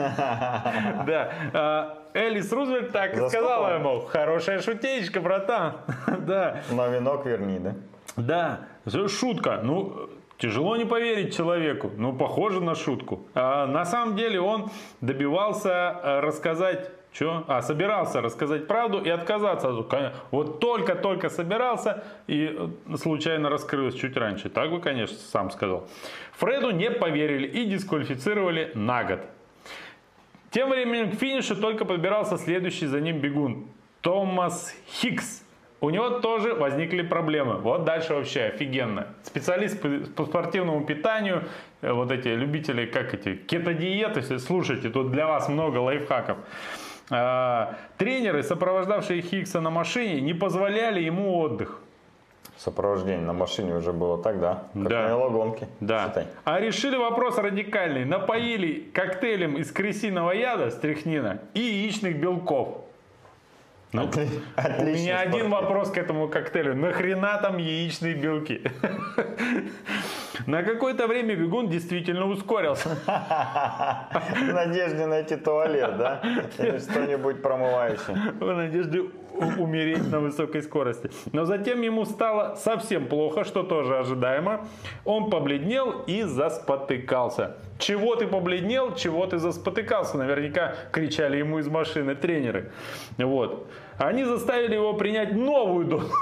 Да. 1.06 1.32
А, 1.52 1.98
Элис 2.14 2.52
Рузвельт 2.52 2.92
так 2.92 3.14
и 3.14 3.16
За 3.16 3.28
сказала 3.28 3.74
ему, 3.74 4.00
хорошая 4.00 4.60
шутеечка, 4.60 5.20
братан. 5.20 5.76
Да. 6.26 6.62
Но 6.70 6.88
венок 6.88 7.26
верни, 7.26 7.58
да? 7.58 7.74
Да, 8.16 8.60
шутка. 9.08 9.60
Ну, 9.62 10.08
тяжело 10.38 10.76
не 10.76 10.84
поверить 10.84 11.36
человеку. 11.36 11.90
Ну, 11.96 12.12
похоже 12.12 12.60
на 12.60 12.74
шутку. 12.74 13.26
А 13.34 13.66
на 13.66 13.84
самом 13.84 14.16
деле 14.16 14.40
он 14.40 14.70
добивался 15.00 16.00
э, 16.02 16.20
рассказать 16.20 16.90
что? 17.12 17.44
А, 17.48 17.60
собирался 17.60 18.20
рассказать 18.20 18.66
правду 18.66 19.00
и 19.02 19.08
отказаться. 19.08 19.70
Вот 20.30 20.60
только-только 20.60 21.28
собирался 21.28 22.04
и 22.28 22.56
э, 22.56 22.96
случайно 22.96 23.50
раскрылось 23.50 23.94
чуть 23.96 24.16
раньше. 24.16 24.48
Так 24.48 24.70
бы, 24.70 24.80
конечно, 24.80 25.16
сам 25.16 25.50
сказал. 25.50 25.88
Фреду 26.32 26.70
не 26.70 26.90
поверили 26.90 27.48
и 27.48 27.64
дисквалифицировали 27.64 28.70
на 28.74 29.04
год. 29.04 29.20
Тем 30.50 30.70
временем 30.70 31.10
к 31.10 31.14
финишу 31.14 31.56
только 31.56 31.84
подбирался 31.84 32.36
следующий 32.36 32.86
за 32.86 33.00
ним 33.00 33.18
бегун. 33.18 33.66
Томас 34.00 34.74
Хикс. 34.88 35.44
У 35.80 35.90
него 35.90 36.20
тоже 36.20 36.54
возникли 36.54 37.02
проблемы. 37.02 37.56
Вот 37.56 37.84
дальше 37.84 38.14
вообще 38.14 38.42
офигенно. 38.44 39.08
Специалист 39.22 39.80
по, 39.80 39.88
по 40.14 40.26
спортивному 40.26 40.84
питанию, 40.84 41.44
э, 41.80 41.90
вот 41.90 42.12
эти 42.12 42.28
любители, 42.28 42.86
как 42.86 43.14
эти, 43.14 43.34
кетодиеты, 43.34 44.38
слушайте, 44.38 44.90
тут 44.90 45.10
для 45.10 45.26
вас 45.26 45.48
много 45.48 45.78
лайфхаков. 45.78 46.38
А, 47.10 47.74
тренеры, 47.98 48.42
сопровождавшие 48.42 49.20
Хиггса 49.22 49.60
на 49.60 49.70
машине, 49.70 50.20
не 50.20 50.34
позволяли 50.34 51.00
ему 51.00 51.38
отдых. 51.38 51.80
Сопровождение 52.56 53.24
на 53.26 53.32
машине 53.32 53.74
уже 53.74 53.92
было 53.92 54.22
так, 54.22 54.38
да? 54.38 54.64
Как 54.74 54.82
Да. 54.88 55.02
на 55.04 55.08
велогонке. 55.08 55.66
Да. 55.80 56.06
Считай. 56.08 56.26
А 56.44 56.60
решили 56.60 56.96
вопрос 56.96 57.38
радикальный. 57.38 58.04
Напоили 58.04 58.90
коктейлем 58.92 59.56
из 59.56 59.72
крысиного 59.72 60.32
яда, 60.32 60.70
стряхнина 60.70 61.38
и 61.54 61.60
яичных 61.60 62.16
белков. 62.20 62.84
Ну, 63.92 64.04
У 64.04 64.08
Отличный 64.56 64.92
меня 64.94 65.18
один 65.20 65.50
вопрос 65.50 65.90
к 65.90 65.96
этому 65.98 66.28
коктейлю. 66.28 66.76
Нахрена 66.76 67.38
там 67.42 67.56
яичные 67.56 68.14
белки? 68.14 68.62
На 70.46 70.62
какое-то 70.62 71.06
время 71.06 71.34
бегун 71.34 71.68
действительно 71.68 72.26
ускорился. 72.26 72.88
В 73.06 74.52
надежде 74.52 75.06
найти 75.06 75.36
туалет, 75.36 75.96
да? 75.96 76.22
Или 76.58 76.78
что-нибудь 76.78 77.42
промывающее. 77.42 78.16
в 78.40 78.52
надежде 78.56 79.04
умереть 79.58 80.10
на 80.10 80.20
высокой 80.20 80.62
скорости. 80.62 81.10
Но 81.32 81.44
затем 81.44 81.80
ему 81.82 82.04
стало 82.04 82.56
совсем 82.56 83.06
плохо, 83.06 83.44
что 83.44 83.62
тоже 83.62 83.98
ожидаемо. 83.98 84.66
Он 85.04 85.30
побледнел 85.30 86.02
и 86.06 86.22
заспотыкался. 86.22 87.56
Чего 87.78 88.16
ты 88.16 88.26
побледнел, 88.26 88.94
чего 88.94 89.26
ты 89.26 89.38
заспотыкался? 89.38 90.18
Наверняка 90.18 90.74
кричали 90.92 91.38
ему 91.38 91.58
из 91.58 91.68
машины 91.68 92.14
тренеры. 92.14 92.72
Вот. 93.18 93.66
Они 93.98 94.24
заставили 94.24 94.74
его 94.74 94.94
принять 94.94 95.32
новую 95.32 95.86
дозу 95.86 96.12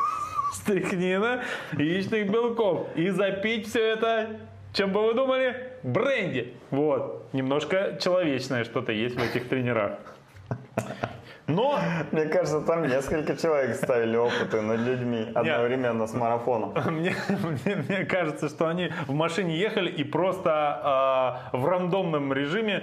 стрихнина 0.69 1.43
яичных 1.79 2.31
белков 2.31 2.89
и 2.95 3.09
запить 3.09 3.69
все 3.69 3.93
это 3.93 4.29
чем 4.75 4.93
бы 4.93 5.03
вы 5.03 5.15
думали? 5.15 5.73
Бренди. 5.83 6.53
Вот. 6.71 7.25
Немножко 7.33 7.99
человечное 8.01 8.65
что-то 8.65 8.93
есть 8.93 9.17
в 9.17 9.23
этих 9.23 9.49
тренерах. 9.49 9.99
Но 11.49 11.79
Мне 12.13 12.27
кажется, 12.27 12.61
там 12.61 12.87
несколько 12.87 13.35
человек 13.37 13.75
ставили 13.77 14.17
опыты 14.17 14.61
над 14.61 14.81
людьми 14.81 15.27
одновременно 15.35 16.07
с 16.07 16.13
марафоном. 16.15 16.75
Мне, 16.91 17.15
мне- 17.65 17.77
мне 17.89 18.05
кажется, 18.05 18.49
что 18.49 18.69
они 18.69 18.91
в 19.07 19.15
машине 19.15 19.57
ехали 19.59 19.91
и 19.91 20.05
просто 20.05 20.51
а, 20.53 21.51
в 21.53 21.65
рандомном 21.67 22.33
режиме 22.35 22.83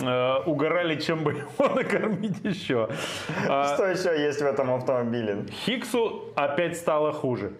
а, 0.00 0.42
угорали, 0.46 0.96
чем 1.00 1.24
бы 1.24 1.32
его 1.58 1.74
накормить 1.74 2.38
еще. 2.44 2.88
А, 3.48 3.74
Что 3.74 3.86
еще 3.86 4.16
есть 4.22 4.40
в 4.40 4.46
этом 4.46 4.72
автомобиле? 4.72 5.46
Хиксу 5.64 6.32
опять 6.36 6.76
стало 6.76 7.12
хуже. 7.12 7.52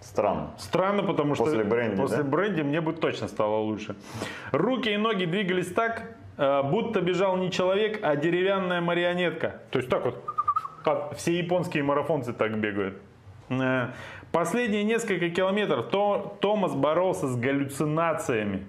Странно. 0.00 0.50
Странно, 0.56 1.02
потому 1.02 1.34
что 1.34 1.44
После 1.44 1.62
бренди, 1.62 1.96
после 1.96 2.18
да? 2.18 2.22
бренди 2.24 2.62
мне 2.62 2.80
бы 2.80 2.94
точно 2.94 3.28
стало 3.28 3.56
лучше. 3.56 3.94
Руки 4.50 4.88
и 4.88 4.96
ноги 4.96 5.26
двигались 5.26 5.70
так, 5.74 6.02
э, 6.02 6.29
будто 6.62 7.00
бежал 7.00 7.36
не 7.36 7.50
человек, 7.50 8.00
а 8.02 8.16
деревянная 8.16 8.80
марионетка. 8.80 9.60
То 9.70 9.78
есть 9.78 9.90
так 9.90 10.04
вот, 10.04 10.24
все 11.16 11.36
японские 11.36 11.82
марафонцы 11.82 12.32
так 12.32 12.58
бегают. 12.58 12.94
Э, 13.50 13.88
Последние 14.32 14.84
несколько 14.84 15.28
километров 15.28 15.88
То- 15.90 16.36
Томас 16.40 16.72
боролся 16.74 17.26
с 17.26 17.36
галлюцинациями. 17.36 18.64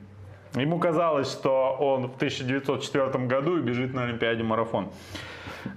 Ему 0.56 0.80
казалось, 0.80 1.32
что 1.32 1.76
он 1.80 2.08
в 2.10 2.16
1904 2.16 3.26
году 3.26 3.58
и 3.58 3.62
бежит 3.62 3.93
на 3.93 4.04
Олимпиаде 4.04 4.43
марафон. 4.43 4.89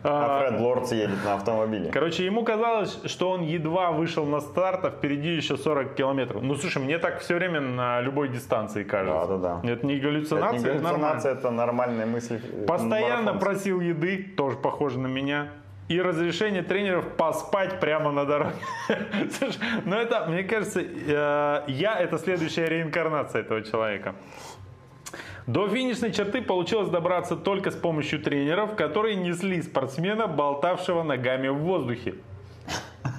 А 0.02 0.40
Фред 0.48 0.60
Лордс 0.60 0.92
едет 0.92 1.22
на 1.24 1.34
автомобиле. 1.34 1.90
Короче, 1.90 2.24
ему 2.24 2.42
казалось, 2.42 2.98
что 3.04 3.30
он 3.30 3.42
едва 3.42 3.92
вышел 3.92 4.24
на 4.26 4.40
старт, 4.40 4.84
а 4.84 4.90
впереди 4.90 5.28
еще 5.34 5.56
40 5.56 5.94
километров. 5.94 6.42
Ну, 6.42 6.54
слушай, 6.56 6.82
мне 6.82 6.98
так 6.98 7.20
все 7.20 7.34
время 7.36 7.60
на 7.60 8.00
любой 8.00 8.28
дистанции 8.28 8.82
кажется. 8.82 9.26
Да-да-да. 9.36 9.70
Это 9.72 9.86
не 9.86 9.94
Это 9.96 10.04
галлюцинация, 10.06 10.58
не 10.58 10.64
это, 10.64 10.74
нормально. 10.82 10.98
галлюцинация, 10.98 11.32
это 11.32 11.50
нормальная 11.50 12.06
мысль. 12.06 12.40
э, 12.42 12.66
Постоянно 12.66 13.32
марафонца. 13.32 13.44
просил 13.46 13.80
еды, 13.80 14.34
тоже 14.36 14.56
похоже 14.56 14.98
на 14.98 15.06
меня. 15.06 15.48
И 15.88 16.00
разрешение 16.00 16.62
тренеров 16.62 17.06
поспать 17.18 17.78
прямо 17.78 18.10
на 18.10 18.24
дороге. 18.24 18.54
Слушай, 19.38 19.60
ну 19.84 19.96
это, 19.96 20.24
мне 20.28 20.42
кажется, 20.44 20.80
э, 20.80 21.62
я 21.68 21.98
это 22.00 22.16
следующая 22.18 22.66
реинкарнация 22.68 23.42
этого 23.42 23.60
человека. 23.62 24.14
До 25.46 25.68
финишной 25.68 26.12
черты 26.12 26.40
получилось 26.40 26.88
добраться 26.88 27.36
только 27.36 27.70
с 27.70 27.74
помощью 27.74 28.20
тренеров, 28.20 28.76
которые 28.76 29.16
несли 29.16 29.60
спортсмена, 29.62 30.26
болтавшего 30.26 31.02
ногами 31.02 31.48
в 31.48 31.58
воздухе. 31.58 32.14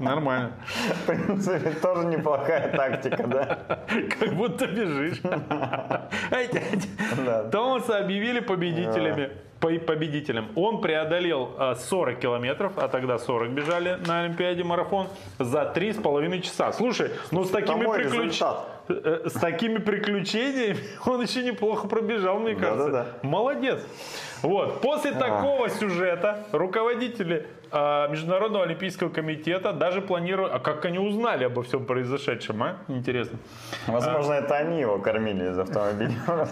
Нормально. 0.00 0.52
В 0.66 1.06
принципе, 1.06 1.70
тоже 1.70 2.06
неплохая 2.06 2.72
тактика, 2.76 3.26
да? 3.26 3.58
Как 4.18 4.34
будто 4.34 4.66
бежишь. 4.66 5.20
Томаса 7.52 7.98
объявили 7.98 8.40
победителями. 8.40 9.30
по- 9.60 9.78
Победителем. 9.78 10.48
Он 10.56 10.80
преодолел 10.82 11.54
а, 11.56 11.74
40 11.76 12.18
километров, 12.18 12.72
а 12.76 12.88
тогда 12.88 13.16
40 13.18 13.50
бежали 13.50 13.96
на 14.06 14.24
Олимпиаде 14.24 14.64
марафон, 14.64 15.06
за 15.38 15.72
3,5 15.74 16.40
часа. 16.42 16.72
Слушай, 16.72 17.12
ну 17.30 17.44
с 17.44 17.50
такими 17.50 17.84
приключениями... 17.94 18.32
э, 18.88 19.28
с 19.28 19.32
такими 19.32 19.78
приключениями 19.78 20.78
он 21.06 21.22
еще 21.22 21.42
неплохо 21.42 21.88
пробежал, 21.88 22.38
мне 22.38 22.54
кажется. 22.54 22.90
Да-да-да. 22.90 23.28
Молодец. 23.28 23.80
Вот. 24.42 24.80
После 24.80 25.12
такого 25.12 25.68
сюжета 25.70 26.46
руководители 26.52 27.46
а, 27.63 27.63
Международного 28.10 28.64
олимпийского 28.64 29.08
комитета 29.08 29.72
даже 29.72 30.00
планируют... 30.00 30.52
А 30.52 30.58
как 30.58 30.84
они 30.84 30.98
узнали 30.98 31.44
обо 31.44 31.62
всем 31.62 31.84
произошедшем, 31.84 32.62
а? 32.62 32.76
Интересно. 32.88 33.38
Возможно, 33.86 34.34
это 34.34 34.56
они 34.56 34.80
его 34.80 34.98
кормили 34.98 35.50
из 35.50 35.58
автомобиля. 35.58 36.12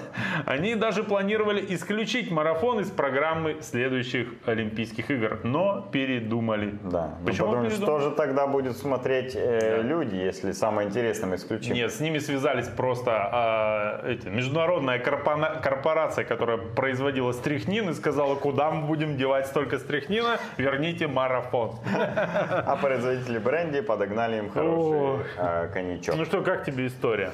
Они 0.47 0.75
даже 0.75 1.03
планировали 1.05 1.65
исключить 1.75 2.31
марафон 2.31 2.81
из 2.81 2.91
программы 2.91 3.59
следующих 3.61 4.29
Олимпийских 4.47 5.11
игр, 5.11 5.39
но 5.45 5.89
передумали. 5.93 6.75
Да. 6.83 7.15
Ну, 7.21 7.27
Почему 7.27 7.49
потому 7.49 7.69
передумали? 7.69 8.01
что 8.01 8.11
же 8.11 8.15
тогда 8.17 8.47
будет 8.47 8.77
смотреть 8.77 9.33
э, 9.37 9.83
люди, 9.83 10.17
если 10.17 10.53
самое 10.53 10.89
интересное 10.89 11.37
исключим? 11.37 11.75
Нет, 11.75 11.93
с 11.93 12.01
ними 12.01 12.19
связались 12.19 12.69
просто 12.69 13.11
а, 13.13 14.07
эти, 14.07 14.29
международная 14.29 14.99
корпона- 14.99 15.61
корпорация, 15.63 16.25
которая 16.25 16.59
производила 16.59 17.33
стрихнин 17.33 17.91
и 17.91 17.95
сказала, 17.95 18.35
куда 18.35 18.71
мы 18.71 18.87
будем 18.87 19.17
девать 19.17 19.47
столько 19.47 19.79
стрихнина, 19.79 20.39
верните 20.57 21.07
марафон. 21.13 21.77
А 21.87 22.77
производители 22.81 23.39
бренди 23.39 23.81
подогнали 23.81 24.39
им 24.39 24.51
хороший 24.51 25.25
э, 25.39 25.69
коньячок. 25.73 26.17
Ну 26.17 26.25
что, 26.25 26.43
как 26.43 26.65
тебе 26.65 26.87
история? 26.87 27.31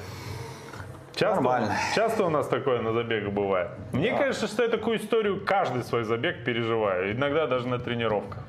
Часто, 1.15 1.41
Нормально. 1.41 1.75
часто 1.95 2.23
у 2.23 2.29
нас 2.29 2.47
такое 2.47 2.81
на 2.81 2.93
забегах 2.93 3.33
бывает. 3.33 3.71
Мне 3.91 4.15
кажется, 4.17 4.47
что 4.47 4.63
я 4.63 4.69
такую 4.69 4.97
историю 4.99 5.43
каждый 5.45 5.83
свой 5.83 6.03
забег 6.05 6.45
переживаю. 6.45 7.11
Иногда 7.11 7.45
даже 7.45 7.67
на 7.67 7.77
тренировках. 7.77 8.43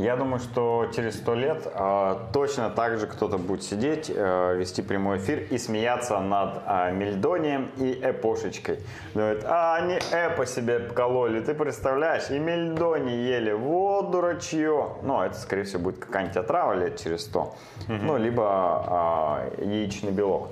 Я 0.00 0.16
думаю, 0.16 0.38
что 0.38 0.90
через 0.96 1.16
сто 1.16 1.34
лет 1.34 1.66
э, 1.66 2.16
точно 2.32 2.70
так 2.70 2.98
же 2.98 3.06
кто-то 3.06 3.36
будет 3.36 3.62
сидеть, 3.62 4.10
э, 4.10 4.56
вести 4.56 4.80
прямой 4.80 5.18
эфир 5.18 5.40
и 5.50 5.58
смеяться 5.58 6.18
над 6.20 6.62
э, 6.66 6.92
Мельдонием 6.92 7.70
и 7.76 8.00
Эпошечкой. 8.02 8.78
Говорит, 9.14 9.44
а 9.44 9.76
они 9.76 9.98
Эпо 10.10 10.46
себе 10.46 10.78
кололи, 10.78 11.40
ты 11.40 11.52
представляешь, 11.52 12.30
и 12.30 12.38
Мельдони 12.38 13.12
ели, 13.12 13.52
вот 13.52 14.10
дурачье. 14.10 14.86
Ну, 15.02 15.20
это, 15.20 15.34
скорее 15.38 15.64
всего, 15.64 15.82
будет 15.82 15.98
какая-нибудь 15.98 16.36
отрава 16.38 16.72
лет 16.72 16.98
через 16.98 17.24
сто. 17.24 17.54
Ну, 17.86 18.16
либо 18.16 19.50
э, 19.58 19.64
яичный 19.66 20.12
белок. 20.12 20.48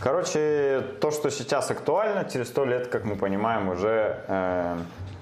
Короче, 0.00 0.82
то, 1.02 1.10
что 1.10 1.30
сейчас 1.30 1.70
актуально, 1.70 2.24
через 2.24 2.48
сто 2.48 2.64
лет, 2.64 2.86
как 2.86 3.04
мы 3.04 3.16
понимаем, 3.16 3.68
уже 3.68 4.24
э, 4.26 4.78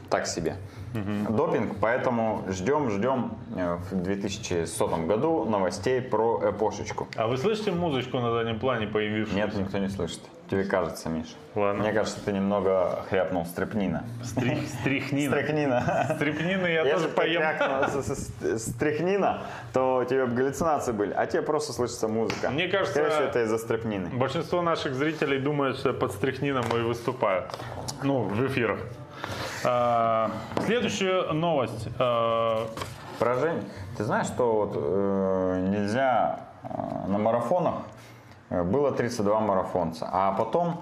так 0.09 0.29
себе. 0.29 0.55
Допинг, 0.95 1.77
поэтому 1.81 2.45
ждем, 2.49 2.91
ждем 2.91 3.33
э, 3.57 3.77
в 3.91 3.95
2100 4.03 4.87
году 5.07 5.45
новостей 5.45 6.01
про 6.01 6.41
эпошечку. 6.51 7.07
А 7.17 7.27
вы 7.27 7.37
слышите 7.37 7.71
музычку 7.73 8.19
на 8.19 8.33
заднем 8.33 8.59
плане 8.59 8.87
появившуюся? 8.87 9.37
Нет, 9.37 9.55
никто 9.55 9.79
не 9.79 9.89
слышит. 9.89 10.21
Тебе 10.51 10.65
кажется, 10.65 11.09
Миша. 11.09 11.31
Ладно. 11.55 11.85
Мне 11.85 11.93
кажется, 11.93 12.19
ты 12.25 12.33
немного 12.33 13.05
хряпнул 13.09 13.47
стрепнина. 13.47 14.03
Стри- 14.25 14.67
Стрихнина. 14.81 15.31
Стрекнина. 15.37 16.13
Стрипнины 16.17 16.67
я 16.67 16.81
Если 16.83 16.91
тоже 16.97 17.09
поем. 17.11 17.41
крякнул 17.41 18.03
с- 18.03 18.07
с- 18.09 18.33
с- 18.41 18.73
стряхнина, 18.73 19.43
то 19.73 20.05
тебе 20.11 20.27
галлюцинации 20.27 20.91
были, 20.91 21.13
а 21.13 21.27
тебе 21.27 21.43
просто 21.43 21.73
слышится 21.73 22.09
музыка. 22.09 22.51
Мне 22.51 22.67
кажется, 22.67 22.95
Скорее 22.95 23.11
всего, 23.11 23.25
это 23.27 23.43
из-за 23.45 23.59
стрепнины. 23.59 24.09
Большинство 24.13 24.61
наших 24.61 24.95
зрителей 24.97 25.39
думают, 25.39 25.79
что 25.79 25.91
я 25.91 25.95
под 25.95 26.11
стрихнином 26.13 26.65
и 26.77 26.81
выступаю. 26.83 27.45
Ну, 28.03 28.23
в 28.23 28.45
эфирах. 28.49 28.81
А, 29.65 30.31
следующая 30.65 31.33
новость. 31.33 31.89
А, 31.99 32.67
Про 33.19 33.35
Жень. 33.37 33.65
Ты 33.97 34.05
знаешь, 34.05 34.27
что 34.27 34.53
вот 34.55 34.73
э, 34.77 35.67
нельзя 35.69 36.41
э, 36.63 37.07
на 37.07 37.19
марафонах 37.19 37.75
э, 38.49 38.63
было 38.63 38.93
32 38.93 39.41
марафонца, 39.41 40.09
а 40.11 40.33
потом 40.33 40.81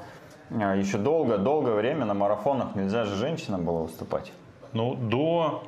э, 0.50 0.78
еще 0.78 0.98
долго-долгое 0.98 1.74
время 1.74 2.04
на 2.04 2.14
марафонах 2.14 2.76
нельзя 2.76 3.04
же 3.04 3.16
женщинам 3.16 3.64
было 3.64 3.82
выступать. 3.82 4.32
ну, 4.72 4.94
до... 4.94 5.64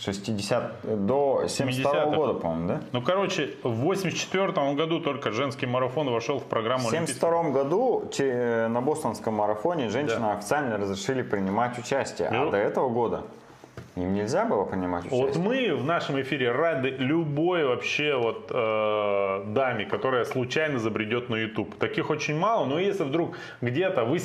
60 0.00 1.06
до 1.06 1.44
72 1.46 1.90
70-х. 1.92 2.16
года, 2.16 2.34
по-моему, 2.34 2.68
да? 2.68 2.80
Ну, 2.92 3.02
короче, 3.02 3.50
в 3.62 3.70
84 3.82 4.74
году 4.74 5.00
только 5.00 5.30
женский 5.30 5.66
марафон 5.66 6.08
вошел 6.10 6.38
в 6.38 6.44
программу 6.44 6.84
В 6.88 6.92
Олимпийских. 6.92 7.22
1972 7.22 7.62
году 7.62 8.10
э, 8.18 8.68
на 8.68 8.80
бостонском 8.80 9.34
марафоне 9.34 9.88
женщинам 9.90 10.30
официально 10.30 10.78
разрешили 10.78 11.22
принимать 11.22 11.78
участие, 11.78 12.30
Ну. 12.30 12.48
а 12.48 12.50
до 12.50 12.56
этого 12.56 12.88
года 12.88 13.22
им 13.96 14.14
нельзя 14.14 14.44
было 14.44 14.64
принимать 14.64 15.04
Вот 15.10 15.30
участие. 15.36 15.44
мы 15.44 15.74
в 15.74 15.84
нашем 15.84 16.20
эфире 16.22 16.52
рады 16.52 16.88
любой 16.90 17.64
вообще 17.66 18.14
вот 18.16 18.46
э, 18.50 19.44
даме, 19.48 19.84
которая 19.84 20.24
случайно 20.24 20.78
забредет 20.78 21.28
на 21.28 21.34
YouTube. 21.36 21.74
Таких 21.76 22.08
очень 22.08 22.38
мало, 22.38 22.64
но 22.66 22.78
если 22.78 23.02
вдруг 23.02 23.36
где-то 23.60 24.04
вы 24.04 24.18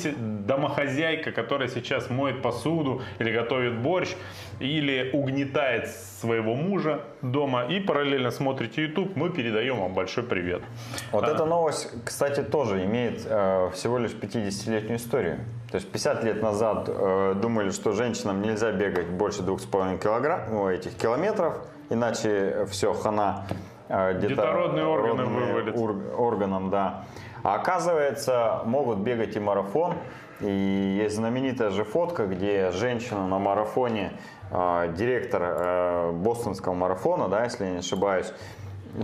домохозяйка, 0.46 1.32
которая 1.32 1.68
сейчас 1.68 2.08
моет 2.10 2.40
посуду 2.42 3.02
или 3.18 3.30
готовит 3.32 3.78
борщ, 3.82 4.10
или 4.60 5.10
угнетает 5.12 5.88
своего 5.88 6.54
мужа 6.54 7.02
дома 7.22 7.64
и 7.66 7.80
параллельно 7.80 8.30
смотрите 8.30 8.82
YouTube, 8.82 9.16
мы 9.16 9.30
передаем 9.30 9.80
вам 9.80 9.94
большой 9.94 10.24
привет. 10.24 10.62
Вот 11.12 11.28
эта 11.28 11.44
новость, 11.44 11.90
кстати, 12.04 12.42
тоже 12.42 12.84
имеет 12.84 13.22
э, 13.26 13.70
всего 13.74 13.98
лишь 13.98 14.12
50-летнюю 14.12 14.96
историю. 14.96 15.38
То 15.70 15.76
есть 15.76 15.90
50 15.90 16.24
лет 16.24 16.42
назад 16.42 16.88
э, 16.88 17.34
думали, 17.40 17.70
что 17.70 17.92
женщинам 17.92 18.42
нельзя 18.42 18.72
бегать 18.72 19.08
больше 19.08 19.42
2,5 19.42 19.98
килограмм, 20.02 20.40
ну, 20.50 20.70
этих 20.70 20.96
километров, 20.96 21.58
иначе 21.90 22.66
все, 22.70 22.94
хана 22.94 23.46
э, 23.88 24.18
Детородные 24.20 24.86
органы 24.86 25.24
ур- 25.72 26.14
органам, 26.18 26.70
да. 26.70 27.04
А 27.42 27.54
оказывается, 27.56 28.62
могут 28.64 28.98
бегать 28.98 29.36
и 29.36 29.40
марафон. 29.40 29.94
И 30.40 30.98
есть 31.02 31.16
знаменитая 31.16 31.70
же 31.70 31.84
фотка, 31.84 32.26
где 32.26 32.70
женщина 32.70 33.26
на 33.26 33.38
марафоне, 33.38 34.12
директор 34.50 35.42
э, 35.42 36.12
бостонского 36.12 36.74
марафона, 36.74 37.28
да, 37.28 37.44
если 37.44 37.64
я 37.64 37.70
не 37.72 37.78
ошибаюсь, 37.78 38.32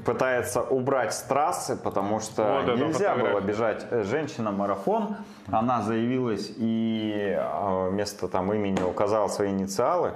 пытается 0.05 0.63
убрать 0.63 1.13
с 1.13 1.23
трассы, 1.23 1.77
потому 1.77 2.21
что 2.21 2.63
Вот 2.65 2.77
нельзя 2.77 3.15
было 3.15 3.41
бежать 3.41 3.87
э, 3.91 4.05
женщина-марафон. 4.05 5.17
Она 5.51 5.83
заявилась 5.83 6.53
и 6.57 7.37
э, 7.37 7.89
вместо 7.91 8.29
там 8.29 8.53
имени 8.53 8.83
указала 8.83 9.29
свои 9.29 9.51
инициалы 9.51 10.13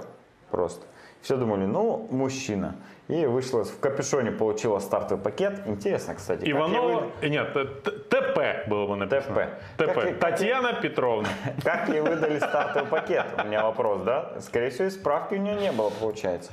просто. 0.49 0.85
Все 1.21 1.35
думали, 1.35 1.65
ну, 1.65 2.07
мужчина. 2.11 2.75
И 3.07 3.25
вышла 3.25 3.63
в 3.63 3.79
капюшоне, 3.79 4.31
получила 4.31 4.79
стартовый 4.79 5.23
пакет. 5.23 5.61
Интересно, 5.65 6.15
кстати. 6.15 6.41
как 6.41 6.49
Иванова, 6.49 6.87
выдали- 7.01 7.11
э, 7.21 7.27
нет, 7.29 7.53
т- 7.53 7.91
ТП 7.91 8.67
было 8.69 8.85
бы 8.87 8.95
написано. 8.97 9.47
ТП. 9.77 9.87
ТП. 9.89 9.93
Как 9.93 10.19
Татьяна 10.19 10.73
Петровна. 10.81 11.29
Как 11.63 11.87
ей 11.89 12.01
выдали 12.01 12.37
стартовый 12.37 12.89
пакет? 12.89 13.25
У 13.41 13.47
меня 13.47 13.63
вопрос, 13.63 14.01
да? 14.01 14.33
Скорее 14.41 14.69
всего, 14.71 14.85
и 14.85 14.89
справки 14.89 15.35
у 15.35 15.37
нее 15.37 15.55
не 15.55 15.71
было, 15.71 15.89
получается. 15.89 16.51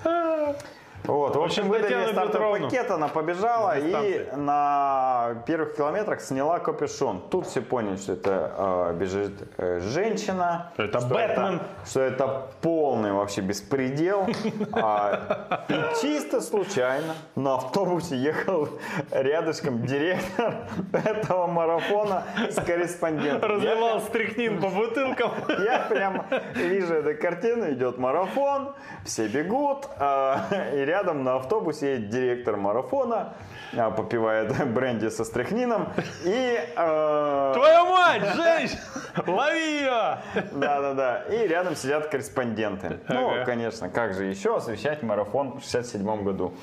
Вот, 1.04 1.36
в 1.36 1.42
общем, 1.42 1.68
выдали 1.68 1.92
ей 1.92 2.12
стартовый 2.12 2.62
пакет, 2.62 2.90
она 2.90 3.08
побежала 3.08 3.74
на 3.74 3.78
и 3.78 4.26
на 4.36 5.42
первых 5.46 5.76
километрах 5.76 6.20
сняла 6.20 6.58
капюшон. 6.60 7.22
Тут 7.30 7.46
все 7.46 7.60
поняли, 7.60 7.96
что 7.96 8.14
это 8.14 8.52
э, 8.56 8.94
бежит 8.98 9.32
э, 9.58 9.80
женщина. 9.80 10.72
Это 10.78 11.00
что 11.00 11.08
Бэтмен. 11.08 11.56
Это, 11.56 11.64
что 11.86 12.00
это 12.00 12.46
полный 12.62 13.12
вообще 13.12 13.40
беспредел. 13.40 14.26
А, 14.72 15.64
и 15.68 15.74
чисто 16.00 16.40
случайно 16.40 17.14
на 17.36 17.54
автобусе 17.54 18.16
ехал 18.16 18.68
рядышком 19.10 19.84
директор 19.84 20.66
этого 20.92 21.46
марафона 21.46 22.24
с 22.50 22.60
корреспондентом. 22.60 23.50
Разливал 23.50 24.00
стрихнин 24.00 24.60
по 24.60 24.68
бутылкам. 24.68 25.32
я 25.64 25.80
прям 25.88 26.26
вижу 26.54 26.94
эту 26.94 27.20
картину, 27.20 27.70
идет 27.72 27.98
марафон, 27.98 28.74
все 29.04 29.28
бегут, 29.28 29.86
а, 29.98 30.46
и 30.72 30.84
рядом 30.94 31.24
на 31.24 31.36
автобусе 31.36 31.94
едет 31.94 32.10
директор 32.10 32.56
марафона, 32.56 33.34
а, 33.76 33.90
попивает 33.90 34.52
бренди 34.72 35.08
со 35.08 35.24
стряхнином, 35.24 35.88
и... 36.24 36.58
а, 36.76 37.52
Твою 37.54 37.84
мать, 37.86 38.22
женщина! 38.36 38.80
Лови 39.26 39.78
ее! 39.80 40.18
Да-да-да, 40.52 41.22
и 41.22 41.48
рядом 41.48 41.74
сидят 41.74 42.06
корреспонденты. 42.08 43.00
Ну, 43.08 43.44
конечно, 43.44 43.88
как 43.88 44.14
же 44.14 44.24
еще 44.24 44.56
освещать 44.56 45.02
марафон 45.02 45.58
в 45.58 45.62
67 45.62 46.22
году. 46.22 46.54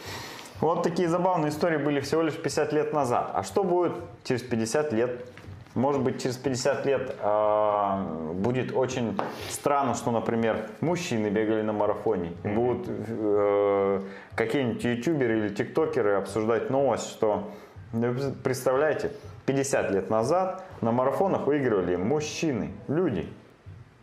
Вот 0.61 0.83
такие 0.83 1.09
забавные 1.09 1.49
истории 1.49 1.77
были 1.77 1.99
всего 1.99 2.21
лишь 2.21 2.35
50 2.35 2.71
лет 2.71 2.93
назад. 2.93 3.31
А 3.33 3.43
что 3.43 3.63
будет 3.63 3.93
через 4.23 4.43
50 4.43 4.93
лет? 4.93 5.25
Может 5.73 6.01
быть, 6.01 6.21
через 6.21 6.35
50 6.37 6.85
лет 6.85 7.15
а, 7.21 8.03
будет 8.33 8.75
очень 8.75 9.17
странно, 9.49 9.95
что, 9.95 10.11
например, 10.11 10.67
мужчины 10.81 11.27
бегали 11.29 11.61
на 11.61 11.71
марафоне. 11.71 12.33
И 12.43 12.47
Будут 12.49 12.87
э, 12.89 14.01
какие-нибудь 14.35 14.83
ютуберы 14.83 15.39
или 15.39 15.49
тиктокеры 15.49 16.15
обсуждать 16.15 16.69
новость, 16.69 17.09
что, 17.09 17.49
ну, 17.93 18.13
представляете, 18.43 19.11
50 19.45 19.91
лет 19.91 20.09
назад 20.09 20.65
на 20.81 20.91
марафонах 20.91 21.47
выигрывали 21.47 21.95
мужчины, 21.95 22.71
люди. 22.89 23.27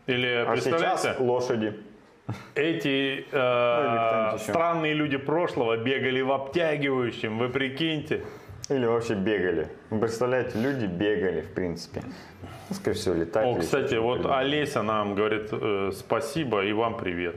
Или, 0.07 0.47
А 0.49 0.57
сейчас 0.57 1.07
лошади. 1.19 1.75
эти 2.55 3.27
э, 3.31 3.91
Ну, 3.91 4.09
кто-нибудь 4.09 4.41
еще. 4.41 4.53
странные 4.53 4.95
люди 4.95 5.19
прошлого 5.19 5.77
бегали 5.77 6.23
в 6.23 6.33
обтягивающем, 6.33 7.37
вы 7.39 7.51
прикиньте. 7.51 8.23
Или 8.69 8.85
вообще 8.85 9.15
бегали. 9.15 9.69
Вы 9.89 10.01
представляете, 10.01 10.59
люди 10.59 10.85
бегали, 10.85 11.41
в 11.41 11.53
принципе. 11.53 12.03
Ну, 12.69 12.75
скорее 12.75 12.97
всего, 12.97 13.15
летали. 13.15 13.47
О, 13.47 13.59
кстати, 13.59 13.95
вот. 13.95 14.27
Олеся 14.27 14.83
нам 14.83 15.15
говорит 15.15 15.49
э, 15.53 15.91
спасибо 15.95 16.65
и 16.65 16.73
вам 16.73 16.99
привет. 16.99 17.37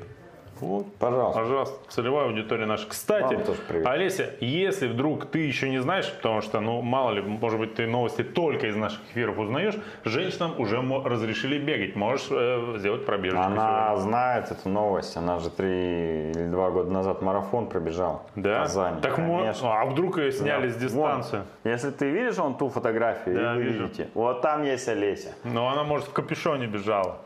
Вот, 0.61 0.85
Пожалуйста. 0.99 1.39
пожалуйста, 1.41 1.75
целевая 1.89 2.27
аудитория 2.27 2.65
наша. 2.65 2.87
Кстати. 2.87 3.37
Олеся, 3.85 4.35
если 4.39 4.87
вдруг 4.87 5.25
ты 5.25 5.39
еще 5.39 5.69
не 5.69 5.79
знаешь, 5.81 6.11
потому 6.13 6.41
что, 6.41 6.59
ну, 6.59 6.81
мало 6.81 7.11
ли, 7.11 7.21
может 7.21 7.59
быть, 7.59 7.75
ты 7.75 7.87
новости 7.87 8.21
только 8.23 8.67
из 8.67 8.75
наших 8.75 8.99
эфиров 9.11 9.37
узнаешь, 9.39 9.75
женщинам 10.05 10.59
уже 10.59 10.79
разрешили 11.03 11.57
бегать. 11.57 11.95
Можешь 11.95 12.27
э, 12.29 12.75
сделать 12.77 13.05
пробежку. 13.05 13.39
Она 13.41 13.95
знает 13.97 14.51
эту 14.51 14.69
новость. 14.69 15.17
Она 15.17 15.39
же 15.39 15.49
три 15.49 16.29
или 16.31 16.47
два 16.47 16.69
года 16.69 16.91
назад 16.91 17.21
марафон 17.21 17.67
пробежала. 17.67 18.21
Да? 18.35 18.59
В 18.59 18.63
Казани. 18.63 19.01
Так 19.01 19.15
Конечно. 19.15 19.81
а 19.81 19.85
вдруг 19.85 20.17
ее 20.19 20.31
сняли 20.31 20.67
Да. 20.67 20.73
с 20.73 20.77
дистанции? 20.77 21.37
Вон, 21.63 21.71
если 21.73 21.89
ты 21.91 22.09
видишь 22.09 22.37
вон 22.37 22.55
ту 22.55 22.69
фотографию, 22.69 23.35
Да, 23.35 23.53
и 23.53 23.57
вы 23.57 23.63
вижу. 23.63 23.83
видите, 23.83 24.09
вот 24.13 24.41
там 24.41 24.63
есть 24.63 24.87
Олеся. 24.87 25.33
Но 25.43 25.69
она, 25.69 25.83
может, 25.83 26.07
в 26.07 26.13
капюшоне 26.13 26.67
бежала. 26.67 27.17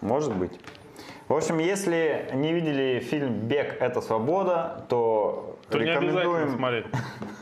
Может 0.00 0.34
быть. 0.34 0.52
В 1.28 1.34
общем, 1.34 1.58
если 1.58 2.30
не 2.32 2.54
видели 2.54 3.00
фильм 3.00 3.34
«Бег– 3.48 3.76
это 3.80 4.00
свобода», 4.00 4.84
то, 4.88 5.58
То 5.68 5.78
не 5.78 5.90
обязательно 5.90 6.20
рекомендуем 6.20 6.56
смотреть. 6.56 6.86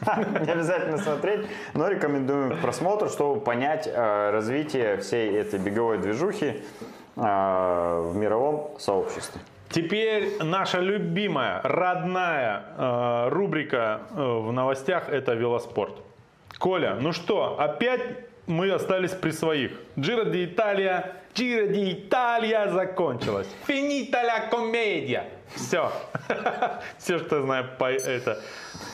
не 0.47 0.53
обязательно 0.53 0.99
смотреть, 0.99 1.47
но 1.74 1.89
рекомендуем 1.89 2.57
к 2.57 2.61
просмотру, 2.61 3.09
чтобы 3.09 3.41
понять 3.41 3.87
э, 3.87 4.30
развитие 4.30 4.97
всей 4.97 5.37
этой 5.37 5.61
беговой 5.61 5.99
движухи 5.99 6.47
э, 6.47 7.20
в 7.20 8.16
мировом 8.16 8.72
сообществе. 8.80 9.41
Теперь 9.68 10.43
наша 10.43 10.80
любимая, 10.80 11.61
родная 11.62 12.64
э, 12.76 13.28
рубрика 13.28 14.01
э, 14.11 14.20
в 14.20 14.53
новостях– 14.53 15.09
это 15.11 15.34
велоспорт. 15.34 15.95
Коля, 16.59 16.97
ну 17.01 17.12
что, 17.12 17.57
опять 17.61 18.01
мы 18.49 18.68
остались 18.70 19.12
при 19.12 19.30
своих. 19.30 19.72
Джиро 19.99 20.24
ди 20.24 20.45
Италия, 20.45 21.16
Джиро 21.37 21.66
ди 21.66 21.93
Италия 21.93 22.68
закончилась. 22.68 23.47
Финита 23.66 24.22
ля 24.22 24.49
комедия. 24.49 25.24
Все. 25.55 25.93
Все, 26.99 27.18
что 27.18 27.37
я 27.37 27.43
знаю 27.43 27.66
по 27.78 27.93
это. 27.93 28.41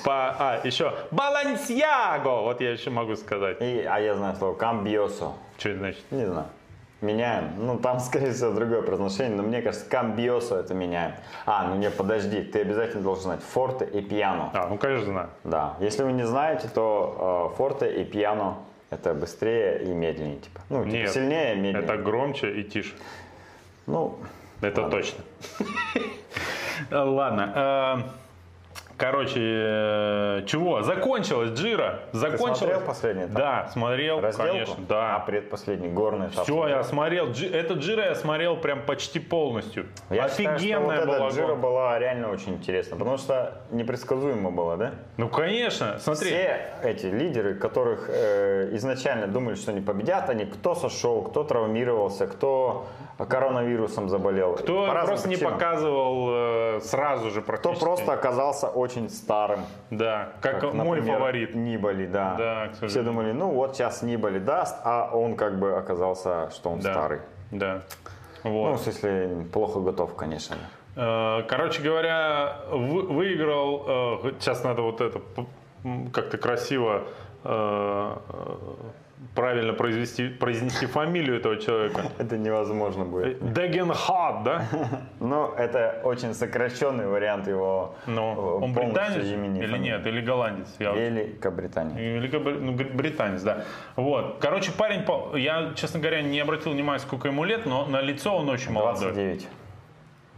По, 0.05 0.35
а, 0.37 0.61
еще 0.65 0.93
Балансьяго. 1.13 2.43
Вот 2.43 2.61
я 2.61 2.73
еще 2.73 2.91
могу 2.91 3.15
сказать. 3.15 3.59
И, 3.61 3.87
а 3.89 4.01
я 4.01 4.17
знаю 4.17 4.35
слово 4.35 4.55
«камбиосо». 4.55 5.35
Что 5.57 5.69
это 5.69 5.79
значит? 5.79 6.03
Не 6.11 6.27
знаю. 6.27 6.47
Меняем. 7.01 7.53
Ну, 7.59 7.79
там, 7.79 8.01
скорее 8.01 8.33
всего, 8.33 8.51
другое 8.51 8.83
произношение, 8.83 9.37
но 9.37 9.45
мне 9.45 9.63
кажется, 9.63 9.89
камбиосо 9.89 10.59
это 10.59 10.75
меняем. 10.75 11.15
А, 11.47 11.69
ну 11.69 11.77
не, 11.77 11.91
подожди, 11.91 12.43
ты 12.43 12.63
обязательно 12.63 13.05
должен 13.05 13.23
знать 13.23 13.41
форте 13.41 13.85
и 13.85 14.01
пиано. 14.01 14.51
А, 14.53 14.67
ну 14.67 14.79
конечно 14.79 15.07
знаю. 15.07 15.31
Да. 15.45 15.77
Если 15.79 16.03
вы 16.03 16.11
не 16.11 16.27
знаете, 16.27 16.69
то 16.75 17.51
э, 17.53 17.57
форте 17.57 18.03
и 18.03 18.05
пиано 18.05 18.57
это 18.93 19.15
быстрее 19.15 19.83
и 19.83 19.89
медленнее, 19.89 20.39
типа. 20.39 20.61
Ну, 20.69 20.85
типа 20.85 20.95
Нет, 20.95 21.11
сильнее 21.11 21.55
медленнее. 21.55 21.83
Это 21.83 21.97
громче 21.97 22.61
и 22.61 22.63
тише. 22.63 22.93
Ну, 23.87 24.19
Это 24.61 24.89
точно. 24.91 25.25
Ладно. 26.91 28.15
Короче, 29.03 29.41
э, 29.41 30.43
чего? 30.47 30.83
Закончилась 30.83 31.51
Джира. 31.59 32.03
Закончилась. 32.13 32.59
смотрел 32.59 32.81
последний 32.83 33.25
этап? 33.25 33.35
Да, 33.35 33.69
смотрел, 33.73 34.21
разделку? 34.21 34.53
конечно. 34.53 34.77
А 34.79 34.87
Да. 34.89 35.19
предпоследний 35.27 35.89
горный. 35.89 36.29
Все, 36.29 36.69
я 36.69 36.85
смотрел. 36.85 37.31
Джи- 37.31 37.53
Это 37.53 37.75
Джира 37.75 38.05
я 38.05 38.15
смотрел 38.15 38.57
прям 38.57 38.83
почти 38.83 39.19
полностью. 39.19 39.87
Я 40.09 40.29
считаю, 40.29 40.31
что 40.31 40.43
вот 40.45 40.55
Офигенная 40.57 40.99
эта 40.99 41.07
была 41.09 41.29
Джира 41.31 41.55
была 41.57 41.99
реально 41.99 42.31
очень 42.31 42.53
интересна, 42.55 42.97
потому 42.97 43.17
что 43.19 43.55
непредсказуемо 43.73 44.53
было, 44.53 44.77
да? 44.77 44.93
Ну, 45.17 45.29
конечно. 45.29 45.99
Смотри. 45.99 46.29
Все 46.29 46.61
эти 46.85 47.07
лидеры, 47.07 47.55
которых 47.57 48.09
э, 48.09 48.69
изначально 48.77 49.27
думали, 49.27 49.57
что 49.57 49.73
они 49.73 49.81
победят, 49.81 50.31
они 50.31 50.45
кто 50.45 50.77
сошел, 50.77 51.23
кто 51.23 51.43
травмировался, 51.43 52.29
кто 52.29 52.87
коронавирусом 53.19 54.09
заболел. 54.09 54.55
Кто 54.55 54.87
По 54.87 54.93
просто 55.07 55.29
не 55.29 55.37
причинам. 55.37 55.55
показывал 55.55 56.29
э, 56.31 56.81
сразу 56.83 57.31
же 57.31 57.41
Кто 57.43 57.47
практически. 57.53 57.85
просто 57.85 58.13
оказался 58.13 58.69
очень 58.69 59.09
старым. 59.09 59.61
Да, 59.91 60.31
как, 60.41 60.63
мой 60.75 60.99
например, 60.99 61.19
фаворит. 61.19 61.55
Нибали, 61.55 62.07
да. 62.07 62.35
Да, 62.39 62.69
к 62.81 62.87
Все 62.89 63.03
думали, 63.03 63.33
ну 63.33 63.51
вот 63.51 63.77
сейчас 63.77 64.03
Нибали 64.03 64.39
даст, 64.39 64.77
а 64.85 65.11
он 65.13 65.37
как 65.37 65.59
бы 65.59 65.77
оказался, 65.77 66.51
что 66.51 66.71
он 66.71 66.81
Да. 66.81 66.93
старый. 66.93 67.21
Да. 67.51 67.83
Ну, 68.45 68.51
Вот. 68.51 68.81
в 68.81 68.83
смысле, 68.83 69.47
плохо 69.53 69.79
готов, 69.81 70.15
конечно. 70.17 70.57
Э, 70.97 71.43
Короче 71.49 71.81
говоря, 71.83 72.57
вы- 72.71 73.03
выиграл, 73.07 73.85
э, 74.27 74.33
сейчас 74.41 74.65
надо 74.65 74.83
вот 74.83 75.01
это 75.01 75.21
как-то 76.13 76.39
красиво 76.39 77.03
правильно 79.35 79.73
произвести, 79.73 80.29
произнести 80.29 80.87
фамилию 80.87 81.39
этого 81.39 81.57
человека. 81.57 82.03
Это 82.19 82.37
невозможно 82.37 83.05
будет. 83.05 83.53
Дегенхат, 83.53 84.43
да? 84.43 84.65
Но 85.21 85.55
это 85.57 86.01
очень 86.05 86.35
сокращенный 86.35 87.07
вариант 87.07 87.49
его 87.49 87.95
Ну, 88.07 88.35
э, 88.35 88.65
он 88.65 88.73
британец 88.73 89.25
или 89.25 89.79
нет, 89.79 90.07
или 90.07 90.21
голландец? 90.21 90.69
Я 90.79 90.91
вот- 90.91 90.99
Великобритания. 91.01 92.19
Великобри- 92.19 92.59
ну, 92.59 93.43
да. 93.45 93.65
Вот. 93.97 94.39
Короче, 94.41 94.73
парень, 94.73 95.05
я, 95.39 95.73
честно 95.75 96.01
говоря, 96.01 96.23
не 96.23 96.41
обратил 96.41 96.73
внимания, 96.73 97.01
сколько 97.01 97.29
ему 97.29 97.45
лет, 97.45 97.67
но 97.67 97.87
на 97.87 98.01
лицо 98.01 98.37
он 98.37 98.49
очень 98.49 98.73
молодой. 98.73 99.13
29. 99.13 99.49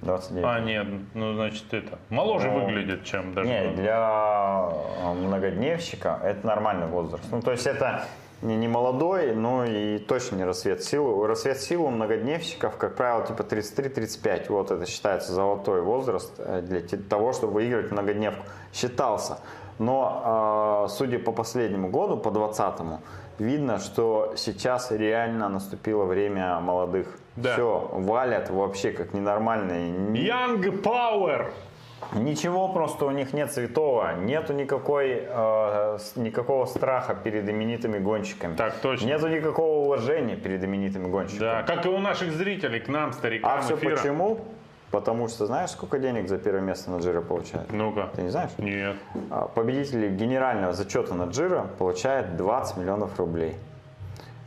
29. 0.03 0.45
А, 0.47 0.61
нет, 0.61 0.87
ну, 1.15 1.35
значит, 1.35 1.73
это, 1.73 1.99
моложе 2.11 2.51
Ну, 2.51 2.61
выглядит, 2.61 3.05
чем 3.05 3.33
даже... 3.33 3.49
Не, 3.49 3.71
для 3.75 4.69
э, 4.71 5.15
многодневщика 5.15 6.21
это 6.23 6.47
нормальный 6.47 6.87
возраст. 6.87 7.25
Ну, 7.31 7.41
то 7.41 7.53
есть 7.53 7.67
это 7.67 8.05
не, 8.45 8.57
не 8.57 8.69
молодой, 8.69 9.35
но 9.35 9.65
и 9.65 9.99
точно 9.99 10.37
не 10.37 10.45
рассвет 10.45 10.85
силы. 10.85 11.27
Рассвет 11.27 11.59
силы 11.61 11.87
у 11.87 11.91
многодневщиков, 11.91 12.77
как 12.77 12.95
правило, 12.95 13.27
типа 13.27 13.43
33-35. 13.43 14.47
Вот 14.49 14.71
это 14.71 14.87
считается 14.87 15.33
золотой 15.33 15.81
возраст 15.81 16.33
э, 16.39 16.61
для 16.63 16.81
того, 16.99 17.33
чтобы 17.33 17.55
выиграть 17.55 17.91
многодневку. 17.91 18.45
Считался. 18.73 19.39
Но, 19.79 20.85
э, 20.87 20.89
судя 20.91 21.19
по 21.19 21.33
последнему 21.33 21.89
году, 21.89 22.17
по 22.17 22.29
20-му, 22.29 23.01
видно, 23.39 23.79
что 23.79 24.35
сейчас 24.37 24.91
реально 24.91 25.49
наступило 25.49 26.05
время 26.05 26.61
молодых. 26.61 27.09
Да. 27.37 27.55
Все, 27.55 27.91
валят 27.93 28.51
вообще 28.51 28.93
как 28.93 29.13
ненормальные. 29.15 29.93
Young 30.13 30.83
Power! 30.83 31.51
Ничего 32.13 32.69
просто 32.69 33.07
у 33.07 33.11
них 33.11 33.33
нет 33.33 33.51
святого, 33.53 34.15
нету 34.15 34.53
никакой, 34.53 35.23
э, 35.27 35.99
никакого 36.17 36.67
страха 36.67 37.15
перед 37.15 37.49
именитыми 37.49 37.99
гонщиками. 37.99 38.55
Так 38.57 38.75
точно. 38.81 39.07
Нету 39.07 39.29
никакого 39.29 39.85
уважения 39.87 40.37
перед 40.37 40.63
именитыми 40.63 41.09
гонщиками. 41.09 41.41
Да, 41.41 41.63
как 41.63 41.87
и 41.87 41.89
у 41.89 41.99
наших 41.99 42.31
зрителей, 42.33 42.81
к 42.81 42.89
нам, 42.89 43.13
старикам 43.13 43.51
А 43.51 43.61
все 43.63 43.75
эфира. 43.75 43.97
почему? 43.97 44.39
Потому 44.91 45.27
что 45.29 45.47
знаешь, 45.47 45.71
сколько 45.71 45.99
денег 45.99 46.29
за 46.29 46.39
первое 46.39 46.61
место 46.61 46.91
на 46.91 46.99
Джиро 46.99 47.21
получают? 47.21 47.73
Ну-ка. 47.73 48.11
Ты 48.15 48.23
не 48.23 48.29
знаешь? 48.29 48.51
Нет. 48.59 48.97
А, 49.31 49.47
Победитель 49.49 50.09
генерального 50.11 50.73
зачета 50.73 51.15
на 51.15 51.25
Джиро 51.25 51.67
получает 51.79 52.37
20 52.37 52.77
миллионов 52.77 53.19
рублей. 53.19 53.55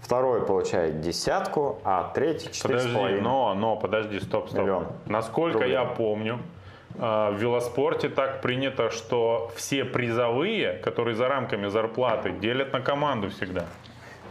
Второй 0.02 0.46
получает 0.46 1.02
десятку, 1.02 1.80
а 1.84 2.12
третий 2.14 2.50
Подожди, 2.64 2.90
4,5. 2.96 3.22
но, 3.22 3.54
но, 3.56 3.76
подожди, 3.76 4.22
стоп, 4.22 4.48
стоп. 4.48 4.62
Миллион. 4.62 4.88
Насколько 5.08 5.56
Рублей. 5.58 5.74
я 5.74 5.84
помню, 5.84 6.40
в 6.98 7.36
велоспорте 7.38 8.10
так 8.10 8.42
принято, 8.42 8.90
что 8.90 9.52
все 9.56 9.86
призовые, 9.86 10.74
которые 10.74 11.16
за 11.16 11.28
рамками 11.28 11.68
зарплаты, 11.68 12.32
делят 12.32 12.74
на 12.74 12.82
команду 12.82 13.30
всегда. 13.30 13.66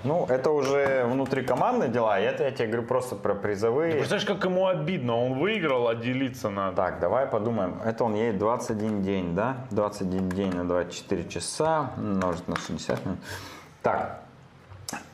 Ну, 0.04 0.26
это 0.28 0.50
уже 0.50 1.04
внутрикомандные 1.06 1.88
дела, 1.88 2.20
и 2.20 2.22
это 2.22 2.44
я 2.44 2.50
тебе 2.50 2.68
говорю 2.68 2.86
просто 2.86 3.16
про 3.16 3.34
призовые. 3.34 3.92
Представляешь, 3.92 4.26
как 4.26 4.44
ему 4.44 4.66
обидно, 4.66 5.16
он 5.16 5.38
выиграл, 5.38 5.88
а 5.88 5.94
делиться 5.94 6.48
надо. 6.48 6.76
Так, 6.76 7.00
давай 7.00 7.26
подумаем. 7.26 7.80
Это 7.84 8.04
он 8.04 8.14
едет 8.14 8.38
21 8.38 9.02
день, 9.02 9.34
да? 9.34 9.56
21 9.70 10.28
день 10.28 10.54
на 10.54 10.64
24 10.68 11.28
часа 11.28 11.90
умножить 11.96 12.46
на 12.46 12.56
60 12.56 13.04
минут. 13.04 13.18
Так, 13.82 14.20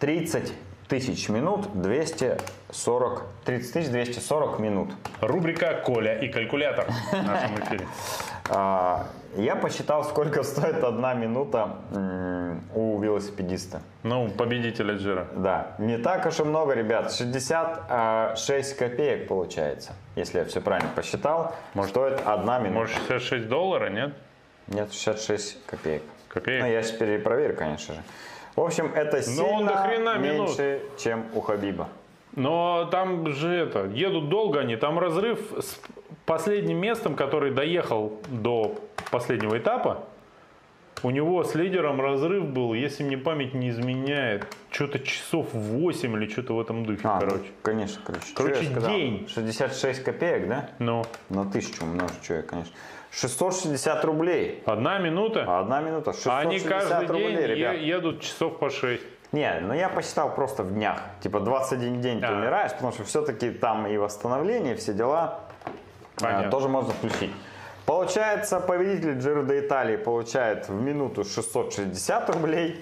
30 0.00 0.52
тысяч 0.88 1.28
минут 1.28 1.68
240, 1.80 3.22
30 3.44 3.72
тысяч 3.72 3.88
240 3.88 4.58
минут. 4.58 4.90
Рубрика 5.20 5.80
«Коля 5.84 6.18
и 6.18 6.28
калькулятор» 6.28 6.86
в 6.86 7.12
нашем 7.26 7.58
эфире. 7.60 7.86
А, 8.48 9.06
я 9.36 9.56
посчитал, 9.56 10.04
сколько 10.04 10.42
стоит 10.44 10.84
одна 10.84 11.14
минута 11.14 11.76
у 12.74 13.00
велосипедиста. 13.00 13.82
Ну, 14.02 14.28
победителя 14.28 14.96
Джира. 14.96 15.26
Да, 15.34 15.74
не 15.78 15.98
так 15.98 16.26
уж 16.26 16.40
и 16.40 16.42
много, 16.42 16.74
ребят. 16.74 17.12
66 17.12 18.76
копеек 18.76 19.28
получается, 19.28 19.92
если 20.16 20.40
я 20.40 20.44
все 20.44 20.60
правильно 20.60 20.90
посчитал. 20.94 21.54
стоит 21.88 22.20
одна 22.24 22.58
минута. 22.58 22.80
Может, 22.80 22.96
66 23.08 23.48
долларов, 23.48 23.90
нет? 23.90 24.14
Нет, 24.68 24.92
66 24.92 25.64
копеек. 25.66 26.02
Копеек? 26.28 26.62
Ну, 26.62 26.68
я 26.70 26.82
сейчас 26.82 26.96
перепроверю, 26.96 27.56
конечно 27.56 27.94
же. 27.94 28.02
В 28.56 28.60
общем, 28.60 28.92
это 28.94 29.20
Но 29.36 29.48
он 29.48 29.66
до 29.66 29.72
сильно 29.72 29.82
хрена 29.88 30.18
минут. 30.18 30.48
меньше, 30.48 30.82
чем 30.98 31.24
у 31.34 31.40
Хабиба. 31.40 31.88
Но 32.34 32.88
там 32.90 33.30
же 33.32 33.48
это, 33.48 33.84
едут 33.86 34.28
долго 34.28 34.60
они, 34.60 34.76
там 34.76 34.98
разрыв 34.98 35.38
с 35.58 35.78
последним 36.24 36.78
местом, 36.78 37.14
который 37.14 37.50
доехал 37.50 38.18
до 38.28 38.74
последнего 39.10 39.56
этапа, 39.58 40.04
У 41.04 41.10
него 41.10 41.42
с 41.42 41.56
лидером 41.56 42.00
разрыв 42.00 42.44
был, 42.46 42.74
если 42.74 43.02
мне 43.02 43.18
память 43.18 43.54
не 43.54 43.70
изменяет, 43.70 44.46
что-то 44.70 45.00
часов 45.00 45.48
8 45.52 46.14
или 46.16 46.28
что-то 46.30 46.54
в 46.54 46.60
этом 46.60 46.84
духе, 46.86 47.00
А, 47.02 47.14
ну, 47.14 47.20
короче. 47.26 47.44
конечно, 47.62 48.00
короче. 48.04 48.26
Короче, 48.36 48.66
день. 48.66 49.26
66 49.28 50.04
копеек, 50.04 50.46
да? 50.48 50.70
Ну, 50.78 51.04
На 51.28 51.44
тысячу 51.44 51.82
умножить, 51.84 52.22
что 52.22 52.34
я, 52.34 52.42
конечно. 52.42 52.72
660 53.12 54.04
рублей. 54.04 54.62
одна 54.66 54.98
минута, 54.98 55.44
Одна 55.60 55.80
минута. 55.80 56.12
660 56.12 56.26
а 56.32 56.38
они 56.40 56.58
каждый 56.60 57.06
рублей, 57.08 57.36
день 57.36 57.46
ребят. 57.46 57.76
едут 57.76 58.20
часов 58.20 58.58
по 58.58 58.70
6. 58.70 59.02
Не, 59.32 59.60
ну 59.60 59.74
я 59.74 59.88
посчитал 59.88 60.34
просто 60.34 60.62
в 60.62 60.72
днях. 60.72 60.98
Типа 61.22 61.40
21 61.40 62.00
день 62.00 62.20
ты 62.20 62.26
А. 62.26 62.32
умираешь, 62.32 62.72
потому 62.72 62.92
что 62.92 63.04
все-таки 63.04 63.50
там 63.50 63.86
и 63.86 63.96
восстановление, 63.98 64.74
все 64.76 64.92
дела 64.94 65.40
а, 65.64 66.20
Понятно. 66.20 66.50
тоже 66.50 66.68
можно 66.68 66.92
включить. 66.92 67.30
Получается, 67.86 68.60
победитель 68.60 69.18
Джиро 69.18 69.42
де 69.42 69.60
Италии 69.60 69.96
получает 69.96 70.68
в 70.68 70.74
минуту 70.82 71.24
660 71.24 72.30
рублей, 72.30 72.76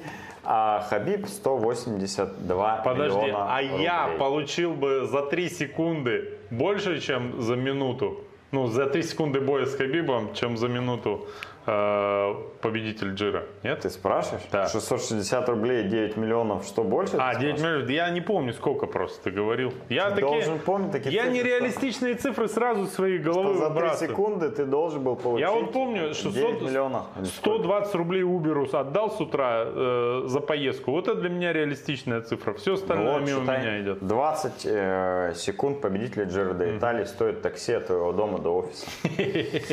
а 0.45 0.85
Хабиб 0.91 1.27
182 1.29 2.77
Подожди, 2.85 3.19
миллиона 3.19 3.47
а 3.57 3.63
я 3.63 4.05
рублей. 4.05 4.19
получил 4.19 4.73
бы 4.75 5.07
за 5.07 5.23
3 5.23 5.49
секунды 5.49 6.35
больше, 6.51 7.01
чем 7.01 7.41
за 7.41 7.57
минуту. 7.57 8.25
Ну, 8.53 8.67
за 8.67 8.87
3 8.87 9.03
секунды 9.03 9.41
боя 9.41 9.65
с 9.65 9.77
Хабибом, 9.77 10.35
чем 10.35 10.57
за 10.57 10.69
минуту 10.69 11.29
э, 11.67 12.35
победитель 12.61 13.15
Джира. 13.15 13.45
Нет? 13.63 13.81
Ты 13.81 13.91
спрашиваешь? 13.91 14.43
Да. 14.53 14.69
660 14.69 15.49
рублей 15.49 15.85
9 15.85 16.17
миллионов, 16.17 16.65
что 16.65 16.83
больше? 16.85 17.17
А, 17.19 17.35
ты 17.35 17.41
9 17.41 17.59
спрашиваешь? 17.59 17.61
миллионов. 17.85 17.91
Я 17.91 18.11
не 18.11 18.21
помню, 18.21 18.53
сколько 18.53 18.87
просто 18.87 19.25
ты 19.25 19.31
говорил. 19.31 19.73
Я 19.89 20.11
Ты 20.11 20.17
такие, 20.17 20.31
должен 20.31 20.59
помнить 20.59 20.93
такие 20.93 21.15
Я 21.15 21.23
цифры, 21.25 21.39
нереалистичные 21.39 22.15
цифры 22.15 22.49
сразу 22.49 22.85
из 22.85 22.93
своей 22.95 23.21
что 23.23 23.33
головы 23.33 23.55
за 23.55 23.61
3 23.67 23.69
выбрасываю. 23.75 24.11
секунды 24.11 24.51
ты 24.51 24.65
должен 24.65 25.03
был 25.03 25.17
получить 25.17 25.47
Я 25.49 25.53
вот 25.53 25.73
помню, 25.73 26.15
600, 26.15 26.33
9 26.33 26.63
миллионов. 26.63 27.07
или 27.19 27.25
сколько? 27.27 27.59
120 27.63 27.95
рублей 27.95 28.23
Уберу 28.23 28.67
отдал 28.73 29.11
с 29.11 29.21
утра 29.21 29.63
э, 29.65 30.23
за 30.27 30.41
поездку. 30.41 30.93
Вот 30.93 31.09
это 31.09 31.19
для 31.21 31.31
меня 31.31 31.53
реалистичная 31.53 32.21
цифра. 32.21 32.53
Все 32.55 32.75
остальное 32.75 33.19
Вот, 33.19 33.27
мимо 33.27 33.41
считай, 33.41 33.61
меня 33.61 33.81
идет. 33.81 34.07
20 34.07 34.53
э, 34.65 35.33
секунд 35.35 35.81
победителя 35.81 36.25
Джиро 36.25 36.55
де 36.55 36.77
Италии 36.77 37.05
стоит 37.05 37.43
такси 37.43 37.73
от 37.75 37.87
твоего 37.87 38.13
дома 38.13 38.39
до 38.39 38.57
офиса. 38.57 38.87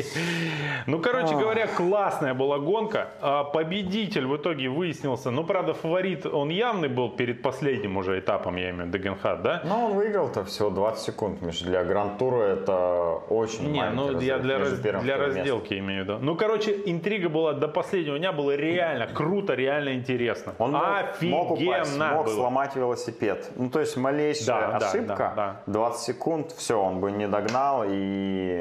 Ну, 0.86 1.00
короче 1.00 1.34
говоря, 1.34 1.66
классная 1.78 2.34
была 2.34 2.58
гонка. 2.58 3.08
А 3.20 3.44
Победитель 3.44 4.26
в 4.26 4.36
итоге 4.36 4.68
выяснился. 4.68 5.30
Ну, 5.30 5.44
правда, 5.44 5.74
фаворит, 5.74 6.26
он 6.26 6.48
явный 6.48 6.88
был 6.88 7.08
перед 7.10 7.40
последним 7.40 7.96
уже 7.96 8.18
этапом, 8.18 8.56
я 8.56 8.70
имею 8.70 8.84
в 8.84 8.86
виду, 8.88 8.98
Дегенхат, 8.98 9.42
да? 9.42 9.62
Но 9.64 9.86
он 9.86 9.92
выиграл-то 9.92 10.44
всего 10.44 10.70
20 10.70 11.04
секунд, 11.04 11.40
Миша. 11.42 11.64
Для 11.66 11.84
Гран-тура 11.84 12.42
это 12.42 13.20
очень 13.30 13.70
Не, 13.70 13.88
ну 13.90 14.18
я 14.18 14.38
для, 14.38 14.58
раз- 14.58 14.80
для 14.80 15.16
разделки 15.16 15.78
имею 15.78 16.02
в 16.04 16.08
виду. 16.08 16.18
Ну, 16.20 16.34
короче, 16.34 16.72
интрига 16.86 17.28
была 17.28 17.52
до 17.52 17.68
последнего 17.68 18.18
дня, 18.18 18.32
было 18.32 18.56
реально 18.56 19.06
круто, 19.06 19.54
реально 19.54 19.94
интересно. 19.94 20.54
Он 20.58 20.72
мог, 20.72 20.82
мог 21.22 21.50
упасть, 21.52 21.92
Офигенно 21.92 22.14
мог 22.14 22.26
было. 22.26 22.34
сломать 22.34 22.74
велосипед. 22.76 23.50
Ну, 23.56 23.70
то 23.70 23.78
есть 23.80 23.96
малейшая 23.96 24.46
Да, 24.72 24.78
да, 24.80 24.88
ошибка, 24.88 25.32
да, 25.36 25.60
20 25.66 26.00
секунд, 26.00 26.50
все, 26.56 26.74
он 26.80 26.98
бы 27.00 27.12
не 27.12 27.28
догнал 27.28 27.84
и 27.86 27.88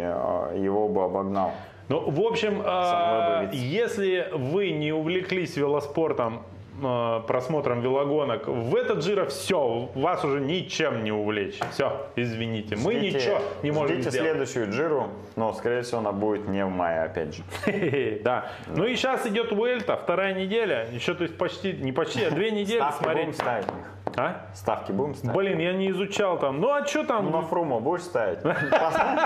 э, 0.03 0.57
его 0.59 0.88
бы 0.88 1.03
обогнал. 1.03 1.51
Ну, 1.90 2.10
в 2.10 2.20
общем, 2.22 2.62
э, 2.64 3.50
если 3.54 4.28
вы 4.34 4.72
не 4.72 4.92
увлеклись 4.92 5.56
велоспортом, 5.56 6.44
э, 6.84 7.22
просмотром 7.28 7.82
велогонок, 7.82 8.48
в 8.48 8.76
этот 8.76 9.04
жира 9.04 9.26
все, 9.26 9.90
вас 9.96 10.24
уже 10.26 10.42
ничем 10.42 11.04
не 11.06 11.12
увлечь. 11.14 11.60
Все, 11.72 12.08
извините, 12.18 12.76
мы 12.76 12.94
Ждите- 12.96 13.18
ничего 13.18 13.40
не 13.64 13.72
можем 13.72 13.96
Ждите 13.96 14.12
сделать. 14.12 14.30
следующую 14.30 14.70
джиру, 14.72 15.08
но, 15.38 15.54
скорее 15.54 15.82
всего, 15.84 16.00
она 16.00 16.12
будет 16.12 16.48
не 16.50 16.66
в 16.66 16.70
мае, 16.70 17.04
опять 17.04 17.34
же. 17.36 17.44
Да. 18.24 18.52
Ну 18.68 18.84
и 18.86 18.96
сейчас 18.96 19.26
идет 19.26 19.52
Уэльта, 19.54 19.96
вторая 19.96 20.34
неделя, 20.34 20.88
еще 20.92 21.14
то 21.14 21.24
есть 21.24 21.38
почти, 21.38 21.72
не 21.74 21.94
почти, 21.94 22.24
а 22.26 22.32
две 22.32 22.52
недели 22.52 22.80
Ставки 22.80 23.08
будем 23.16 23.34
ставить? 23.34 23.68
А? 24.16 24.45
Ставки 24.53 24.91
будем 24.91 25.16
ставить? 25.16 25.36
Блин, 25.36 25.60
я 25.60 25.74
не 25.74 25.89
изучал 25.89 26.39
там. 26.39 26.60
Ну 26.60 26.72
а 26.72 26.86
что 26.86 27.03
там? 27.03 27.26
Ну, 27.26 27.32
на 27.32 27.41
Фрума 27.41 27.80
будешь 27.80 28.03
ставить? 28.03 28.41
Поставь 28.41 29.20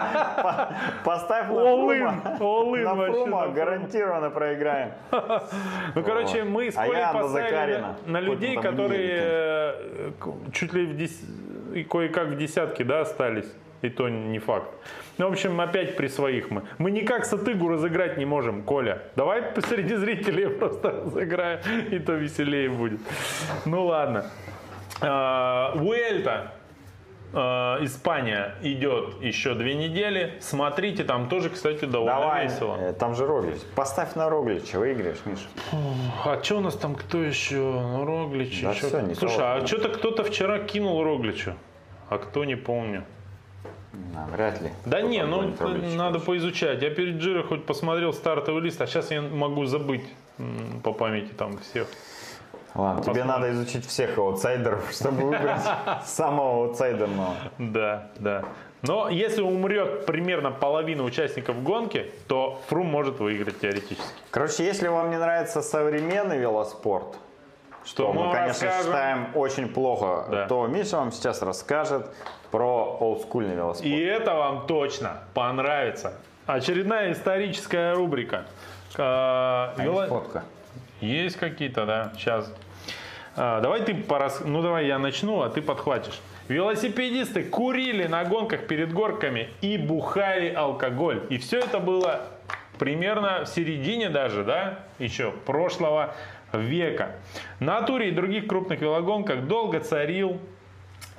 по- 0.44 0.76
Поставь 1.04 1.48
на 1.50 2.38
Фрума. 2.38 2.82
На 2.84 2.96
Фрума 3.12 3.48
гарантированно 3.50 4.30
проиграем. 4.30 4.92
Ну, 5.96 6.04
короче, 6.04 6.44
мы 6.44 6.72
с 6.72 6.78
А 6.78 6.86
Колей 6.86 7.02
на 7.02 7.14
поставили 7.14 7.84
на, 8.06 8.20
людей, 8.20 8.56
которые 8.58 9.20
э, 9.24 10.12
чуть 10.54 10.74
ли 10.74 11.10
кое-как 11.84 12.30
в 12.30 12.38
десятке, 12.38 12.84
да, 12.84 13.02
остались. 13.02 13.52
И 13.82 13.90
то 13.90 14.10
не 14.10 14.40
факт. 14.40 14.70
Ну, 15.18 15.28
в 15.28 15.32
общем, 15.32 15.60
опять 15.60 15.98
при 15.98 16.08
своих 16.08 16.52
мы. 16.52 16.64
Мы 16.78 16.92
никак 16.92 17.26
Сатыгу 17.26 17.68
разыграть 17.68 18.18
не 18.18 18.26
можем, 18.26 18.62
Коля. 18.62 19.02
Давай 19.16 19.44
среди 19.68 19.96
зрителей 19.96 20.50
просто 20.60 20.92
разыграем, 20.92 21.60
и 21.92 22.00
то 22.00 22.14
веселее 22.14 22.70
будет. 22.70 23.00
Ну 23.66 23.86
ладно. 23.86 24.26
А, 25.02 25.74
Уэльта. 25.76 26.52
а, 27.34 27.78
Испания 27.84 28.56
идет 28.62 29.22
еще 29.22 29.54
две 29.56 29.74
недели. 29.76 30.34
Смотрите, 30.42 31.04
там 31.04 31.30
тоже, 31.30 31.50
кстати, 31.50 31.86
довольно 31.86 32.16
Давай, 32.20 32.48
весело. 32.48 32.76
э, 32.78 32.94
там 32.94 33.16
же 33.16 33.26
Роглич. 33.26 33.60
Поставь 33.76 34.16
на 34.16 34.30
Роглича, 34.30 34.78
выиграешь, 34.80 35.20
Миша. 35.26 35.48
А 36.26 36.40
что 36.44 36.58
у 36.58 36.60
нас 36.62 36.76
там 36.76 36.96
кто 36.96 37.22
еще? 37.24 37.56
Ну, 37.56 38.06
Роглич. 38.06 38.62
Да 38.62 38.72
еще. 38.72 38.88
всё, 38.88 39.00
никого. 39.00 39.16
Слушай, 39.16 39.40
а 39.44 39.66
что-то 39.66 39.90
кто-то 39.90 40.24
вчера 40.24 40.60
кинул 40.60 41.04
Рогличу. 41.04 41.54
А 42.10 42.18
кто, 42.18 42.44
не 42.46 42.56
помню. 42.56 43.06
А, 44.16 44.28
вряд 44.34 44.62
ли. 44.62 44.70
Да 44.86 45.00
Кто 45.00 45.08
не, 45.08 45.24
ну 45.26 45.54
Роглич, 45.60 45.94
надо 45.96 46.20
короче. 46.20 46.26
поизучать. 46.26 46.82
Я 46.82 46.90
перед 46.92 47.16
Джиро 47.16 47.44
хоть 47.44 47.66
посмотрел 47.66 48.14
стартовый 48.14 48.62
лист, 48.62 48.82
а 48.82 48.88
сейчас 48.88 49.10
я 49.12 49.22
могу 49.22 49.66
забыть 49.66 50.04
по 50.84 50.92
памяти 50.94 51.32
там 51.34 51.58
всех. 51.60 51.88
Ладно, 52.74 53.02
тебе 53.04 53.14
Посмотрим. 53.14 53.28
надо 53.28 53.52
изучить 53.54 53.86
всех 53.86 54.18
аутсайдеров, 54.18 54.92
чтобы 54.92 55.24
выбрать 55.26 55.62
самого 56.06 56.66
аутсайдерного. 56.66 57.34
Да, 57.58 58.08
да. 58.18 58.44
Но 58.82 59.10
если 59.10 59.42
умрет 59.42 60.06
примерно 60.06 60.50
половина 60.52 61.04
участников 61.04 61.62
гонки, 61.64 62.12
то 62.28 62.60
Фрум 62.68 62.88
может 62.88 63.20
выиграть 63.20 63.60
теоретически. 63.60 64.02
Короче, 64.32 64.66
если 64.66 64.88
вам 64.88 65.12
не 65.12 65.18
нравится 65.18 65.62
современный 65.62 66.38
велоспорт, 66.40 67.18
Что 67.86 68.06
то 68.08 68.14
мы, 68.14 68.28
мы 68.28 68.34
конечно, 68.34 68.68
расскажем. 68.68 68.84
считаем 68.92 69.28
очень 69.36 69.68
плохо, 69.68 70.26
Да. 70.32 70.48
то 70.48 70.66
Миша 70.68 70.98
вам 70.98 71.12
сейчас 71.12 71.42
расскажет 71.44 72.08
про 72.50 72.98
олдскульный 73.00 73.56
велоспорт. 73.56 73.86
И 73.86 74.00
это 74.00 74.34
вам 74.34 74.66
точно 74.66 75.20
понравится. 75.34 76.14
Очередная 76.48 77.12
историческая 77.12 77.94
рубрика. 77.94 78.46
А, 78.98 79.74
А 79.78 79.82
вело- 79.84 80.00
есть 80.02 80.10
фотка? 80.10 80.44
Есть 81.02 81.38
какие-то, 81.38 81.86
да. 81.86 82.14
Сейчас. 82.16 82.54
А, 83.36 83.60
давай 83.62 83.82
ты 83.82 83.96
порас... 83.96 84.42
Ну 84.46 84.62
давай 84.62 84.88
я 84.88 85.00
начну, 85.00 85.42
а 85.42 85.50
ты 85.50 85.62
подхватишь. 85.62 86.20
Велосипедисты 86.48 87.44
курили 87.44 88.08
на 88.08 88.24
гонках 88.24 88.68
перед 88.68 88.94
горками 88.94 89.50
и 89.62 89.78
бухали 89.78 90.54
алкоголь. 90.54 91.24
И 91.30 91.38
все 91.38 91.60
это 91.60 91.80
было 91.80 92.24
примерно 92.78 93.46
в 93.46 93.48
середине 93.48 94.10
даже, 94.10 94.44
да, 94.44 94.80
еще 95.00 95.32
прошлого 95.46 96.16
века. 96.54 97.16
На 97.60 97.82
туре 97.82 98.10
и 98.10 98.12
других 98.12 98.48
крупных 98.48 98.82
велогонках 98.82 99.48
долго 99.48 99.80
царил 99.80 100.40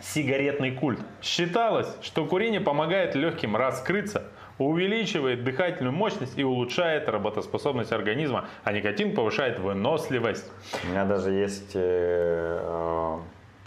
сигаретный 0.00 0.72
культ. 0.72 1.00
Считалось, 1.22 1.88
что 2.02 2.26
курение 2.26 2.60
помогает 2.60 3.14
легким 3.14 3.56
раскрыться, 3.56 4.24
увеличивает 4.58 5.44
дыхательную 5.44 5.92
мощность 5.94 6.38
и 6.38 6.44
улучшает 6.44 7.08
работоспособность 7.08 7.92
организма, 7.92 8.46
а 8.64 8.72
никотин 8.72 9.14
повышает 9.14 9.58
выносливость. 9.58 10.50
У 10.84 10.88
меня 10.88 11.04
даже 11.04 11.30
есть 11.32 11.72
э, 11.74 12.60
э, 12.62 13.18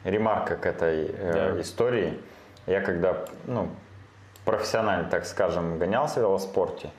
ремарка 0.09 0.55
к 0.55 0.65
этой 0.65 1.07
э, 1.07 1.31
Да. 1.55 1.61
истории. 1.61 2.13
Я 2.67 2.81
когда, 2.81 3.25
ну, 3.45 3.69
профессионально, 4.45 5.09
так 5.09 5.25
скажем, 5.25 5.77
гонялся 5.79 6.19
в 6.19 6.23
велоспорте, 6.23 6.89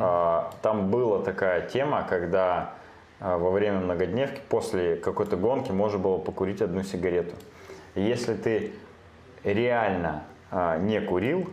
э, 0.00 0.42
там 0.62 0.90
была 0.90 1.22
такая 1.22 1.62
тема, 1.68 2.06
когда 2.08 2.74
э, 3.20 3.36
во 3.36 3.50
время 3.50 3.78
многодневки 3.80 4.40
после 4.48 4.96
какой-то 4.96 5.36
гонки 5.36 5.70
можно 5.70 5.98
было 5.98 6.18
покурить 6.18 6.62
одну 6.62 6.82
сигарету. 6.82 7.34
И 7.94 8.02
если 8.02 8.34
ты 8.34 8.72
реально 9.44 10.24
э, 10.50 10.78
не 10.80 11.00
курил, 11.00 11.48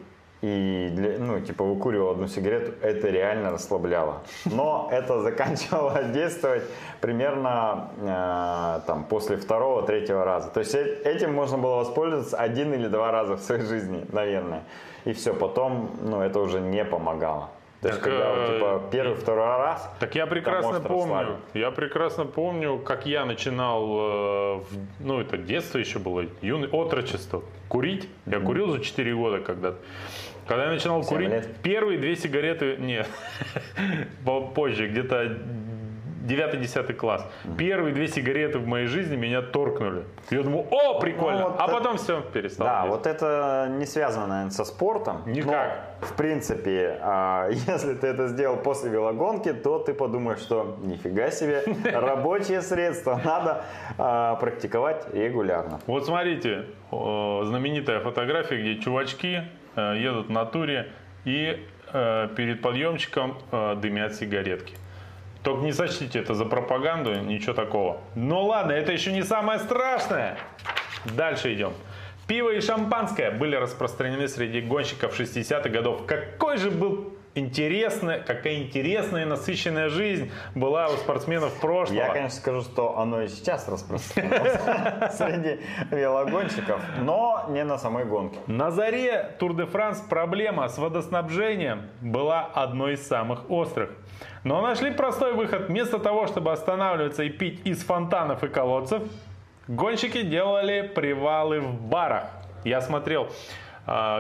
и 0.45 0.89
для- 0.91 1.17
ну, 1.17 1.39
типа 1.39 1.63
выкуривал 1.63 2.11
одну 2.11 2.27
сигарету, 2.27 2.73
это 2.81 3.09
реально 3.09 3.51
расслабляло. 3.51 4.21
Но 4.45 4.89
это 4.91 5.19
заканчивало 5.21 6.03
действовать 6.03 6.63
примерно 7.01 7.89
э, 7.99 8.81
там, 8.87 9.03
после 9.05 9.37
второго, 9.37 9.81
третьего 9.83 10.23
раза. 10.23 10.49
То 10.49 10.59
есть 10.59 10.75
э- 10.75 11.01
этим 11.03 11.33
можно 11.33 11.57
было 11.57 11.77
воспользоваться 11.77 12.37
один 12.37 12.73
или 12.73 12.87
два 12.87 13.11
раза 13.11 13.35
в 13.37 13.39
своей 13.41 13.61
жизни, 13.63 14.05
наверное. 14.11 14.63
И 15.05 15.13
все, 15.13 15.33
потом 15.33 15.89
ну, 16.01 16.21
это 16.21 16.39
уже 16.39 16.59
не 16.59 16.85
помогало. 16.85 17.49
То 17.81 17.89
есть, 17.89 18.01
Так, 18.01 18.09
когда 18.11 18.29
вот, 18.29 18.37
э, 18.39 18.53
типа, 18.55 18.81
первый, 18.91 19.15
второй 19.15 19.45
раз, 19.45 19.89
Так 19.99 20.15
я 20.15 20.25
прекрасно 20.25 20.79
помню, 20.79 21.13
расслабить. 21.15 21.35
я 21.53 21.71
прекрасно 21.71 22.25
помню, 22.25 22.79
как 22.79 23.05
я 23.05 23.25
начинал, 23.25 23.85
э, 24.59 24.61
ну 24.99 25.21
это 25.21 25.37
детство 25.37 25.77
еще 25.77 25.99
было, 25.99 26.25
юный, 26.41 26.67
отрочество, 26.69 27.43
курить. 27.67 28.09
Я 28.25 28.39
курил 28.39 28.71
за 28.71 28.79
4 28.79 29.13
года 29.15 29.39
когда-то. 29.39 29.77
Когда 30.47 30.65
я 30.65 30.71
начинал 30.71 31.03
курить, 31.03 31.29
лет? 31.29 31.57
первые 31.63 31.97
две 31.97 32.15
сигареты, 32.15 32.77
нет, 32.77 33.07
позже, 34.53 34.87
где-то 34.87 35.37
9-10 36.25 36.93
класс. 36.93 37.25
Первые 37.57 37.93
две 37.93 38.07
сигареты 38.07 38.59
в 38.59 38.67
моей 38.67 38.87
жизни 38.87 39.15
меня 39.15 39.41
торкнули. 39.41 40.05
Я 40.29 40.41
думаю, 40.43 40.65
о, 40.71 40.99
прикольно. 40.99 41.39
Ну, 41.39 41.49
вот 41.49 41.55
а 41.59 41.63
это- 41.65 41.73
потом 41.73 41.97
все 41.97 42.21
перестал. 42.21 42.65
Да, 42.67 42.79
есть. 42.81 42.89
вот 42.89 43.07
это 43.07 43.67
не 43.77 43.85
связано, 43.85 44.27
наверное, 44.27 44.51
со 44.51 44.65
спортом. 44.65 45.21
Никак. 45.25 45.97
Но, 46.01 46.07
в 46.07 46.13
принципе, 46.15 46.97
а, 47.01 47.49
если 47.67 47.93
ты 47.93 48.07
это 48.07 48.27
сделал 48.27 48.57
после 48.57 48.89
велогонки, 48.89 49.53
то 49.53 49.79
ты 49.79 49.93
подумаешь, 49.93 50.39
что 50.39 50.77
нифига 50.81 51.29
себе, 51.29 51.63
рабочее 51.93 52.61
средство 52.61 53.19
надо 53.23 53.63
а, 53.97 54.35
практиковать 54.35 55.05
регулярно. 55.13 55.79
Вот 55.85 56.05
смотрите, 56.05 56.65
знаменитая 56.91 57.99
фотография, 57.99 58.57
где 58.61 58.79
чувачки 58.79 59.43
едут 59.81 60.29
на 60.29 60.45
туре 60.45 60.91
и 61.25 61.65
э, 61.93 62.29
перед 62.35 62.61
подъемчиком 62.61 63.37
э, 63.51 63.75
дымят 63.81 64.15
сигаретки. 64.15 64.75
Только 65.43 65.63
не 65.63 65.73
сочтите 65.73 66.19
это 66.19 66.33
за 66.33 66.45
пропаганду, 66.45 67.13
ничего 67.15 67.53
такого. 67.53 68.01
Ну 68.15 68.45
ладно, 68.45 68.71
это 68.71 68.91
еще 68.91 69.11
не 69.11 69.23
самое 69.23 69.59
страшное. 69.59 70.37
Дальше 71.05 71.53
идем. 71.53 71.73
Пиво 72.27 72.49
и 72.49 72.61
шампанское 72.61 73.29
были 73.29 73.55
распространены 73.55 74.27
среди 74.27 74.61
гонщиков 74.61 75.19
60-х 75.19 75.69
годов. 75.69 76.05
Какой 76.07 76.57
же 76.57 76.71
был 76.71 77.14
интересная, 77.35 78.19
какая 78.19 78.55
интересная 78.55 79.23
и 79.23 79.25
насыщенная 79.25 79.89
жизнь 79.89 80.31
была 80.55 80.87
у 80.87 80.97
спортсменов 80.97 81.53
прошлого. 81.59 81.97
Я, 81.97 82.13
конечно, 82.13 82.39
скажу, 82.39 82.61
что 82.61 82.97
оно 82.97 83.21
и 83.21 83.27
сейчас 83.27 83.67
распространено 83.67 85.09
среди 85.13 85.59
велогонщиков, 85.91 86.81
но 87.01 87.45
не 87.49 87.63
на 87.63 87.77
самой 87.77 88.05
гонке. 88.05 88.39
На 88.47 88.71
заре 88.71 89.35
Тур-де-Франс 89.39 90.01
проблема 90.09 90.67
с 90.69 90.77
водоснабжением 90.77 91.83
была 92.01 92.41
одной 92.41 92.93
из 92.93 93.05
самых 93.05 93.51
острых. 93.51 93.91
Но 94.43 94.61
нашли 94.61 94.91
простой 94.91 95.33
выход. 95.33 95.67
Вместо 95.67 95.99
того, 95.99 96.27
чтобы 96.27 96.51
останавливаться 96.51 97.23
и 97.23 97.29
пить 97.29 97.61
из 97.65 97.83
фонтанов 97.83 98.43
и 98.43 98.47
колодцев, 98.47 99.03
гонщики 99.67 100.21
делали 100.21 100.81
привалы 100.95 101.59
в 101.59 101.81
барах. 101.81 102.27
Я 102.63 102.81
смотрел 102.81 103.27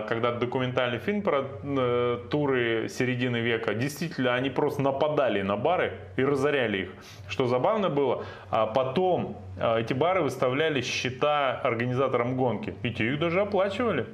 когда 0.07 0.31
документальный 0.31 0.99
фильм 0.99 1.23
про 1.23 1.43
э, 1.63 2.19
туры 2.29 2.87
середины 2.87 3.37
века, 3.37 3.73
действительно, 3.73 4.35
они 4.35 4.49
просто 4.49 4.81
нападали 4.81 5.41
на 5.41 5.57
бары 5.57 5.93
и 6.17 6.23
разоряли 6.23 6.77
их. 6.83 6.89
Что 7.27 7.47
забавно 7.47 7.89
было, 7.89 8.25
а 8.51 8.67
потом 8.67 9.37
а, 9.57 9.79
эти 9.79 9.93
бары 9.93 10.21
выставляли 10.21 10.81
счета 10.81 11.59
организаторам 11.63 12.37
гонки. 12.37 12.75
И 12.83 12.91
те 12.91 13.07
их 13.07 13.19
даже 13.19 13.41
оплачивали. 13.41 14.05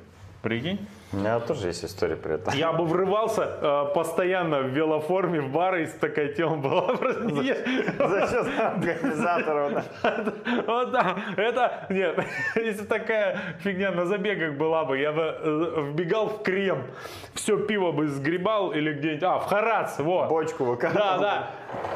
Прикинь? 0.41 0.79
У 1.13 1.17
меня 1.17 1.39
тоже 1.41 1.67
есть 1.67 1.83
история 1.83 2.15
про 2.15 2.33
это. 2.35 2.51
Я 2.55 2.71
бы 2.71 2.85
врывался 2.85 3.43
э, 3.61 3.85
постоянно 3.93 4.61
в 4.61 4.67
велоформе 4.69 5.41
в 5.41 5.49
бары, 5.51 5.81
если 5.81 5.97
такая 5.97 6.29
тема 6.29 6.55
была. 6.57 6.93
Не- 7.21 7.53
За 7.97 8.27
счет 8.29 8.47
организаторов. 8.59 9.73
да. 10.03 10.23
Вот 10.67 10.91
там, 10.93 11.19
это, 11.35 11.85
нет, 11.89 12.17
если 12.55 12.85
такая 12.85 13.37
фигня 13.59 13.91
на 13.91 14.05
забегах 14.05 14.53
была 14.53 14.85
бы, 14.85 14.97
я 14.99 15.11
бы 15.11 15.35
э, 15.37 15.81
вбегал 15.91 16.27
в 16.29 16.43
крем, 16.43 16.83
все 17.33 17.57
пиво 17.57 17.91
бы 17.91 18.07
сгребал 18.07 18.71
или 18.71 18.93
где-нибудь, 18.93 19.23
а, 19.23 19.39
в 19.39 19.47
Харац, 19.47 19.99
вот. 19.99 20.29
Бочку 20.29 20.63
Да, 20.63 20.69
выкатывал. 20.71 21.19
да. 21.19 21.47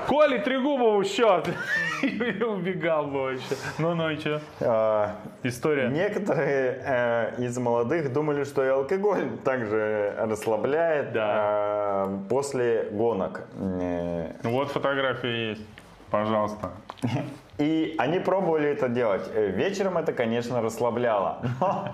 Коли 0.08 0.38
Трегубову 0.40 1.04
счет. 1.04 1.50
И 2.04 2.44
убегал 2.44 3.08
бы 3.08 3.22
вообще. 3.24 3.56
Ну-ну, 3.80 4.10
и 4.12 4.18
что? 4.18 4.42
А, 4.62 5.16
История. 5.44 5.88
Некоторые 5.90 6.82
э, 6.86 7.32
из 7.40 7.58
молодых 7.58 8.14
думали, 8.14 8.44
что 8.44 8.64
и 8.64 8.68
алкоголь 8.68 9.30
также 9.44 10.14
расслабляет 10.20 11.14
Да. 11.14 12.06
э, 12.08 12.18
после 12.30 12.90
гонок. 12.92 13.42
Э, 13.60 14.34
Вот 14.44 14.70
фотография 14.72 15.50
есть. 15.52 15.66
Пожалуйста. 16.12 16.72
И 17.58 17.96
они 17.98 18.20
пробовали 18.20 18.70
это 18.70 18.90
делать. 18.90 19.30
Э, 19.34 19.48
Вечером 19.48 19.98
это, 19.98 20.12
конечно, 20.12 20.62
расслабляло. 20.62 21.40
Но 21.62 21.90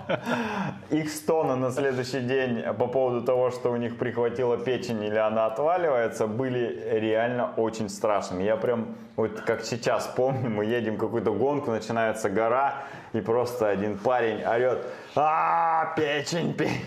их 0.90 1.08
стоны 1.10 1.54
на 1.54 1.70
следующий 1.70 2.20
день 2.20 2.62
по 2.78 2.88
поводу 2.88 3.22
того, 3.22 3.50
что 3.50 3.70
у 3.70 3.76
них 3.76 3.96
прихватила 3.96 4.58
печень 4.58 5.04
или 5.04 5.18
она 5.18 5.46
отваливается, 5.46 6.26
были 6.26 6.82
реально 6.90 7.52
очень 7.56 7.88
страшными. 7.88 8.42
Я 8.42 8.56
прям, 8.56 8.96
вот 9.14 9.40
как 9.40 9.64
сейчас 9.64 10.06
помню, 10.16 10.50
мы 10.50 10.64
едем 10.64 10.96
какую-то 10.96 11.32
гонку, 11.32 11.70
начинается 11.70 12.28
гора, 12.28 12.74
и 13.12 13.20
просто 13.20 13.68
один 13.68 13.98
парень 13.98 14.42
орет, 14.42 14.84
а 15.14 15.94
печень, 15.96 16.54
печень. 16.54 16.80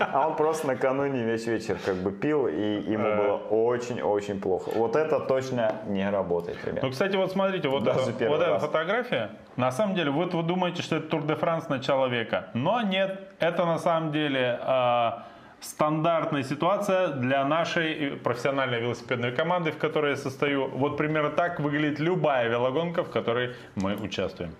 А 0.00 0.28
он 0.28 0.36
просто 0.36 0.66
накануне 0.66 1.22
весь 1.24 1.46
вечер 1.46 1.76
как 1.84 1.96
бы 1.96 2.10
пил, 2.10 2.46
и 2.48 2.80
ему 2.92 3.06
Э. 3.06 3.16
было 3.16 3.36
очень-очень 3.36 4.40
плохо. 4.40 4.70
Вот 4.74 4.96
это 4.96 5.20
точно 5.20 5.74
не 5.86 6.08
работает, 6.10 6.58
ребят. 6.64 6.82
Ну, 6.82 6.90
кстати, 6.90 7.16
вот 7.16 7.30
смотрите, 7.32 7.68
вот, 7.68 7.86
это- 7.86 8.00
вот 8.28 8.40
эта 8.40 8.58
фотография, 8.58 9.30
на 9.56 9.70
самом 9.72 9.94
деле, 9.94 10.10
вот 10.10 10.34
вы 10.34 10.42
думаете, 10.42 10.82
что 10.82 10.96
это 10.96 11.08
Тур 11.08 11.22
де 11.22 11.34
Франс 11.34 11.68
начала 11.68 12.06
века. 12.08 12.48
Но 12.54 12.80
нет, 12.82 13.20
это 13.38 13.64
на 13.66 13.78
самом 13.78 14.12
деле 14.12 14.58
а, 14.62 15.24
стандартная 15.60 16.42
ситуация 16.42 17.08
для 17.08 17.44
нашей 17.44 18.12
профессиональной 18.24 18.80
велосипедной 18.80 19.32
команды, 19.32 19.70
в 19.72 19.76
которой 19.78 20.12
я 20.12 20.16
состою. 20.16 20.68
Вот 20.68 20.96
примерно 20.96 21.30
так 21.30 21.60
выглядит 21.60 22.00
любая 22.00 22.48
велогонка, 22.48 23.02
в 23.04 23.10
которой 23.10 23.54
мы 23.74 23.94
участвуем. 23.96 24.54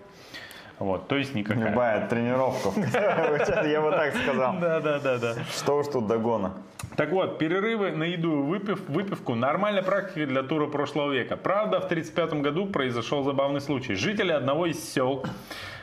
Вот, 0.81 1.07
то 1.07 1.15
есть 1.15 1.35
никакая. 1.35 1.69
Любая 1.69 2.07
тренировка. 2.07 2.71
Я 3.67 3.81
бы 3.81 3.91
так 3.91 4.15
сказал. 4.15 4.55
Да, 4.59 4.79
да, 4.79 4.97
да, 4.97 5.19
да. 5.19 5.35
Что 5.55 5.77
уж 5.77 5.87
тут 5.87 6.07
догона. 6.07 6.53
Так 6.97 7.11
вот, 7.11 7.37
перерывы 7.37 7.91
на 7.91 8.03
еду 8.03 8.39
и 8.39 8.41
выпив, 8.41 8.89
выпивку– 8.89 9.35
нормальная 9.35 9.83
практика 9.83 10.25
для 10.25 10.41
тура 10.41 10.65
прошлого 10.65 11.11
века. 11.13 11.37
Правда, 11.37 11.81
в 11.81 11.85
1935 11.85 12.41
году 12.41 12.65
произошел 12.65 13.23
забавный 13.23 13.61
случай. 13.61 13.93
Жители 13.93 14.31
одного 14.31 14.65
из 14.65 14.83
сел, 14.83 15.23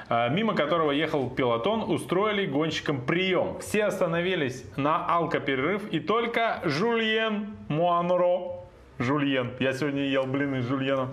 а, 0.09 0.29
мимо 0.31 0.55
которого 0.57 0.91
ехал 0.91 1.31
пилотон, 1.31 1.89
устроили 1.89 2.45
гонщикам 2.47 3.01
прием. 3.01 3.61
Все 3.61 3.85
остановились 3.85 4.65
на 4.75 5.07
алкоперерыв, 5.07 5.89
и 5.93 6.01
только 6.01 6.61
Жульен 6.65 7.57
Муанро, 7.69 8.58
Жульен, 8.99 9.53
я 9.61 9.73
сегодня 9.73 10.03
ел 10.07 10.27
блины 10.27 10.63
с 10.63 10.67
Жульеном, 10.67 11.11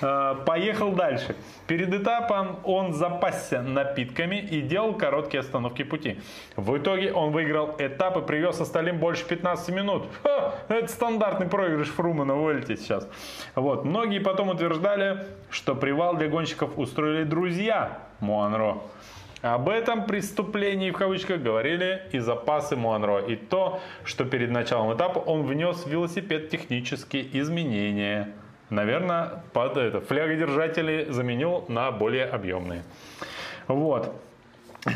а, 0.00 0.34
поехал 0.34 0.92
дальше. 0.92 1.36
Перед 1.66 1.94
этапом 1.94 2.58
он 2.64 2.92
запасся 2.92 3.62
напитками 3.62 4.36
и 4.36 4.60
делал 4.60 4.94
короткие 4.94 5.40
остановки 5.40 5.84
пути. 5.84 6.20
В 6.56 6.76
итоге 6.76 7.12
он 7.12 7.30
выиграл 7.30 7.76
этап 7.78 8.16
и 8.16 8.22
привез 8.22 8.60
остальным 8.60 8.98
больше 8.98 9.24
15 9.24 9.74
минут. 9.74 10.06
Ха, 10.22 10.54
это 10.68 10.88
стандартный 10.88 11.46
проигрыш 11.46 11.88
Фрума 11.88 12.24
на 12.24 12.34
Вольте 12.34 12.76
сейчас. 12.76 13.08
Вот. 13.54 13.84
Многие 13.84 14.18
потом 14.18 14.48
утверждали, 14.48 15.24
что 15.50 15.74
привал 15.74 16.16
для 16.16 16.28
гонщиков 16.28 16.76
устроили 16.76 17.24
друзья 17.24 17.98
Муанро. 18.20 18.78
Об 19.42 19.68
этом 19.68 20.06
преступлении 20.06 20.90
в 20.90 20.96
кавычках 20.96 21.40
говорили 21.40 22.02
и 22.10 22.18
запасы 22.18 22.74
Муанро, 22.74 23.20
и 23.20 23.36
то, 23.36 23.80
что 24.04 24.24
перед 24.24 24.50
началом 24.50 24.94
этапа 24.96 25.20
он 25.20 25.46
внес 25.46 25.84
в 25.84 25.88
велосипед 25.88 26.50
технические 26.50 27.24
изменения. 27.40 28.34
Наверное, 28.68 29.42
под 29.52 29.76
это, 29.76 30.00
флягодержатели 30.00 31.06
заменил 31.10 31.64
на 31.68 31.90
более 31.92 32.24
объемные. 32.26 32.82
Вот. 33.66 34.14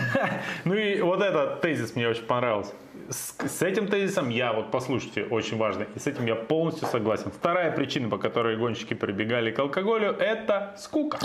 Ну 0.64 0.74
и 0.74 1.01
вот 1.01 1.22
этот 1.22 1.61
тезис 1.61 1.95
мне 1.97 2.09
очень 2.09 2.24
понравился. 2.24 2.72
С, 3.09 3.35
с 3.49 3.63
этим 3.63 3.89
тезисом 3.89 4.29
я, 4.29 4.53
вот 4.53 4.71
послушайте, 4.71 5.25
очень 5.25 5.59
важно, 5.59 5.87
и 5.95 5.99
с 5.99 6.07
этим 6.07 6.27
я 6.27 6.35
полностью 6.35 6.89
согласен. 6.89 7.31
Вторая 7.31 7.71
причина, 7.73 8.09
по 8.09 8.19
которой 8.19 8.57
гонщики 8.57 8.95
прибегали 8.95 9.51
к 9.51 9.59
алкоголю, 9.59 10.13
это 10.19 10.75
скука. 10.79 11.19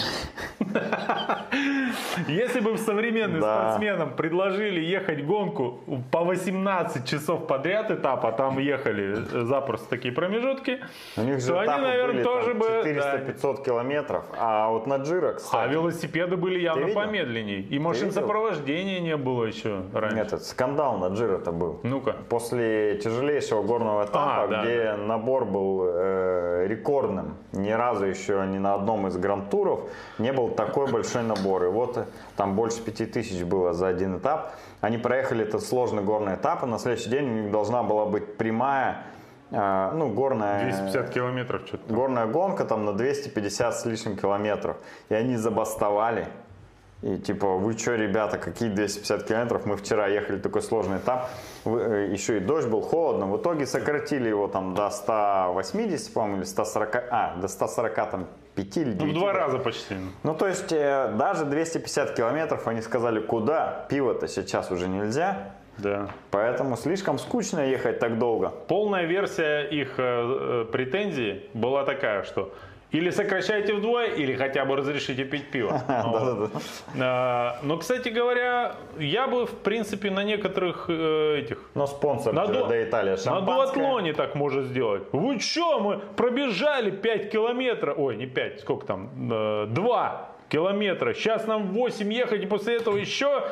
Если 2.28 2.60
бы 2.60 2.78
современным 2.78 3.42
спортсменам 3.42 4.16
предложили 4.16 4.80
ехать 4.80 5.26
гонку 5.26 5.82
по 6.12 6.24
18 6.24 7.06
часов 7.08 7.48
подряд 7.48 7.92
этапа, 7.92 8.32
там 8.32 8.60
ехали 8.60 9.16
запросто 9.46 9.90
такие 9.90 10.14
промежутки, 10.14 10.80
то 11.16 11.60
они, 11.60 11.82
наверное, 11.82 12.24
тоже 12.24 12.54
бы... 12.54 12.68
да, 12.68 13.18
400-500 13.18 13.66
километров. 13.66 14.26
А 14.38 14.70
вот 14.70 14.88
на 14.88 14.98
Джиро, 14.98 15.38
а 15.52 15.68
велосипеды 15.68 16.38
были 16.38 16.60
явно 16.60 16.88
помедленнее. 16.88 17.62
И 17.62 17.80
машин 17.80 18.12
сопровождения 18.12 19.00
не 19.00 19.18
было 19.18 19.46
еще 19.46 19.84
раньше. 19.94 20.18
этот 20.18 20.44
скандал 20.44 20.98
на 20.98 21.14
Джиро-то 21.14 21.52
был. 21.52 21.67
Ну-ка. 21.84 22.16
После 22.30 22.98
тяжелейшего 22.98 23.62
горного 23.64 24.06
этапа, 24.06 24.44
А, 24.44 24.48
да, 24.48 24.62
где 24.64 24.94
набор 24.94 25.46
был 25.46 25.84
э, 25.86 26.66
рекордным, 26.68 27.36
ни 27.54 27.72
разу 27.72 28.06
еще 28.06 28.46
ни 28.48 28.58
на 28.58 28.74
одном 28.76 29.08
из 29.08 29.18
гранд-туров 29.18 29.82
не 30.20 30.32
был 30.32 30.50
такой 30.50 30.92
большой 30.92 31.24
набор. 31.24 31.64
И 31.66 31.68
вот 31.68 31.98
э, 31.98 32.06
там 32.36 32.56
больше 32.56 32.82
5000 32.82 33.44
было 33.44 33.74
за 33.74 33.88
один 33.88 34.18
этап. 34.18 34.54
Они 34.82 34.98
проехали 34.98 35.44
этот 35.44 35.64
сложный 35.64 36.04
горный 36.04 36.36
этап, 36.36 36.64
и 36.64 36.66
на 36.66 36.80
следующий 36.80 37.10
день 37.10 37.26
у 37.30 37.34
них 37.42 37.52
должна 37.52 37.84
была 37.84 38.06
быть 38.06 38.38
прямая, 38.38 39.04
э, 39.52 39.92
ну, 39.94 40.10
горная... 40.10 40.64
250 40.64 41.10
километров 41.10 41.62
что-то. 41.66 41.94
Горная 41.94 42.26
гонка 42.28 42.66
там 42.66 42.86
на 42.86 42.94
250 42.94 43.76
с 43.76 43.86
лишним 43.86 44.18
километров. 44.18 44.78
И 45.10 45.14
они 45.14 45.36
забастовали. 45.38 46.28
И 47.04 47.18
типа, 47.18 47.58
вы 47.58 47.78
что, 47.78 47.96
ребята, 47.96 48.38
какие 48.40 48.70
250 48.70 49.24
километров? 49.24 49.66
Мы 49.66 49.78
вчера 49.78 50.08
ехали 50.08 50.40
такой 50.40 50.64
сложный 50.64 50.98
этап. 50.98 51.30
Э, 51.66 52.10
еще 52.12 52.38
и 52.38 52.40
дождь 52.40 52.68
был, 52.68 52.82
холодно. 52.82 53.28
В 53.28 53.38
итоге 53.38 53.68
сократили 53.68 54.30
его 54.30 54.48
там 54.48 54.74
до 54.74 54.90
180, 54.90 56.14
по-моему, 56.14 56.38
или 56.38 56.46
140, 56.46 56.96
а, 57.12 57.36
до 57.36 57.48
140 57.48 58.10
там 58.10 58.28
5 58.56 58.78
или 58.78 58.94
9. 58.94 59.00
Ну, 59.00 59.12
в 59.12 59.14
два 59.14 59.34
раза 59.34 59.60
почти. 59.60 59.96
Ну, 60.24 60.34
то 60.34 60.48
есть, 60.48 60.72
э, 60.72 61.14
даже 61.16 61.46
250 61.46 62.16
километров 62.16 62.68
они 62.68 62.82
сказали, 62.82 63.20
куда? 63.20 63.86
Пиво-то 63.90 64.28
сейчас 64.28 64.72
уже 64.72 64.88
нельзя. 64.88 65.54
Да. 65.78 66.10
Поэтому 66.32 66.76
слишком 66.78 67.20
скучно 67.20 67.60
ехать 67.60 68.00
так 68.00 68.18
долго. 68.18 68.50
Полная 68.50 69.06
версия 69.06 69.62
их 69.62 69.94
э, 70.00 70.66
претензий 70.72 71.48
была 71.54 71.84
такая, 71.84 72.24
что 72.24 72.52
или 72.92 73.10
сокращайте 73.12 73.74
вдвое, 73.74 74.08
или 74.08 74.36
хотя 74.36 74.64
бы 74.66 74.76
разрешите 74.76 75.26
пить 75.26 75.52
пиво. 75.52 75.82
А, 77.00 77.60
Но, 77.64 77.78
кстати 77.78 78.10
говоря, 78.10 78.76
я 78.98 79.28
бы, 79.28 79.46
в 79.46 79.52
принципе, 79.52 80.10
на 80.10 80.24
некоторых 80.24 80.86
э, 80.90 81.40
этих... 81.40 81.58
Но 81.76 81.88
спонсор 81.88 82.34
до 82.34 82.84
Италии 82.84 83.30
на 83.30 83.42
дуатлоне 83.42 84.14
так 84.14 84.36
может 84.36 84.66
сделать. 84.66 85.04
Вы 85.12 85.40
что, 85.40 85.80
мы 85.80 86.00
пробежали 86.16 86.92
5 86.92 87.32
километров, 87.32 87.98
ой, 87.98 88.16
не 88.16 88.26
5, 88.26 88.62
сколько 88.62 88.86
там, 88.86 89.10
э, 89.32 89.66
2 89.68 90.30
километра, 90.50 91.14
сейчас 91.14 91.48
нам 91.48 91.74
8 91.74 92.14
ехать 92.14 92.44
и 92.44 92.46
после 92.46 92.78
этого 92.78 92.98
еще 92.98 93.44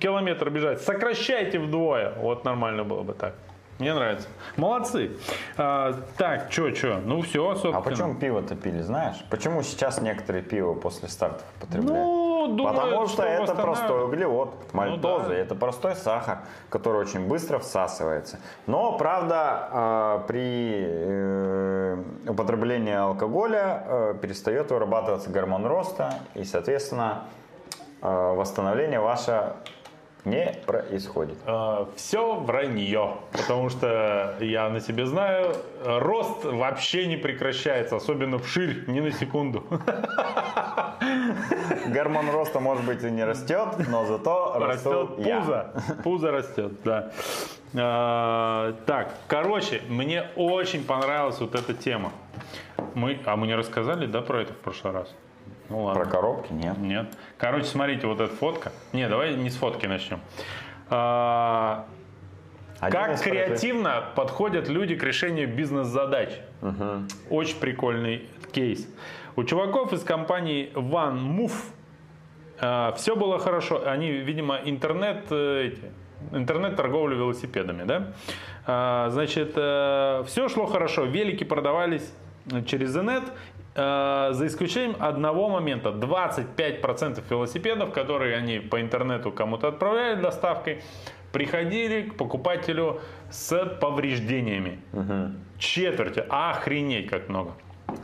километр 0.00 0.50
бежать. 0.50 0.80
Сокращайте 0.80 1.58
вдвое. 1.58 2.12
Вот 2.18 2.44
нормально 2.44 2.84
было 2.84 3.02
бы 3.02 3.14
так. 3.14 3.34
Мне 3.78 3.92
нравится. 3.92 4.28
Молодцы. 4.56 5.10
А, 5.58 5.94
так, 6.16 6.50
что, 6.50 6.74
что? 6.74 6.96
Ну 7.04 7.20
все, 7.20 7.52
собственно. 7.54 7.78
А 7.78 7.80
почему 7.82 8.14
пиво-то 8.14 8.56
пили, 8.56 8.80
знаешь? 8.80 9.16
Почему 9.28 9.62
сейчас 9.62 10.00
некоторые 10.00 10.42
пиво 10.42 10.72
после 10.72 11.08
стартов 11.08 11.44
потребляют? 11.60 12.06
Ну, 12.06 12.48
думаю, 12.56 12.74
Потому 12.74 13.06
что, 13.06 13.22
это 13.22 13.42
восстанавливает. 13.42 13.78
простой 13.78 14.04
углевод, 14.04 14.54
мальтоза, 14.72 15.28
да. 15.28 15.34
это 15.34 15.54
простой 15.54 15.94
сахар, 15.94 16.38
который 16.70 17.00
очень 17.00 17.26
быстро 17.28 17.58
всасывается. 17.58 18.38
Но, 18.66 18.96
правда, 18.96 19.68
э, 19.70 20.20
при 20.28 20.84
э, 20.86 22.02
употреблении 22.28 22.94
алкоголя 22.94 23.82
э, 23.86 24.14
перестает 24.22 24.70
вырабатываться 24.70 25.28
гормон 25.28 25.66
роста, 25.66 26.14
и, 26.34 26.44
соответственно, 26.44 27.24
э, 28.00 28.34
восстановление 28.34 29.00
ваше 29.00 29.52
не 30.26 30.52
происходит. 30.66 31.38
все 31.94 32.34
вранье, 32.34 33.16
потому 33.32 33.70
что 33.70 34.34
я 34.40 34.68
на 34.68 34.80
себе 34.80 35.06
знаю, 35.06 35.54
рост 35.84 36.44
вообще 36.44 37.06
не 37.06 37.16
прекращается, 37.16 37.96
особенно 37.96 38.38
вширь, 38.38 38.84
ни 38.88 39.00
на 39.00 39.12
секунду. 39.12 39.64
Гормон 41.86 42.30
роста, 42.30 42.60
может 42.60 42.84
быть, 42.84 43.02
и 43.04 43.10
не 43.10 43.24
растет, 43.24 43.68
но 43.88 44.04
зато 44.04 44.56
Растет 44.58 45.16
пузо, 45.16 45.72
пузо 46.02 46.30
растет, 46.32 46.72
да. 46.84 47.12
А, 47.78 48.74
Так, 48.86 49.14
короче, 49.28 49.82
мне 49.88 50.24
очень 50.36 50.84
понравилась 50.84 51.38
вот 51.40 51.54
эта 51.54 51.72
тема. 51.74 52.12
Мы, 52.94 53.20
а 53.26 53.36
мы 53.36 53.46
не 53.46 53.54
рассказали, 53.54 54.06
да, 54.06 54.22
про 54.22 54.42
это 54.42 54.52
в 54.52 54.56
прошлый 54.56 54.92
раз? 54.92 55.14
Ну 55.68 55.82
ладно. 55.84 56.02
Про 56.02 56.10
коробки 56.10 56.52
нет. 56.52 56.78
Нет. 56.78 57.06
Короче, 57.38 57.66
смотрите, 57.66 58.06
вот 58.06 58.20
эта 58.20 58.34
фотка. 58.34 58.72
Не, 58.92 59.08
давай 59.08 59.34
не 59.34 59.50
с 59.50 59.56
фотки 59.56 59.86
начнем. 59.86 60.20
А, 60.88 61.86
Один 62.80 63.00
Как 63.00 63.20
креативно 63.20 64.04
подходят 64.14 64.68
люди 64.68 64.94
к 64.94 65.02
решению 65.02 65.52
бизнес-задач. 65.52 66.30
Очень 67.30 67.58
прикольный 67.58 68.28
кейс. 68.52 68.88
У 69.34 69.44
чуваков 69.44 69.92
из 69.92 70.02
компании 70.02 70.70
OneMove 70.74 71.52
все 72.96 73.16
было 73.16 73.38
хорошо. 73.38 73.86
Они, 73.86 74.10
видимо, 74.10 74.58
интернет, 74.64 75.26
э, 75.30 75.72
эти, 75.72 75.92
интернет-торговлю 76.32 77.16
велосипедами, 77.16 77.84
да? 77.84 78.12
А, 78.66 79.10
Значит, 79.10 79.50
все 79.50 80.48
шло 80.48 80.66
хорошо. 80.66 81.04
Велики 81.04 81.44
продавались 81.44 82.14
через 82.66 82.96
инет, 82.96 83.24
э, 83.76 84.28
за 84.32 84.46
исключением 84.46 84.96
одного 84.98 85.48
момента. 85.48 85.90
25% 85.90 87.22
велосипедов, 87.30 87.92
которые 87.92 88.36
они 88.36 88.58
по 88.60 88.80
интернету 88.80 89.30
кому-то 89.30 89.68
отправляли 89.68 90.20
доставкой, 90.20 90.82
приходили 91.32 92.02
к 92.08 92.16
покупателю 92.16 93.00
с 93.30 93.64
повреждениями. 93.80 94.80
Четверть. 95.58 96.18
Охренеть 96.28 97.08
как 97.08 97.28
много. 97.28 97.52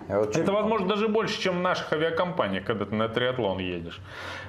Вот 0.09 0.33
чуть- 0.33 0.43
Это, 0.43 0.53
возможно, 0.53 0.89
даже 0.89 1.09
больше, 1.09 1.41
чем 1.41 1.59
в 1.59 1.63
наших 1.63 1.93
авиакомпаниях, 1.93 2.65
когда 2.65 2.85
ты 2.85 2.95
на 2.95 3.09
триатлон 3.09 3.59
едешь. 3.59 4.01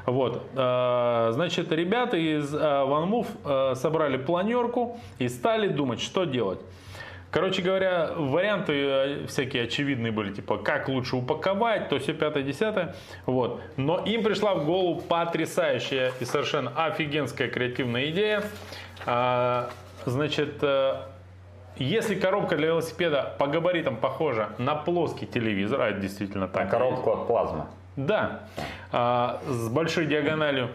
Вот. 0.06 0.44
Э, 0.56 1.30
Значит, 1.34 1.72
ребята 1.72 2.18
из 2.18 2.54
э, 2.54 2.58
OneMove 2.58 3.76
собрали 3.76 4.18
планерку 4.18 5.00
и 5.20 5.30
стали 5.30 5.68
думать, 5.68 6.02
что 6.02 6.26
делать. 6.26 6.60
Короче 7.34 7.62
говоря, 7.62 8.12
варианты 8.16 8.74
э, 8.74 9.28
всякие 9.28 9.64
очевидные 9.64 10.12
были, 10.12 10.32
типа, 10.32 10.58
как 10.58 10.88
лучше 10.88 11.16
упаковать, 11.16 11.90
то 11.90 12.00
все 12.00 12.14
пятое, 12.14 12.44
десятое. 12.44 12.96
Вот. 13.26 13.60
Но 13.76 14.00
им 14.06 14.24
пришла 14.24 14.54
в 14.54 14.66
голову 14.66 15.02
потрясающая 15.02 16.12
и 16.20 16.26
совершенно 16.26 16.72
офигенская 16.86 17.50
креативная 17.50 18.12
идея. 18.12 18.44
А, 19.06 19.70
Значит, 20.06 20.58
э, 20.62 20.96
если 21.78 22.16
коробка 22.16 22.58
для 22.58 22.68
велосипеда 22.68 23.36
по 23.40 23.48
габаритам 23.48 23.96
похожа 23.96 24.50
на 24.58 24.76
плоский 24.76 25.26
телевизор, 25.26 25.82
а 25.82 25.90
это 25.90 26.00
действительно 26.00 26.48
так. 26.48 26.66
На 26.66 26.70
коробку 26.70 27.12
от 27.12 27.28
плазмы. 27.28 27.66
Да, 27.96 28.42
а, 28.92 29.40
с 29.48 29.70
большой 29.70 30.08
диагональю. 30.08 30.70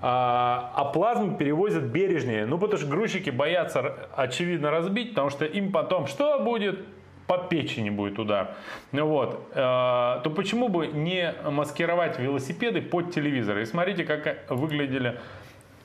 А, 0.00 0.72
а 0.74 0.84
плазму 0.84 1.36
перевозят 1.36 1.84
бережнее. 1.84 2.46
Ну, 2.46 2.58
потому 2.58 2.78
что 2.78 2.88
грузчики 2.88 3.30
боятся, 3.30 4.08
очевидно, 4.14 4.70
разбить, 4.70 5.10
потому 5.10 5.30
что 5.30 5.44
им 5.44 5.72
потом 5.72 6.06
что 6.06 6.38
будет? 6.40 6.84
По 7.26 7.36
печени 7.36 7.90
будет 7.90 8.18
удар. 8.18 8.54
Ну 8.92 9.06
вот. 9.06 9.50
А, 9.54 10.20
то 10.20 10.30
почему 10.30 10.68
бы 10.68 10.86
не 10.86 11.34
маскировать 11.44 12.18
велосипеды 12.18 12.80
под 12.80 13.12
телевизоры? 13.12 13.62
И 13.62 13.66
смотрите, 13.66 14.04
как 14.04 14.48
выглядели, 14.48 15.18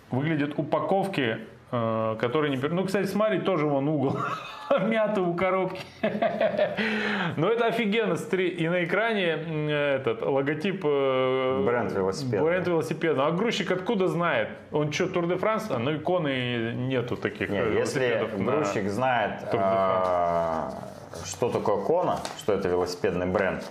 выглядят 0.09 0.53
упаковки, 0.57 1.39
э, 1.73 2.15
которые 2.19 2.55
не... 2.55 2.67
Ну, 2.67 2.85
кстати, 2.85 3.07
смотри, 3.07 3.39
тоже 3.39 3.65
вон 3.65 3.87
угол 3.87 4.17
мятый 4.81 5.23
у 5.23 5.33
коробки. 5.33 5.81
Но 7.37 7.49
это 7.49 7.65
офигенно. 7.65 8.13
И 8.13 8.69
на 8.69 8.83
экране 8.83 9.37
этот 9.69 10.21
логотип 10.21 10.81
э, 10.85 11.63
Бренд 11.65 11.91
велосипеда. 11.91 12.43
Бренд 12.43 12.67
велосипеда. 12.67 13.27
А 13.27 13.31
грузчик 13.31 13.71
откуда 13.71 14.07
знает? 14.07 14.49
Он 14.71 14.91
что, 14.91 15.07
Тур 15.07 15.27
де 15.27 15.35
Франс? 15.35 15.69
А, 15.69 15.79
Ну, 15.79 15.95
иконы 15.95 16.73
нету 16.75 17.17
таких 17.17 17.49
Не, 17.49 17.59
э, 17.59 17.79
если 17.79 18.27
грузчик 18.37 18.89
знает, 18.89 19.41
а, 19.53 20.92
что 21.25 21.49
такое 21.49 21.77
Кона, 21.83 22.19
что 22.39 22.53
это 22.53 22.67
велосипедный 22.67 23.25
бренд, 23.25 23.63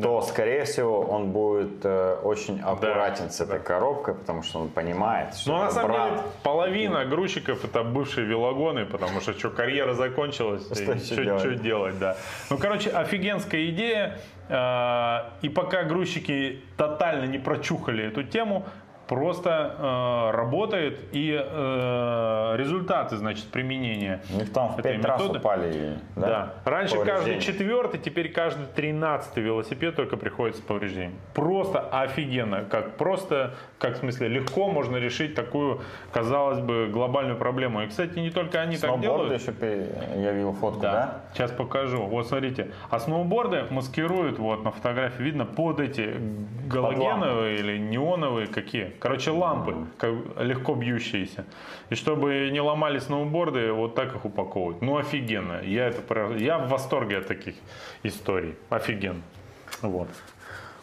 то, 0.00 0.22
скорее 0.22 0.64
всего, 0.64 1.00
он 1.00 1.30
будет 1.30 1.84
э, 1.84 2.14
очень 2.22 2.60
аккуратен 2.60 3.30
с 3.30 3.40
этой 3.40 3.60
коробкой, 3.60 4.14
потому 4.14 4.42
что 4.42 4.60
он 4.60 4.68
понимает, 4.68 5.34
что 5.34 5.52
Ну, 5.52 5.58
на 5.58 5.70
самом 5.70 5.90
брат. 5.92 6.10
деле, 6.10 6.22
половина 6.42 7.04
грузчиков 7.04 7.64
это 7.64 7.82
бывшие 7.82 8.26
велогоны, 8.26 8.86
потому 8.86 9.20
что 9.20 9.32
что, 9.38 9.50
карьера 9.50 9.94
закончилась, 9.94 10.64
Что 10.66 10.92
и 10.92 10.98
что 10.98 11.24
делать? 11.24 11.40
что 11.40 11.54
делать, 11.54 11.98
да. 11.98 12.16
Ну, 12.50 12.58
короче, 12.58 12.90
офигенская 12.90 13.66
идея. 13.70 14.18
э, 14.48 15.18
И 15.42 15.48
пока 15.48 15.84
грузчики 15.84 16.62
тотально 16.76 17.24
не 17.24 17.38
прочухали 17.38 18.04
эту 18.06 18.22
тему, 18.24 18.66
просто 19.10 19.74
э, 19.76 20.36
работает 20.36 21.00
и 21.10 21.32
э, 21.36 22.54
результаты, 22.56 23.16
значит, 23.16 23.46
применения. 23.46 24.22
У 24.32 24.38
них 24.38 24.52
там 24.52 24.68
в 24.68 24.80
пять 24.80 25.04
раз 25.04 25.20
упали. 25.22 25.98
Да. 26.14 26.28
Да, 26.28 26.54
Раньше 26.64 26.96
каждый 27.04 27.40
четвертый, 27.40 27.98
теперь 27.98 28.30
каждый 28.30 28.66
тринадцатый 28.66 29.42
велосипед 29.42 29.96
только 29.96 30.16
приходится 30.16 30.62
с 30.62 30.64
повреждением. 30.64 31.14
Просто 31.34 31.80
офигенно. 31.80 32.64
Как 32.70 32.98
просто, 32.98 33.54
как 33.80 33.96
в 33.96 33.98
смысле, 33.98 34.28
легко 34.28 34.68
можно 34.68 34.96
решить 34.96 35.34
такую, 35.34 35.80
казалось 36.12 36.60
бы, 36.60 36.88
глобальную 36.92 37.36
проблему. 37.36 37.82
И, 37.82 37.88
кстати, 37.88 38.16
не 38.20 38.30
только 38.30 38.60
они 38.60 38.76
так 38.76 39.00
делают. 39.00 39.32
еще 39.32 39.52
я 40.18 40.30
видел 40.30 40.52
фотку, 40.52 40.82
да? 40.82 41.22
Сейчас 41.34 41.50
покажу. 41.50 42.04
Вот 42.04 42.28
смотрите. 42.28 42.70
А 42.90 43.00
сноуборды 43.00 43.64
маскируют, 43.70 44.38
вот 44.38 44.62
на 44.62 44.70
фотографии 44.70 45.20
видно, 45.20 45.46
под 45.46 45.80
эти 45.80 46.14
галогеновые 46.68 47.58
или 47.58 47.76
неоновые 47.76 48.46
какие. 48.46 48.94
Короче, 49.00 49.30
лампы, 49.30 49.86
как 49.98 50.12
легко 50.38 50.74
бьющиеся. 50.74 51.44
И 51.88 51.94
чтобы 51.94 52.50
не 52.52 52.60
ломали 52.60 52.98
сноуборды, 52.98 53.72
вот 53.72 53.94
так 53.94 54.14
их 54.14 54.24
упаковывают. 54.24 54.82
Ну, 54.82 54.98
офигенно. 54.98 55.60
Я, 55.62 55.88
это, 55.88 56.34
я 56.36 56.58
в 56.58 56.68
восторге 56.68 57.18
от 57.18 57.26
таких 57.26 57.54
историй. 58.02 58.56
Офигенно. 58.68 59.22
Вот. 59.82 60.08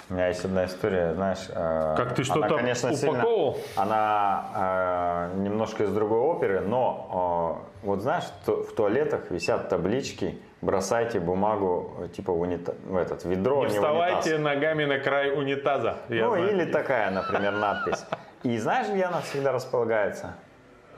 У 0.09 0.13
меня 0.13 0.30
есть 0.30 0.43
одна 0.45 0.65
история, 0.65 1.13
знаешь. 1.13 1.45
э, 1.49 1.93
Как 1.97 2.15
ты 2.15 2.24
что-то 2.24 2.55
конечно, 2.55 2.93
сильно- 2.95 3.20
упаковывал? 3.20 3.57
она 3.76 5.30
э, 5.36 5.39
немножко 5.39 5.84
из 5.84 5.91
другой 5.91 6.20
оперы, 6.20 6.61
но 6.61 7.61
э, 7.84 7.86
вот 7.86 8.01
знаешь, 8.01 8.24
в 8.45 8.74
туалетах 8.74 9.30
висят 9.32 9.68
таблички, 9.70 10.39
бросайте 10.61 11.19
бумагу 11.19 12.07
типа 12.15 12.33
в, 12.33 12.41
унита- 12.41 12.75
в 12.85 12.95
этот 12.97 13.25
ведро, 13.25 13.65
Не 13.65 13.73
не 13.73 13.79
в 13.79 13.83
унитаз. 13.83 13.85
вставайте 14.23 14.37
ногами 14.37 14.85
на 14.85 14.99
край 14.99 15.31
унитаза. 15.37 15.97
Ну 16.09 16.29
знаю. 16.35 16.49
или 16.51 16.65
такая, 16.71 17.11
например, 17.11 17.53
надпись. 17.53 18.05
И 18.43 18.57
знаешь, 18.57 18.87
где 18.89 19.03
она 19.05 19.21
всегда 19.21 19.51
располагается? 19.51 20.35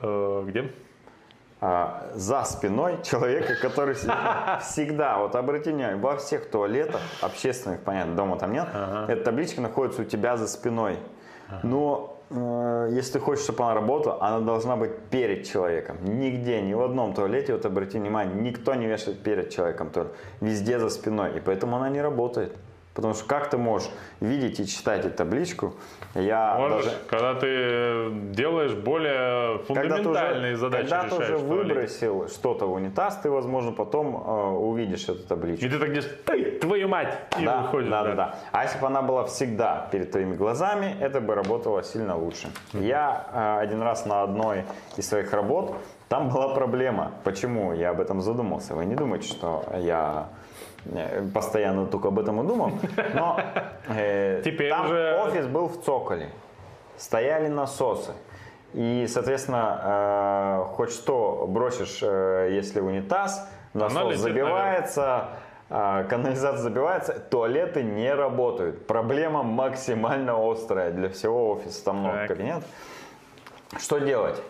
Э, 0.02 0.44
где? 0.46 0.70
А, 1.62 2.10
за 2.14 2.42
спиной 2.44 3.02
человека, 3.02 3.54
который 3.60 3.94
всегда, 3.94 4.60
вот 5.18 5.34
обрати 5.36 5.70
внимание, 5.70 5.96
во 5.96 6.16
всех 6.16 6.48
туалетах, 6.50 7.00
общественных, 7.20 7.80
понятно, 7.82 8.14
дома 8.16 8.38
там 8.38 8.52
нет, 8.52 8.66
Ага. 8.72 9.12
эта 9.12 9.24
табличка 9.24 9.60
находится 9.60 10.02
у 10.02 10.04
тебя 10.06 10.36
за 10.38 10.46
спиной. 10.48 10.98
Но 11.62 12.16
э, 12.18 12.19
если 12.30 13.14
ты 13.14 13.18
хочешь, 13.18 13.44
чтобы 13.44 13.64
она 13.64 13.74
работала, 13.74 14.22
она 14.22 14.40
должна 14.40 14.76
быть 14.76 14.96
перед 15.10 15.46
человеком. 15.46 15.96
Нигде, 16.02 16.62
ни 16.62 16.74
в 16.74 16.82
одном 16.82 17.12
туалете, 17.12 17.54
вот 17.54 17.66
обрати 17.66 17.98
внимание, 17.98 18.34
никто 18.34 18.74
не 18.74 18.86
вешает 18.86 19.22
перед 19.22 19.50
человеком 19.50 19.90
туалет. 19.90 20.12
Везде 20.40 20.78
за 20.78 20.90
спиной. 20.90 21.36
И 21.36 21.40
поэтому 21.40 21.76
она 21.76 21.88
не 21.88 22.00
работает. 22.00 22.52
Потому 22.94 23.14
что 23.14 23.24
как 23.24 23.48
ты 23.50 23.56
можешь 23.56 23.88
видеть 24.20 24.58
и 24.60 24.66
читать 24.66 25.04
эту 25.06 25.16
табличку? 25.16 25.74
Я 26.14 26.56
Можешь, 26.58 26.86
даже- 26.86 26.96
когда 27.08 27.34
ты 27.34 28.10
делаешь 28.32 28.72
более 28.74 29.58
когда 29.68 29.96
ты 29.98 30.02
фундаментальные 30.02 30.52
уже, 30.54 30.60
задачи 30.60 30.88
когда 30.90 31.08
ты 31.08 31.14
уже 31.14 31.36
выбросил 31.38 32.28
что-то 32.28 32.66
в 32.66 32.72
унитаз, 32.72 33.16
ты, 33.22 33.30
возможно, 33.30 33.70
потом 33.72 34.16
э, 34.16 34.50
увидишь 34.56 35.04
эту 35.08 35.22
табличку. 35.26 35.64
И 35.64 35.68
ты 35.68 35.78
так 35.78 35.88
делаешь, 35.92 36.10
«Эй, 36.26 36.58
твою 36.58 36.88
мать, 36.88 37.16
и 37.38 37.44
да, 37.44 37.62
выходишь. 37.62 37.90
да, 37.90 38.02
да, 38.02 38.14
да. 38.14 38.34
А 38.50 38.64
если 38.64 38.80
бы 38.80 38.86
она 38.88 39.02
была 39.02 39.24
всегда 39.24 39.88
перед 39.92 40.10
твоими 40.10 40.34
глазами, 40.34 40.96
это 41.00 41.20
бы 41.20 41.34
работало 41.36 41.84
сильно 41.84 42.16
лучше. 42.16 42.48
Я 42.72 43.26
э, 43.32 43.62
один 43.62 43.82
раз 43.82 44.04
на 44.04 44.22
одной 44.24 44.64
из 44.96 45.08
своих 45.08 45.32
работ, 45.32 45.76
там 46.08 46.28
была 46.28 46.48
проблема. 46.54 47.12
Почему 47.22 47.72
я 47.72 47.90
об 47.90 48.00
этом 48.00 48.20
задумался? 48.20 48.74
Вы 48.74 48.84
не 48.84 48.96
думаете, 48.96 49.28
что 49.28 49.64
я 49.78 50.26
постоянно 51.34 51.86
только 51.86 52.08
об 52.08 52.18
этом 52.18 52.42
и 52.42 52.46
думал. 52.46 52.72
Но 53.14 53.40
э, 53.88 54.42
Теперь 54.44 54.70
там 54.70 54.86
уже- 54.86 55.20
офис 55.24 55.46
был 55.46 55.68
в 55.68 55.82
цоколе. 55.82 56.30
Стояли 56.96 57.48
насосы. 57.48 58.12
И, 58.74 59.06
соответственно, 59.08 59.80
э, 60.68 60.74
хоть 60.74 60.90
что 60.92 61.46
бросишь, 61.48 62.00
э, 62.02 62.50
если 62.52 62.80
унитаз, 62.80 63.48
насос 63.74 64.04
летит 64.04 64.20
забивается, 64.20 65.28
э, 65.70 66.04
канализация 66.08 66.62
забивается, 66.62 67.18
туалеты 67.18 67.82
не 67.82 68.12
работают. 68.14 68.86
Проблема 68.86 69.42
максимально 69.42 70.34
острая 70.52 70.90
для 70.92 71.08
всего 71.08 71.50
офиса. 71.50 71.84
Там 71.84 71.96
много 71.98 72.18
Так. 72.18 72.28
кабинетов. 72.28 72.64
Что 73.78 73.98
делать? 73.98 74.40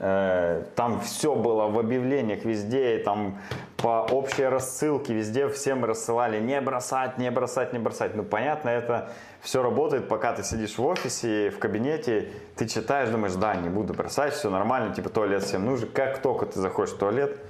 Э, 0.00 0.62
Там 0.76 1.00
все 1.00 1.34
было 1.34 1.66
в 1.66 1.78
объявлениях 1.78 2.44
везде, 2.44 2.98
там 2.98 3.38
по 3.76 4.06
общей 4.10 4.44
рассылке 4.44 5.12
везде 5.12 5.48
всем 5.48 5.84
рассылали 5.84 6.40
не 6.40 6.60
бросать, 6.60 7.18
не 7.18 7.30
бросать, 7.30 7.72
не 7.72 7.78
бросать. 7.80 8.14
Ну 8.14 8.22
понятно, 8.22 8.68
это 8.68 9.10
все 9.40 9.62
работает, 9.62 10.08
пока 10.08 10.32
ты 10.32 10.44
сидишь 10.44 10.78
в 10.78 10.84
офисе, 10.84 11.50
в 11.50 11.58
кабинете, 11.58 12.30
ты 12.54 12.66
читаешь, 12.68 13.08
думаешь, 13.08 13.34
да, 13.34 13.56
не 13.56 13.68
буду 13.68 13.92
бросать, 13.92 14.34
все 14.34 14.50
нормально, 14.50 14.94
типа 14.94 15.08
туалет 15.10 15.42
всем 15.42 15.64
нужен. 15.64 15.88
Как 15.92 16.18
только 16.22 16.46
ты 16.46 16.60
заходишь 16.60 16.94
в 16.94 16.98
туалет, 16.98 17.40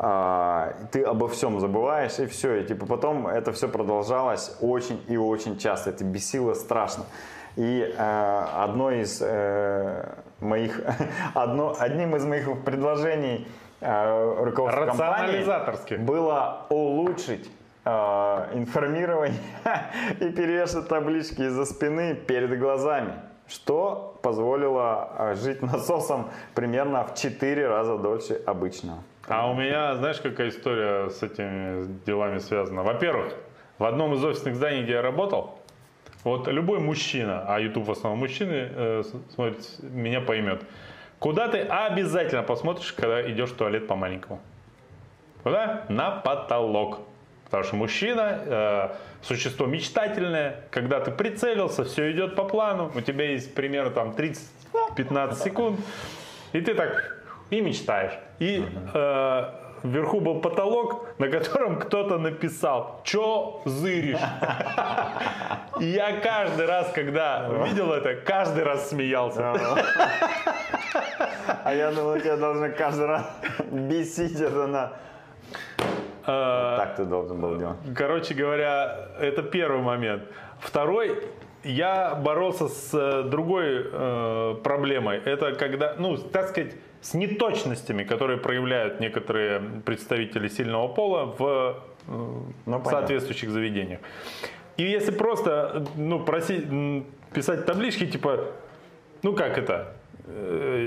а, 0.00 0.74
ты 0.92 1.02
обо 1.02 1.26
всем 1.26 1.58
забываешь, 1.58 2.20
и 2.20 2.26
все. 2.26 2.60
И 2.60 2.64
типа 2.64 2.86
потом 2.86 3.26
это 3.26 3.52
все 3.52 3.68
продолжалось 3.68 4.56
очень 4.60 5.02
и 5.08 5.16
очень 5.16 5.58
часто. 5.58 5.90
Это 5.90 6.04
бесило 6.04 6.54
страшно. 6.54 7.06
И 7.56 7.94
э, 7.96 8.44
одно 8.54 8.90
из 8.90 9.20
э, 9.22 10.14
моих, 10.40 10.80
одно, 11.34 11.74
одним 11.78 12.16
из 12.16 12.24
моих 12.24 12.62
предложений 12.62 13.48
э, 13.80 14.44
руководства 14.44 14.86
компании 14.86 15.98
было 15.98 16.66
улучшить 16.68 17.50
э, 17.84 17.90
информирование 18.54 19.40
и 20.20 20.30
перевешивать 20.30 20.88
таблички 20.88 21.42
из-за 21.42 21.64
спины 21.64 22.14
перед 22.14 22.58
глазами, 22.58 23.14
что 23.48 24.18
позволило 24.22 25.10
э, 25.18 25.34
жить 25.34 25.62
насосом 25.62 26.30
примерно 26.54 27.04
в 27.04 27.14
4 27.14 27.66
раза 27.66 27.98
дольше 27.98 28.40
обычного. 28.46 29.02
А 29.28 29.50
у 29.50 29.54
меня, 29.54 29.94
знаешь, 29.96 30.20
какая 30.20 30.48
история 30.48 31.10
с 31.10 31.22
этими 31.22 31.86
делами 32.06 32.38
связана? 32.38 32.82
Во-первых, 32.82 33.34
в 33.78 33.84
одном 33.84 34.14
из 34.14 34.24
офисных 34.24 34.56
зданий, 34.56 34.84
где 34.84 34.92
я 34.92 35.02
работал, 35.02 35.57
вот 36.24 36.48
любой 36.48 36.80
мужчина, 36.80 37.44
а 37.46 37.60
YouTube 37.60 37.86
в 37.86 37.90
основном 37.92 38.20
мужчины 38.20 38.68
э, 38.70 39.02
смотрит, 39.34 39.64
меня 39.82 40.20
поймет. 40.20 40.62
Куда 41.18 41.48
ты 41.48 41.60
обязательно 41.62 42.42
посмотришь, 42.42 42.92
когда 42.92 43.28
идешь 43.30 43.50
в 43.50 43.56
туалет 43.56 43.86
по-маленькому? 43.86 44.40
Куда? 45.42 45.84
На 45.88 46.10
потолок. 46.10 47.00
Потому 47.44 47.64
что 47.64 47.76
мужчина 47.76 48.40
э, 48.44 48.88
существо 49.22 49.66
мечтательное. 49.66 50.64
Когда 50.70 51.00
ты 51.00 51.10
прицелился, 51.10 51.84
все 51.84 52.12
идет 52.12 52.36
по 52.36 52.44
плану. 52.44 52.92
У 52.94 53.00
тебя 53.00 53.30
есть 53.30 53.54
примерно 53.54 53.90
там 53.90 54.10
30-15 54.10 55.34
секунд. 55.42 55.80
И 56.52 56.60
ты 56.60 56.74
так 56.74 57.24
и 57.50 57.60
мечтаешь. 57.60 58.12
И 58.38 58.64
э, 58.94 59.52
вверху 59.82 60.20
был 60.20 60.40
потолок, 60.40 61.06
на 61.18 61.28
котором 61.28 61.78
кто-то 61.78 62.18
написал, 62.18 63.00
чё 63.04 63.60
зыришь? 63.64 64.18
И 65.80 65.84
я 65.84 66.20
каждый 66.20 66.66
раз, 66.66 66.90
когда 66.92 67.48
видел 67.64 67.92
это, 67.92 68.14
каждый 68.16 68.64
раз 68.64 68.88
смеялся. 68.90 69.54
А 71.64 71.74
я 71.74 71.90
думал, 71.90 72.18
тебя 72.20 72.36
должны 72.36 72.70
каждый 72.70 73.06
раз 73.06 73.30
бесить 73.70 74.40
это 74.40 74.66
на... 74.66 74.92
Э, 76.26 76.76
Так 76.78 76.96
ты 76.96 77.04
должен 77.04 77.40
был 77.40 77.56
делать. 77.56 77.76
Короче 77.96 78.34
говоря, 78.34 79.08
это 79.20 79.42
первый 79.42 79.80
момент. 79.80 80.24
Второй, 80.60 81.22
я 81.68 82.14
боролся 82.14 82.68
с 82.68 82.94
э, 82.94 83.22
другой 83.28 83.86
э, 83.92 84.54
проблемой. 84.62 85.18
Это 85.24 85.52
когда, 85.52 85.94
ну, 85.98 86.16
так 86.16 86.48
сказать, 86.48 86.74
с 87.00 87.14
неточностями, 87.14 88.04
которые 88.04 88.38
проявляют 88.38 89.00
некоторые 89.00 89.60
представители 89.84 90.48
сильного 90.48 90.88
пола 90.88 91.34
в 91.38 91.42
э, 91.44 91.74
Ну, 92.06 92.52
понятно. 92.66 92.90
соответствующих 92.90 93.50
заведениях. 93.50 94.00
И 94.78 94.82
если 94.82 95.12
просто, 95.12 95.86
ну, 95.96 96.20
просить, 96.24 96.64
писать 97.34 97.66
таблички, 97.66 98.06
типа, 98.06 98.46
ну, 99.22 99.34
как 99.34 99.58
это, 99.58 99.74
э, 99.74 99.97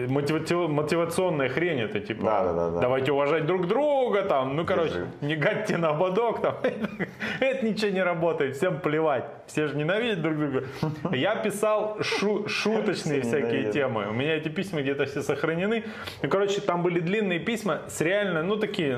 мотивационная 0.07 1.49
хрень 1.49 1.79
это 1.81 1.99
типа 1.99 2.23
Да, 2.23 2.43
да, 2.43 2.53
да, 2.53 2.69
да. 2.71 2.79
давайте 2.81 3.11
уважать 3.11 3.45
друг 3.45 3.67
друга 3.67 4.23
там 4.23 4.55
ну 4.55 4.65
короче 4.65 4.93
Держи. 4.93 5.07
не 5.21 5.35
гадьте 5.35 5.77
на 5.77 5.89
ободок 5.89 6.41
там 6.41 6.55
это 7.39 7.65
ничего 7.65 7.91
не 7.91 8.03
работает 8.03 8.55
всем 8.55 8.79
плевать 8.79 9.25
все 9.47 9.67
же 9.67 9.75
ненавидят 9.75 10.21
друг 10.21 10.37
друга 10.37 10.63
я 11.11 11.35
писал 11.35 11.97
шу- 12.01 12.47
шуточные 12.47 13.21
всякие 13.21 13.71
темы 13.71 14.07
у 14.09 14.13
меня 14.13 14.35
эти 14.35 14.49
письма 14.49 14.81
где-то 14.81 15.05
все 15.05 15.21
сохранены 15.21 15.83
ну 16.21 16.29
короче 16.29 16.61
там 16.61 16.83
были 16.83 16.99
длинные 16.99 17.39
письма 17.39 17.81
с 17.87 17.99
реально 18.01 18.43
ну 18.43 18.57
такие 18.57 18.97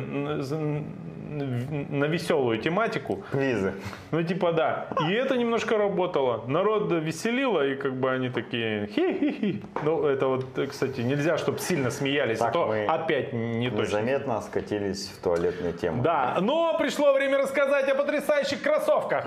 на 1.34 2.06
веселую 2.06 2.60
тематику 2.60 3.24
Квизы. 3.32 3.74
ну, 4.12 4.24
типа, 4.24 4.54
да. 4.54 4.88
И 5.10 5.14
это 5.14 5.38
немножко 5.38 5.78
работало. 5.78 6.44
Народ 6.48 6.92
веселило, 6.92 7.66
и 7.66 7.76
как 7.76 7.96
бы 7.96 8.12
они 8.12 8.30
такие 8.30 8.88
хи-хи-хи. 8.88 9.62
Ну, 9.84 10.06
это 10.06 10.28
вот, 10.28 10.46
кстати, 10.70 11.02
нельзя, 11.02 11.38
чтобы 11.38 11.60
сильно 11.60 11.92
смеялись, 11.92 12.40
а 12.40 12.46
Так 12.46 12.54
то 12.54 12.68
мы 12.68 12.86
опять 12.86 13.34
не 13.34 13.70
точно. 13.70 13.98
Незаметно 13.98 14.42
скатились 14.42 15.08
в 15.10 15.22
туалетную 15.24 15.74
тему. 15.74 16.04
Да, 16.04 16.38
но 16.42 16.78
пришло 16.78 17.14
время 17.14 17.38
рассказать 17.38 17.90
о 17.90 17.96
потрясающих 17.96 18.62
кроссовках. 18.62 19.26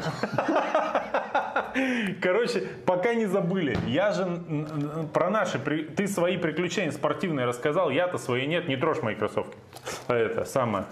Короче, 2.22 2.62
пока 2.84 3.14
не 3.14 3.26
забыли, 3.26 3.76
я 3.86 4.12
же 4.12 4.26
про 5.12 5.30
наши, 5.30 5.58
ты 5.58 6.06
свои 6.08 6.36
приключения 6.36 6.92
спортивные 6.92 7.46
рассказал, 7.46 7.90
я-то 7.90 8.18
свои 8.18 8.46
нет, 8.46 8.68
не 8.68 8.76
трожь 8.76 9.02
мои 9.02 9.14
кроссовки. 9.14 9.56
Это 10.08 10.44
самое. 10.44 10.84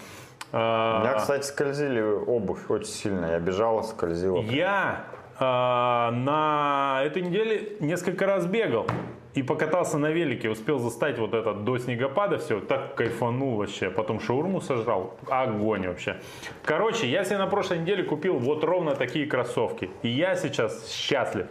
У 0.54 0.56
А, 0.56 1.00
меня, 1.00 1.14
кстати, 1.14 1.44
скользили 1.46 2.00
обувь 2.00 2.70
очень 2.70 2.86
сильно. 2.86 3.26
Я 3.26 3.40
бежал, 3.40 3.82
скользила. 3.82 4.40
Я 4.40 5.04
а, 5.40 6.12
на 6.12 7.02
этой 7.04 7.22
неделе 7.22 7.76
несколько 7.80 8.24
раз 8.24 8.46
бегал 8.46 8.86
и 9.34 9.42
покатался 9.42 9.98
на 9.98 10.12
велике, 10.12 10.48
успел 10.48 10.78
заставить 10.78 11.18
вот 11.18 11.34
этот 11.34 11.64
до 11.64 11.76
снегопада 11.78 12.38
все, 12.38 12.60
так 12.60 12.94
кайфанул 12.94 13.56
вообще, 13.56 13.90
потом 13.90 14.20
шаурму 14.20 14.60
сожрал, 14.60 15.16
огонь 15.28 15.88
вообще. 15.88 16.20
Короче, 16.64 17.08
я 17.08 17.24
себе 17.24 17.38
на 17.38 17.48
прошлой 17.48 17.78
неделе 17.80 18.04
купил 18.04 18.38
вот 18.38 18.62
ровно 18.62 18.94
такие 18.94 19.26
кроссовки, 19.26 19.90
и 20.02 20.08
я 20.08 20.36
сейчас 20.36 20.88
счастлив. 20.88 21.48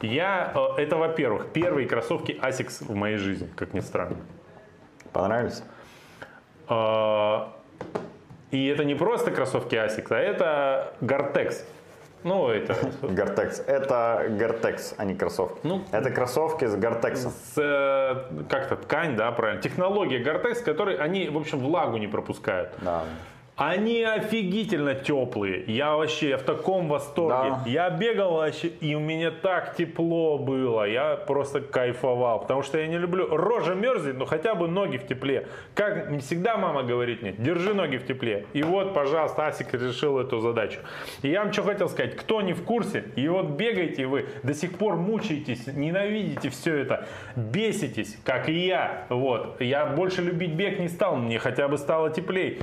Я, 0.00 0.52
э, 0.76 0.82
это 0.82 0.96
во-первых, 0.96 1.52
первые 1.52 1.86
кроссовки 1.86 2.32
Asics 2.42 2.84
в 2.84 2.96
моей 2.96 3.16
жизни, 3.16 3.48
как 3.54 3.74
ни 3.74 3.80
странно. 3.80 4.16
Понравились? 5.12 5.62
А, 6.66 7.52
И 8.54 8.66
это 8.66 8.84
не 8.84 8.94
просто 8.94 9.32
кроссовки 9.32 9.74
Asics, 9.74 10.06
а 10.10 10.16
это 10.16 10.92
Gore-Tex. 11.00 11.64
Ну, 12.22 12.48
это 12.48 12.76
Гортекс. 13.02 13.60
Это 13.66 14.26
Гортекс, 14.30 14.94
а 14.96 15.04
не 15.04 15.16
кроссовки. 15.16 15.58
Ну, 15.64 15.82
это 15.90 16.10
кроссовки 16.10 16.64
с 16.64 16.76
Гортексом. 16.76 17.32
с, 17.32 17.58
э, 17.58 18.44
как-то 18.48 18.76
ткань, 18.76 19.16
да, 19.16 19.32
правильно. 19.32 19.60
Технология 19.60 20.22
Gore-Tex, 20.22 20.62
которые 20.62 20.98
они, 20.98 21.28
в 21.28 21.36
общем, 21.36 21.58
влагу 21.58 21.96
не 21.96 22.06
пропускают. 22.06 22.70
Да. 22.80 23.02
Они 23.56 24.02
офигительно 24.02 24.96
теплые. 24.96 25.62
Я 25.68 25.94
вообще 25.94 26.36
в 26.36 26.42
таком 26.42 26.88
восторге. 26.88 27.50
Да. 27.50 27.62
Я 27.66 27.88
бегал 27.88 28.34
вообще, 28.34 28.66
и 28.66 28.96
у 28.96 29.00
меня 29.00 29.30
так 29.30 29.76
тепло 29.76 30.38
было. 30.38 30.88
Я 30.88 31.14
просто 31.14 31.60
кайфовал. 31.60 32.40
Потому 32.40 32.62
что 32.62 32.78
я 32.78 32.88
не 32.88 32.98
люблю. 32.98 33.28
Рожа 33.28 33.74
мерзнет, 33.74 34.16
но 34.18 34.24
хотя 34.24 34.56
бы 34.56 34.66
ноги 34.66 34.96
в 34.96 35.06
тепле. 35.06 35.46
Как 35.74 36.10
всегда 36.18 36.56
мама 36.56 36.82
говорит 36.82 37.22
мне, 37.22 37.32
держи 37.32 37.74
ноги 37.74 37.98
в 37.98 38.06
тепле. 38.06 38.46
И 38.54 38.64
вот, 38.64 38.92
пожалуйста, 38.92 39.46
Асик 39.46 39.72
решил 39.72 40.18
эту 40.18 40.40
задачу. 40.40 40.80
И 41.22 41.28
я 41.28 41.44
вам 41.44 41.52
что 41.52 41.62
хотел 41.62 41.88
сказать. 41.88 42.16
Кто 42.16 42.42
не 42.42 42.54
в 42.54 42.64
курсе, 42.64 43.04
и 43.14 43.28
вот 43.28 43.50
бегаете 43.50 44.06
вы, 44.06 44.26
до 44.42 44.52
сих 44.52 44.76
пор 44.76 44.96
мучаетесь, 44.96 45.68
ненавидите 45.68 46.48
все 46.48 46.76
это, 46.76 47.06
беситесь, 47.36 48.18
как 48.24 48.48
и 48.48 48.66
я. 48.66 49.06
Вот. 49.10 49.60
Я 49.60 49.86
больше 49.86 50.22
любить 50.22 50.54
бег 50.54 50.80
не 50.80 50.88
стал, 50.88 51.14
мне 51.14 51.38
хотя 51.38 51.68
бы 51.68 51.78
стало 51.78 52.10
теплей. 52.10 52.60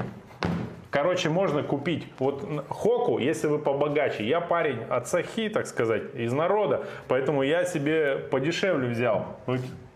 Короче, 0.91 1.29
можно 1.29 1.63
купить 1.63 2.05
вот 2.19 2.43
Хоку, 2.69 3.17
если 3.17 3.47
вы 3.47 3.59
побогаче. 3.59 4.25
Я 4.25 4.41
парень 4.41 4.83
от 4.89 5.07
Сахи, 5.07 5.47
так 5.49 5.65
сказать, 5.65 6.03
из 6.13 6.33
народа, 6.33 6.83
поэтому 7.07 7.43
я 7.43 7.63
себе 7.65 8.17
подешевле 8.29 8.89
взял. 8.89 9.37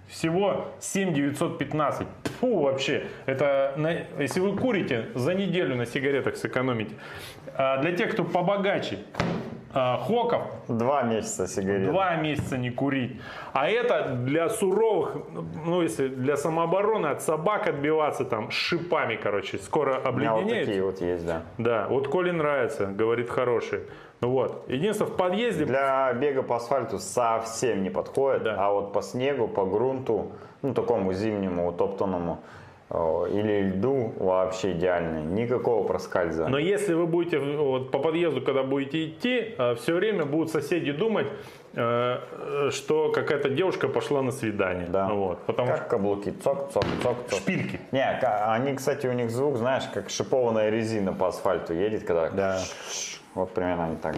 Всего 0.07 0.67
7 0.79 1.13
915. 1.13 2.07
Фу, 2.39 2.59
вообще. 2.61 3.05
Это, 3.25 3.73
на- 3.75 4.21
если 4.21 4.39
вы 4.39 4.55
курите, 4.55 5.07
за 5.15 5.33
неделю 5.33 5.75
на 5.75 5.85
сигаретах 5.85 6.37
сэкономите. 6.37 6.95
А 7.57 7.77
для 7.77 7.91
тех, 7.95 8.11
кто 8.11 8.23
побогаче, 8.23 8.99
а, 9.73 9.97
Хоков 9.97 10.41
Два 10.69 11.03
месяца 11.03 11.47
сигарет. 11.47 11.89
Два 11.89 12.15
месяца 12.15 12.57
не 12.57 12.69
курить. 12.71 13.19
А 13.53 13.69
это 13.69 14.15
для 14.23 14.47
суровых, 14.47 15.17
ну 15.65 15.81
если 15.81 16.07
для 16.07 16.37
самообороны 16.37 17.07
от 17.07 17.21
собак 17.21 17.67
отбиваться 17.67 18.23
там 18.23 18.51
шипами, 18.51 19.15
короче, 19.21 19.57
скоро 19.57 20.01
У 20.09 20.13
меня 20.13 20.33
вот 20.33 20.47
такие 20.47 20.81
вот 20.83 21.01
есть, 21.01 21.25
да. 21.25 21.41
Да, 21.57 21.87
вот 21.89 22.07
Коле 22.07 22.31
нравится, 22.31 22.85
говорит 22.85 23.29
хороший. 23.29 23.81
Ну 24.21 24.29
вот. 24.29 24.63
Единственное, 24.69 25.11
в 25.11 25.17
подъезде 25.17 25.65
Для 25.65 26.13
бега 26.13 26.41
по 26.41 26.55
асфальту 26.55 26.97
совсем 26.99 27.83
не 27.83 27.89
подходит, 27.89 28.43
Да. 28.43 28.55
а 28.57 28.71
вот 28.71 28.93
по 28.93 29.01
снегу, 29.01 29.49
по 29.49 29.65
грунту, 29.65 30.31
ну 30.61 30.73
такому 30.73 31.11
зимнему, 31.11 31.67
утоптанному 31.67 32.39
э, 32.41 32.64
или 32.91 33.69
льду 33.69 34.13
вообще 34.19 34.73
идеальный. 34.73 35.23
Никакого 35.23 35.87
проскальза. 35.87 36.47
Но 36.47 36.57
если 36.59 36.93
вы 36.93 37.07
будете 37.07 37.39
вот, 37.39 37.91
по 37.91 37.99
подъезду, 37.99 38.41
когда 38.41 38.63
будете 38.63 39.07
идти, 39.07 39.55
все 39.77 39.93
время 39.93 40.25
будут 40.25 40.51
соседи 40.51 40.91
думать, 40.91 41.27
э, 41.73 42.19
э, 42.31 42.69
что 42.71 43.11
какая-то 43.11 43.49
девушка 43.49 43.87
пошла 43.87 44.21
на 44.21 44.31
свидание. 44.31 44.87
Да. 44.87 45.09
Вот, 45.09 45.39
потому 45.45 45.69
Как 45.69 45.89
каблуки, 45.89 46.29
цок, 46.43 46.71
цок, 46.71 46.83
цок, 47.01 47.17
что 47.27 47.31
цок. 47.31 47.39
шпильки. 47.39 47.79
Не, 47.91 48.03
они, 48.03 48.75
кстати, 48.75 49.07
у 49.07 49.13
них 49.13 49.31
звук, 49.31 49.57
знаешь, 49.57 49.83
как 49.93 50.09
шипованная 50.09 50.69
резина 50.69 51.11
по 51.13 51.27
асфальту 51.27 51.73
едет, 51.73 52.03
когда... 52.03 52.29
Да. 52.29 52.59
Вот 53.35 53.53
примерно 53.53 53.85
они 53.87 53.95
так. 53.97 54.15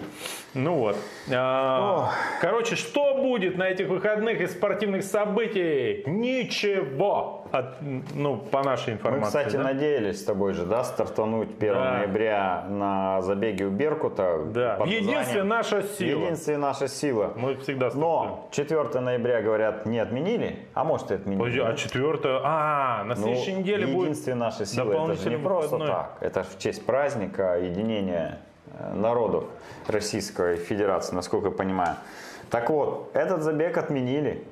Ну 0.54 0.74
вот. 0.76 0.96
А, 1.34 2.10
короче, 2.40 2.76
что 2.76 3.14
будет 3.16 3.56
на 3.58 3.64
этих 3.68 3.88
выходных 3.88 4.40
из 4.40 4.52
спортивных 4.52 5.02
событий? 5.02 6.04
Ничего. 6.06 7.44
От, 7.50 7.76
ну, 8.14 8.36
по 8.36 8.62
нашей 8.62 8.90
Мы, 8.90 8.92
информации. 8.98 9.26
кстати, 9.38 9.56
да? 9.56 9.62
надеялись 9.64 10.20
с 10.20 10.24
тобой 10.24 10.52
же, 10.52 10.66
да, 10.66 10.84
стартануть 10.84 11.48
1 11.58 11.74
Да. 11.74 11.92
ноября 11.98 12.64
на 12.68 13.22
забеге 13.22 13.64
у 13.66 13.70
Беркута. 13.70 14.44
Да. 14.54 14.78
Единственная 14.86 15.44
наша 15.44 15.82
сила. 15.82 16.20
Единственная 16.24 16.58
наша 16.60 16.86
сила. 16.88 17.32
Мы 17.36 17.56
всегда 17.56 17.90
стартуем. 17.90 17.98
Но 18.28 18.48
4 18.52 19.00
ноября, 19.00 19.42
говорят, 19.42 19.86
не 19.86 19.98
отменили, 19.98 20.60
а 20.74 20.84
может 20.84 21.10
и 21.10 21.14
отменили. 21.14 21.38
Подожди, 21.40 21.60
а 21.60 21.72
четвертое? 21.74 22.40
А, 22.44 23.02
на 23.04 23.14
Ну, 23.16 23.22
следующей 23.22 23.52
неделе 23.54 23.86
будет. 23.86 24.02
единственная 24.10 24.38
наша 24.38 24.64
сила, 24.64 24.92
это 25.10 25.14
же 25.22 25.30
не 25.30 25.38
просто 25.38 25.76
выходной. 25.76 25.88
так. 25.88 26.16
Это 26.20 26.42
в 26.44 26.58
честь 26.58 26.86
праздника 26.86 27.58
единения 27.58 28.38
народов 28.94 29.44
Российской 29.86 30.56
Федерации, 30.56 31.14
насколько 31.14 31.48
я 31.48 31.54
понимаю. 31.54 31.96
Так 32.50 32.70
вот, 32.70 33.10
этот 33.14 33.42
забег 33.42 33.76
отменили. 33.78 34.44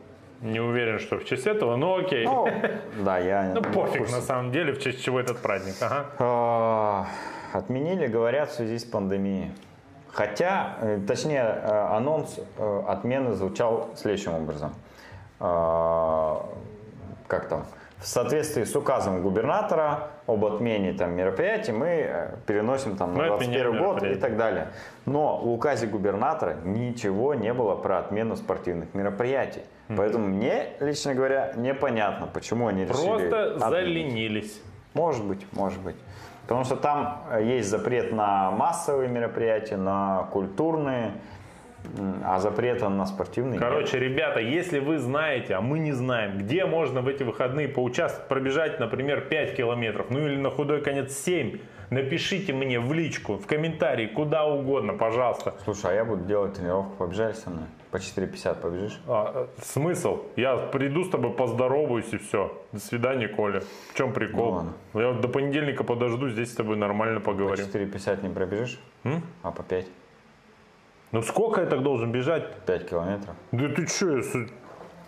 Не 0.43 0.61
уверен, 0.61 0.99
что 0.99 1.17
в 1.19 1.25
честь 1.25 1.47
этого, 1.47 1.77
но 1.77 1.97
окей. 1.97 2.27
Ну, 2.27 2.47
да, 3.05 3.19
я 3.19 3.53
Ну, 3.55 3.63
пофиг 3.63 4.11
на 4.11 4.21
самом 4.21 4.53
деле, 4.53 4.73
в 4.73 4.81
честь 4.81 5.03
чего 5.03 5.19
этот 5.19 5.39
праздник. 5.39 5.75
Ага. 5.81 6.07
А, 6.19 7.07
Отменили, 7.53 8.07
говорят, 8.07 8.51
в 8.51 8.55
связи 8.55 8.79
с 8.79 8.85
пандемией. 8.85 9.53
Хотя, 10.13 10.77
э, 10.81 11.01
точнее, 11.07 11.43
э, 11.43 11.97
анонс 11.97 12.39
э, 12.59 12.83
отмены 12.87 13.35
звучал 13.35 13.91
следующим 13.97 14.35
образом. 14.35 14.75
А, 15.41 16.47
Как 17.29 17.49
там? 17.49 17.65
В 17.99 18.07
соответствии 18.07 18.65
с 18.65 18.77
указом 18.77 19.23
губернатора 19.23 20.11
об 20.27 20.45
отмене 20.45 20.93
там, 20.93 21.13
мероприятий 21.13 21.73
мы 21.73 21.87
э, 21.87 22.35
переносим 22.47 22.97
там, 22.97 23.15
на 23.15 23.23
Мы 23.23 23.35
отменяем 23.35 23.73
21 23.73 23.79
год 23.79 23.79
и 23.79 23.91
мероприятия. 24.07 24.21
так 24.21 24.37
далее. 24.37 24.69
Но 25.05 25.39
в 25.39 25.49
указе 25.51 25.87
губернатора 25.87 26.57
ничего 26.65 27.35
не 27.35 27.53
было 27.55 27.77
про 27.77 27.99
отмену 27.99 28.37
спортивных 28.37 28.93
мероприятий. 28.95 29.63
Поэтому 29.97 30.27
мне, 30.27 30.71
лично 30.81 31.15
говоря, 31.15 31.53
непонятно, 31.57 32.27
почему 32.27 32.67
они 32.67 32.85
решили 32.85 33.29
Просто 33.29 33.59
заленились. 33.59 34.61
Может 34.95 35.25
быть, 35.25 35.47
может 35.53 35.81
быть. 35.81 35.97
Потому 36.43 36.65
что 36.65 36.77
там 36.77 37.23
э, 37.31 37.45
есть 37.45 37.69
запрет 37.69 38.13
на 38.13 38.51
массовые 38.51 39.09
мероприятия, 39.09 39.77
на 39.77 40.29
культурные, 40.33 41.07
м, 41.07 41.13
а 42.25 42.39
запрета 42.41 42.89
на 42.89 43.07
спортивные 43.07 43.55
нет. 43.55 43.61
Короче, 43.61 43.99
ребята, 43.99 44.41
если 44.41 44.79
вы 44.79 44.99
знаете, 44.99 45.55
а 45.55 45.61
мы 45.61 45.79
не 45.79 45.93
знаем, 45.93 46.39
где 46.39 46.65
можно 46.67 47.01
в 47.01 47.09
эти 47.09 47.23
выходные 47.23 47.69
поучаствовать, 47.69 48.29
пробежать, 48.29 48.81
например, 48.81 49.23
5 49.23 49.57
километров, 49.57 50.07
ну 50.11 50.27
или 50.27 50.37
на 50.37 50.51
худой 50.51 50.81
конец 50.83 51.13
7, 51.13 51.59
напишите 51.91 52.53
мне 52.53 52.81
в 52.81 52.93
личку, 52.93 53.37
в 53.37 53.47
комментарии, 53.47 54.07
куда 54.07 54.45
угодно, 54.45 54.95
пожалуйста. 54.95 55.55
Слушай, 55.65 55.93
а 55.93 55.95
я 55.95 56.05
буду 56.05 56.25
делать 56.25 56.55
тренировку, 56.55 56.97
побежали 56.97 57.33
со 57.33 57.51
мной? 57.51 57.65
По 57.91 57.99
4,50 57.99 58.61
побежишь? 58.61 59.01
А, 59.07 59.47
э, 59.59 59.63
смысл? 59.63 60.25
Я 60.37 60.57
приду 60.57 61.05
с 61.05 61.09
тобой, 61.09 61.33
поздороваюсь 61.33 62.13
и 62.13 62.19
все. 62.19 62.53
До 62.73 62.81
свидания, 62.81 63.29
Коля. 63.29 63.63
В 63.93 63.95
чем 63.97 64.13
прикол? 64.13 64.45
Ну 64.45 64.51
ладно. 64.51 64.73
Я 64.95 65.09
вот 65.13 65.21
до 65.21 65.29
понедельника 65.29 65.85
подожду, 65.85 66.29
здесь 66.29 66.53
с 66.53 66.55
тобой 66.55 66.77
нормально 66.77 67.21
По 67.21 67.31
поговорим. 67.31 67.65
4,50 67.65 68.23
не 68.23 68.35
пробежишь? 68.35 68.79
М? 69.05 69.23
А 69.43 69.51
по 69.51 69.63
5? 69.63 69.87
Ну 71.13 71.23
сколько 71.23 71.61
я 71.61 71.67
так 71.67 71.83
должен 71.83 72.13
бежать? 72.13 72.55
5 72.67 72.89
километров? 72.89 73.35
Да 73.53 73.69
ты 73.69 73.87
что? 73.87 74.21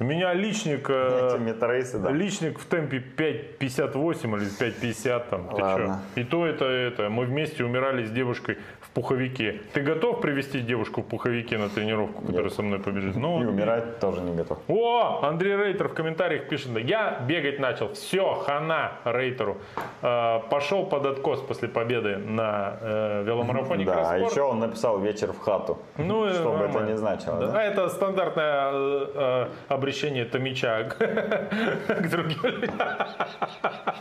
У 0.01 0.05
меня 0.05 0.33
личник, 0.33 0.87
э, 0.91 1.39
метрорейсы, 1.41 1.99
да. 1.99 2.12
личник 2.12 2.61
в 2.61 2.66
темпе 2.66 2.99
5.58 2.99 4.37
или 4.37 4.47
5.50 4.47 5.29
там. 5.29 5.49
Ты 5.49 5.62
Ладно. 5.62 6.03
чё? 6.15 6.20
И 6.20 6.25
то 6.25 6.47
это, 6.47 6.66
это. 6.66 7.09
Мы 7.09 7.25
вместе 7.25 7.65
умирали 7.65 8.05
с 8.05 8.11
девушкой 8.12 8.59
в 8.90 8.94
пуховике. 8.94 9.60
Ты 9.74 9.81
готов 9.82 10.20
привести 10.20 10.60
девушку 10.60 11.02
в 11.02 11.05
пуховике 11.05 11.59
на 11.59 11.69
тренировку, 11.69 12.23
которая 12.23 12.44
Нет. 12.44 12.52
со 12.55 12.62
мной 12.62 12.78
побежит? 12.78 13.16
Ну, 13.16 13.43
И 13.43 13.47
умирать 13.47 14.01
тоже 14.01 14.20
не 14.20 14.35
готов. 14.35 14.59
О, 14.69 15.20
Андрей 15.23 15.56
Рейтер 15.56 15.89
в 15.89 15.94
комментариях 15.94 16.48
пишет, 16.48 16.77
я 16.78 17.20
бегать 17.28 17.59
начал, 17.60 17.93
все, 17.93 18.35
хана 18.35 18.93
Рейтеру. 19.05 19.59
Э, 20.02 20.40
пошел 20.51 20.86
под 20.86 21.06
откос 21.06 21.40
после 21.40 21.69
победы 21.69 22.16
на 22.16 22.78
э, 22.81 23.24
веломарафоне 23.27 23.85
Да, 23.85 24.10
а 24.12 24.19
еще 24.19 24.43
он 24.43 24.60
написал 24.60 24.98
вечер 25.01 25.32
в 25.32 25.39
хату. 25.39 25.78
Ну, 25.97 26.27
э, 26.27 26.35
Что 26.35 26.52
бы 26.52 26.65
это 26.65 26.81
ни 26.81 26.94
значило, 26.94 27.39
Да, 27.39 27.47
да? 27.48 27.62
это 27.62 27.89
стандартное 27.89 28.70
э, 28.73 29.06
э, 29.15 29.47
обращение 29.69 30.24
Томича 30.24 30.85
к 30.85 30.98
другим 32.10 32.43
людям. 32.43 32.74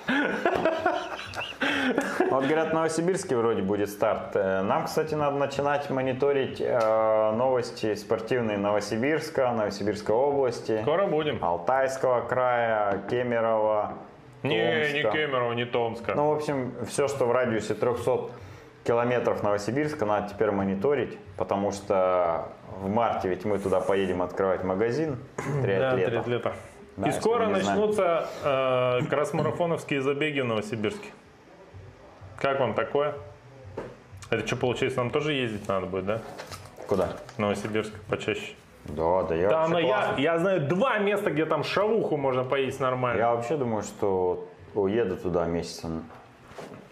Вот 2.30 2.44
говорят, 2.44 2.72
в 2.72 2.74
Новосибирске 2.74 3.36
вроде 3.38 3.62
будет 3.62 3.90
старт. 3.90 4.36
Э, 4.36 4.62
Нам, 4.62 4.86
кстати, 4.86 5.16
надо 5.16 5.38
начинать 5.38 5.90
мониторить 5.90 6.60
э, 6.60 7.32
новости 7.32 7.96
спортивные 7.96 8.58
Новосибирска, 8.58 9.52
Новосибирской 9.54 10.14
области, 10.14 10.82
Скоро 10.82 11.08
будем. 11.08 11.44
Алтайского 11.44 12.22
края, 12.22 13.02
Кемерово, 13.10 13.94
Не, 14.44 14.56
не. 14.94 15.02
Кемерово, 15.04 15.54
не 15.54 15.66
Томска. 15.66 16.14
Ну, 16.16 16.30
в 16.30 16.36
общем, 16.38 16.74
все, 16.88 17.08
что 17.08 17.26
в 17.26 17.32
радиусе 17.32 17.74
300 17.76 18.30
километров 18.84 19.42
Новосибирска, 19.44 20.06
надо 20.06 20.30
теперь 20.30 20.52
мониторить, 20.52 21.18
потому 21.38 21.72
что 21.72 22.50
в 22.82 22.90
марте 22.90 23.30
ведь 23.30 23.46
мы 23.46 23.58
туда 23.58 23.80
поедем 23.80 24.22
открывать 24.22 24.64
магазин 24.64 25.18
да, 25.38 25.62
триатлета. 25.62 26.10
триатлета. 26.12 26.54
Да, 26.98 27.10
И 27.10 27.12
скоро 27.12 27.48
начнутся 27.48 28.28
э, 28.44 29.02
кросс-марафоновские 29.10 30.02
забеги 30.02 30.42
в 30.42 30.46
Новосибирске. 30.46 31.10
Как 32.38 32.60
вам 32.60 32.74
такое? 32.74 33.16
Это 34.30 34.46
что, 34.46 34.56
получается, 34.58 35.00
нам 35.00 35.10
тоже 35.10 35.34
ездить 35.34 35.68
надо 35.68 35.88
будет, 35.88 36.06
да? 36.06 36.22
Куда? 36.88 37.10
В 37.36 37.40
Новосибирск 37.40 37.92
почаще. 38.10 38.54
Да, 38.86 39.24
да, 39.24 39.36
я 39.36 39.50
Да, 39.50 39.68
но 39.68 39.80
я, 39.80 40.16
я 40.18 40.38
знаю 40.40 40.68
два 40.68 40.98
места, 41.00 41.30
где 41.32 41.46
там 41.46 41.64
шавуху 41.64 42.16
можно 42.18 42.44
поесть 42.44 42.80
нормально. 42.80 43.20
Я 43.20 43.34
вообще 43.36 43.58
думаю, 43.58 43.84
что 43.84 44.48
уеду 44.76 45.18
туда 45.18 45.46
месяца... 45.46 45.88
н- 45.88 46.04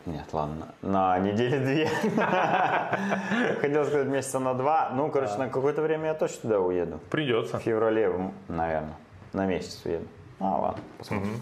Нет, 0.06 0.26
ладно, 0.34 0.74
на 0.82 1.18
недели 1.20 1.58
две. 1.60 1.88
Хотел 3.62 3.86
сказать 3.86 4.08
месяца 4.08 4.40
на 4.40 4.54
два. 4.56 4.90
Ну, 4.94 5.10
короче, 5.10 5.36
на 5.38 5.48
какое-то 5.50 5.82
время 5.82 6.08
я 6.08 6.14
точно 6.16 6.42
туда 6.42 6.60
уеду. 6.60 7.00
Придется. 7.10 7.60
В 7.60 7.62
феврале, 7.62 8.12
наверное, 8.50 8.96
на 9.34 9.46
месяц 9.46 9.82
уеду. 9.86 10.06
А, 10.40 10.58
ладно, 10.58 10.82
посмотрим. 10.98 11.42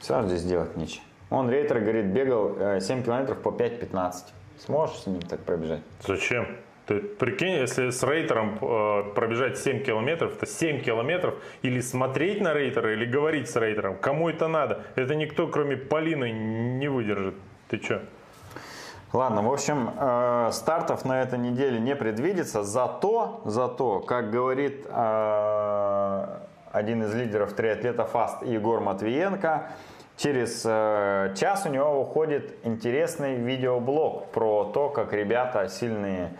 Все 0.00 0.14
равно 0.14 0.28
здесь 0.28 0.44
делать 0.44 0.76
нечего. 0.76 1.02
Он 1.34 1.50
рейтер, 1.50 1.80
говорит, 1.80 2.06
бегал 2.06 2.56
э, 2.58 2.80
7 2.80 3.02
километров 3.02 3.38
по 3.42 3.48
5.15. 3.48 4.12
Сможешь 4.58 4.96
с 4.98 5.06
ним 5.06 5.20
так 5.20 5.40
пробежать? 5.40 5.80
Зачем? 6.06 6.46
Ты 6.86 7.00
прикинь, 7.00 7.54
если 7.54 7.90
с 7.90 8.02
рейтером 8.04 8.58
э, 8.60 9.14
пробежать 9.14 9.58
7 9.58 9.82
километров, 9.82 10.36
это 10.36 10.46
7 10.46 10.80
километров, 10.80 11.34
или 11.62 11.80
смотреть 11.80 12.40
на 12.40 12.54
рейтера, 12.54 12.92
или 12.92 13.04
говорить 13.04 13.50
с 13.50 13.56
рейтером. 13.56 13.96
Кому 13.96 14.28
это 14.28 14.46
надо? 14.46 14.82
Это 14.94 15.16
никто, 15.16 15.48
кроме 15.48 15.76
Полины, 15.76 16.30
не 16.30 16.88
выдержит. 16.88 17.34
Ты 17.68 17.78
чё? 17.78 18.00
Ладно, 19.12 19.42
в 19.42 19.52
общем, 19.52 19.90
э, 19.98 20.50
стартов 20.52 21.04
на 21.04 21.20
этой 21.20 21.38
неделе 21.38 21.80
не 21.80 21.96
предвидится. 21.96 22.62
Зато, 22.62 23.40
зато, 23.44 24.00
как 24.00 24.30
говорит 24.30 24.86
э, 24.88 26.26
один 26.70 27.02
из 27.02 27.14
лидеров 27.14 27.54
триатлета 27.54 28.04
ФАСТ 28.04 28.42
Егор 28.42 28.80
Матвиенко, 28.80 29.70
через 30.16 30.62
э, 30.64 31.34
час 31.38 31.66
у 31.66 31.68
него 31.68 32.02
выходит 32.02 32.54
интересный 32.64 33.36
видеоблог 33.36 34.26
про 34.26 34.64
то, 34.72 34.88
как 34.88 35.12
ребята 35.12 35.68
сильные 35.68 36.30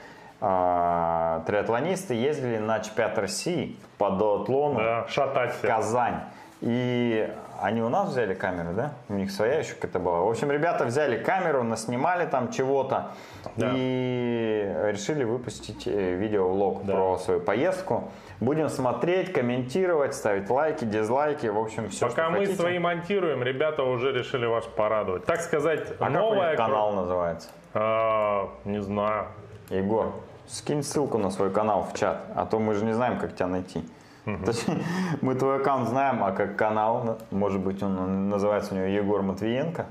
э, 0.40 1.40
триатлонисты 1.46 2.14
ездили 2.14 2.58
на 2.58 2.80
чемпионат 2.80 3.18
России 3.18 3.76
по 3.98 4.10
дуатлону 4.10 4.78
Да, 4.78 5.06
шатать 5.08 5.54
в. 5.54 5.66
Казань. 5.66 6.20
И 6.60 7.28
они 7.64 7.80
у 7.82 7.88
нас 7.88 8.10
взяли 8.10 8.34
камеру, 8.34 8.74
да? 8.74 8.92
У 9.08 9.14
них 9.14 9.30
своя 9.30 9.58
еще 9.58 9.74
какая-то 9.74 9.98
была. 9.98 10.20
В 10.20 10.28
общем, 10.28 10.50
ребята 10.50 10.84
взяли 10.84 11.16
камеру, 11.22 11.62
наснимали 11.62 12.26
там 12.26 12.50
чего-то 12.52 13.12
Да. 13.56 13.70
и 13.74 14.74
решили 14.92 15.24
выпустить 15.24 15.86
э, 15.86 16.14
видеовлог 16.14 16.84
Да. 16.84 16.92
про 16.92 17.18
свою 17.18 17.40
поездку. 17.40 18.10
Будем 18.40 18.68
смотреть, 18.68 19.32
комментировать, 19.32 20.14
ставить 20.14 20.50
лайки, 20.50 20.84
дизлайки, 20.84 21.46
в 21.46 21.58
общем, 21.58 21.88
все, 21.88 22.08
Пока 22.08 22.28
мы 22.28 22.40
хотите. 22.40 22.56
свои 22.60 22.78
монтируем, 22.78 23.42
ребята 23.42 23.82
уже 23.82 24.12
решили 24.12 24.44
вас 24.44 24.66
порадовать. 24.66 25.24
Так 25.24 25.40
сказать, 25.40 25.88
А 25.98 26.04
как 26.04 26.10
новая... 26.10 26.50
них 26.50 26.56
канал 26.58 26.92
называется? 26.92 27.48
А, 27.72 28.50
не 28.64 28.80
знаю. 28.82 29.26
Егор, 29.70 30.12
скинь 30.46 30.82
ссылку 30.82 31.16
на 31.16 31.30
свой 31.30 31.50
канал 31.50 31.88
в 31.90 31.96
чат, 31.98 32.18
а 32.36 32.44
то 32.44 32.58
мы 32.58 32.74
же 32.74 32.84
не 32.84 32.92
знаем, 32.92 33.18
как 33.18 33.34
тебя 33.34 33.46
найти. 33.46 33.82
Точнее, 34.24 34.78
Мы 35.20 35.34
твой 35.34 35.56
аккаунт 35.56 35.88
знаем, 35.88 36.24
а 36.24 36.32
как 36.32 36.56
канал, 36.56 37.18
может 37.30 37.60
быть, 37.60 37.82
он 37.82 38.28
называется 38.28 38.74
у 38.74 38.76
него 38.76 38.86
Егор 38.86 39.22
Матвиенко. 39.22 39.86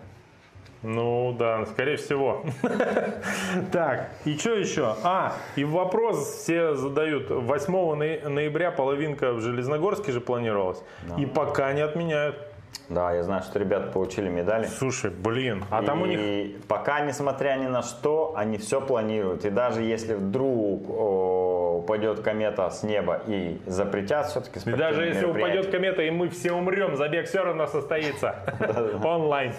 Ну 0.81 1.34
да, 1.39 1.65
скорее 1.68 1.95
всего. 1.95 2.43
Так, 3.72 4.10
и 4.26 4.38
что 4.38 4.53
еще? 4.55 4.95
А, 5.03 5.34
и 5.55 5.64
вопрос 5.64 6.27
все 6.41 6.76
задают. 6.76 7.30
8 7.30 7.95
ноя- 7.95 8.27
ноября 8.27 8.69
половинка 8.72 9.31
в 9.31 9.39
Железногорске 9.39 10.11
же 10.11 10.19
планировалась. 10.19 10.84
И 11.18 11.26
пока 11.26 11.72
не 11.73 11.81
отменяют. 11.81 12.35
Да, 12.89 13.13
я 13.13 13.23
знаю, 13.23 13.43
что 13.43 13.59
ребята 13.59 13.91
получили 13.91 14.29
медали. 14.29 14.65
Слушай, 14.65 15.09
блин, 15.11 15.63
а 15.69 15.81
там 15.83 16.01
у 16.01 16.05
них... 16.05 16.19
И 16.19 16.57
пока, 16.67 16.99
несмотря 16.99 17.55
ни 17.55 17.67
на 17.67 17.81
что, 17.81 18.33
они 18.35 18.57
все 18.57 18.81
планируют. 18.81 19.45
И 19.45 19.49
даже 19.49 19.81
если 19.81 20.15
вдруг 20.15 20.89
о, 20.89 21.79
упадет 21.79 22.19
комета 22.19 22.69
с 22.69 22.83
неба 22.83 23.21
и 23.25 23.59
запретят 23.65 24.27
все-таки 24.27 24.59
И 24.69 24.73
даже 24.73 25.05
если 25.05 25.25
упадет 25.25 25.71
комета 25.71 26.01
и 26.01 26.11
мы 26.11 26.29
все 26.29 26.51
умрем, 26.51 26.97
забег 26.97 27.27
все 27.27 27.43
равно 27.43 27.67
состоится. 27.67 28.35
Онлайн. 29.03 29.53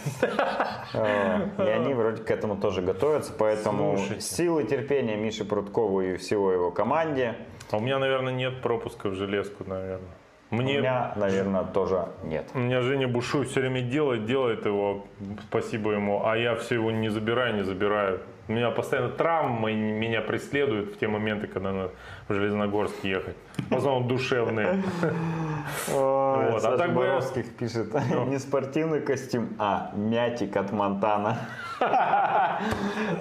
И 0.92 1.68
они 1.68 1.94
вроде 1.94 2.22
к 2.22 2.30
этому 2.30 2.56
тоже 2.56 2.82
готовятся. 2.82 3.32
Поэтому 3.36 3.98
силы 4.18 4.64
терпения 4.64 5.16
Миши 5.16 5.44
Прудкову 5.44 6.02
и 6.02 6.16
всего 6.16 6.52
его 6.52 6.70
команде 6.70 7.34
А 7.70 7.78
у 7.78 7.80
меня, 7.80 7.98
наверное, 7.98 8.32
нет 8.32 8.60
пропуска 8.60 9.08
в 9.08 9.14
железку, 9.14 9.64
наверное. 9.66 10.10
У 10.54 10.62
Мне... 10.62 10.78
меня, 10.78 11.12
наверное, 11.16 11.64
тоже 11.64 12.06
нет. 12.22 12.46
У 12.54 12.58
меня 12.58 12.80
Женя 12.82 13.08
Бушуй 13.08 13.44
все 13.46 13.60
время 13.60 13.82
делает, 13.82 14.26
делает 14.26 14.66
его, 14.66 15.06
спасибо 15.48 15.92
ему, 15.92 16.26
а 16.26 16.36
я 16.36 16.54
все 16.54 16.76
его 16.76 16.90
не 16.90 17.08
забираю, 17.08 17.54
не 17.56 17.62
забираю. 17.64 18.20
У 18.46 18.52
меня 18.52 18.70
постоянно 18.70 19.08
травмы 19.08 19.72
меня 19.72 20.20
преследуют 20.20 20.94
в 20.94 20.98
те 20.98 21.08
моменты, 21.08 21.46
когда 21.46 21.72
надо 21.72 21.90
в 22.28 22.34
Железногорск 22.34 23.02
ехать. 23.02 23.36
В 23.70 23.76
основном 23.76 24.06
душевные. 24.06 24.82
Вот, 25.88 26.56
а 26.56 26.60
Саша 26.60 26.76
бы- 26.76 26.88
Ну. 26.88 26.94
Боровских 26.94 27.56
пишет, 27.56 27.94
не 28.26 28.38
спортивный 28.38 29.00
костюм, 29.00 29.48
а 29.58 29.92
мятик 29.94 30.56
от 30.56 30.72
Монтана. 30.72 31.38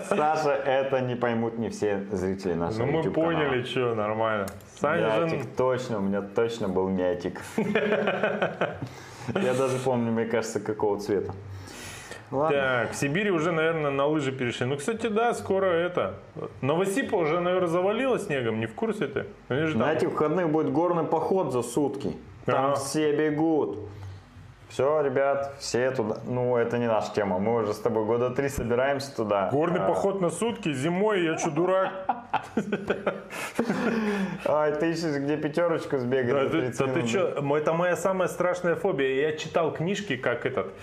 Саша, 0.10 0.52
это 0.52 1.00
не 1.00 1.16
поймут 1.16 1.58
не 1.58 1.70
все 1.70 2.04
зрители 2.12 2.54
нашего 2.54 2.86
Ну 2.86 2.92
мы 2.92 3.12
поняли, 3.12 3.64
что 3.64 3.96
нормально. 3.96 4.48
Же... 4.84 5.36
Мятик, 5.36 5.56
точно, 5.56 5.98
у 6.00 6.02
меня 6.02 6.22
точно 6.22 6.68
был 6.68 6.90
мятик. 6.90 7.42
Я 7.58 9.54
даже 9.54 9.78
помню, 9.84 10.12
мне 10.12 10.26
кажется, 10.26 10.60
какого 10.60 11.00
цвета. 11.00 11.34
Ладно. 12.32 12.58
Так, 12.58 12.92
в 12.92 12.96
Сибири 12.96 13.30
уже, 13.32 13.52
наверное, 13.52 13.92
на 13.92 14.06
лыжи 14.08 14.32
перешли. 14.32 14.66
Ну, 14.66 14.76
кстати, 14.78 15.08
да, 15.08 15.34
скоро 15.34 15.68
это. 15.68 16.16
Новосипа 16.62 17.16
уже, 17.16 17.40
наверное, 17.40 17.68
завалила 17.68 18.18
снегом, 18.20 18.60
не 18.60 18.66
в 18.66 18.74
курсе 18.74 19.08
ты? 19.08 19.26
Они 19.50 19.66
же 19.66 19.74
там- 19.74 19.82
На 19.82 19.94
этих 19.94 20.10
выходных 20.10 20.50
будет 20.50 20.72
горный 20.72 21.04
поход 21.04 21.54
за 21.54 21.62
сутки. 21.62 22.18
Там 22.46 22.66
Ага. 22.72 22.76
все 22.76 23.16
бегут. 23.16 23.78
Все, 24.74 25.02
ребят, 25.02 25.54
все 25.60 25.92
туда. 25.92 26.18
Ну, 26.26 26.58
это 26.58 26.80
не 26.80 26.88
наша 26.88 27.14
тема. 27.14 27.38
Мы 27.38 27.62
уже 27.62 27.76
с 27.76 27.78
тобой 27.78 28.06
года 28.06 28.32
три 28.32 28.50
собираемся 28.50 29.16
туда. 29.16 29.50
Горный 29.52 29.82
А, 29.82 29.88
поход 29.88 30.20
на 30.20 30.32
сутки, 30.32 30.74
зимой, 30.74 31.24
я 31.24 31.38
что, 31.38 31.52
дурак? 31.52 31.92
Ай, 34.48 34.72
ты 34.72 34.90
ищешь, 34.90 35.16
где 35.22 35.38
пятерочку 35.38 36.00
сбегать 36.00 36.34
Да 36.34 36.50
ты, 36.50 36.62
30 36.62 36.88
да 36.88 36.88
ты 36.92 37.08
чё, 37.08 37.56
это 37.56 37.74
моя 37.74 37.96
самая 37.96 38.28
страшная 38.28 38.74
фобия. 38.74 39.30
Я 39.30 39.38
читал 39.38 39.72
книжки, 39.72 40.18
как 40.18 40.48
этот, 40.48 40.74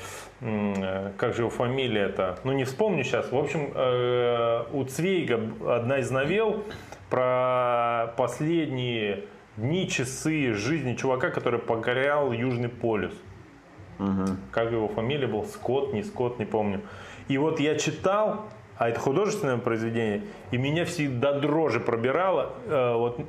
э, 0.41 1.11
как 1.17 1.35
же 1.35 1.43
его 1.43 1.51
фамилия 1.51 2.03
это, 2.03 2.39
ну 2.45 2.53
не 2.53 2.62
вспомню 2.62 3.03
сейчас. 3.03 3.33
В 3.33 3.37
общем, 3.37 3.73
э, 3.75 4.67
у 4.73 4.85
Цвейга 4.85 5.41
одна 5.67 5.99
из 5.99 6.12
новелл 6.12 6.62
про 7.09 8.15
последние 8.17 9.25
дни, 9.57 9.89
часы 9.89 10.55
жизни 10.55 10.95
чувака, 10.95 11.31
который 11.31 11.59
покорял 11.59 12.31
Южный 12.31 12.69
полюс. 12.69 13.15
Как 14.51 14.73
его 14.73 14.89
фамилия 14.89 15.27
был? 15.27 15.45
Скотт, 15.45 15.93
не 15.93 16.03
Скотт, 16.03 16.39
не 16.39 16.45
помню. 16.45 16.81
И 17.29 17.39
вот 17.39 17.61
я 17.61 17.77
читал, 17.77 18.47
а 18.77 18.89
это 18.89 18.99
художественное 18.99 19.59
произведение, 19.59 20.25
и 20.51 20.57
меня 20.57 20.85
всегда 20.85 21.39
дрожи 21.39 21.81
пробирало, 21.81 22.53
э, 22.67 22.95
вот, 22.95 23.21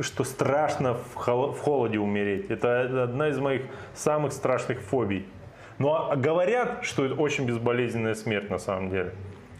что 0.00 0.24
страшно 0.24 0.94
в, 0.94 1.14
холо- 1.16 1.52
в 1.52 1.60
холоде 1.60 1.98
умереть. 1.98 2.50
Это 2.50 3.02
одна 3.02 3.28
из 3.28 3.38
моих 3.38 3.62
самых 3.94 4.32
страшных 4.32 4.80
фобий. 4.80 5.26
Но 5.78 6.12
говорят, 6.16 6.84
что 6.84 7.04
это 7.04 7.14
очень 7.14 7.46
безболезненная 7.46 8.14
смерть 8.14 8.50
на 8.50 8.58
самом 8.58 8.90
деле. 8.90 9.12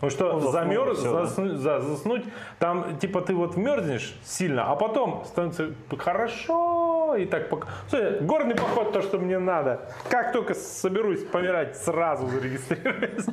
Ну 0.03 0.11
что, 0.11 0.33
заснул, 0.35 0.53
замерз, 0.53 0.99
всё, 0.99 1.13
да. 1.13 1.23
засну- 1.25 1.55
за- 1.57 1.81
заснуть, 1.81 2.25
там 2.59 2.99
типа 2.99 3.21
ты 3.21 3.35
вот 3.35 3.57
мерзнешь 3.57 4.15
сильно, 4.25 4.71
а 4.71 4.77
потом 4.77 5.25
становится 5.27 5.71
хорошо 5.99 7.15
и 7.19 7.27
так 7.27 7.49
пока. 7.49 7.69
Слушай, 7.89 8.21
горный 8.21 8.55
поход 8.55 8.93
то, 8.93 9.03
что 9.03 9.19
мне 9.19 9.39
надо. 9.39 9.81
Как 10.09 10.33
только 10.33 10.55
соберусь 10.55 11.25
помирать, 11.25 11.77
сразу 11.77 12.27
зарегистрируюсь 12.29 13.27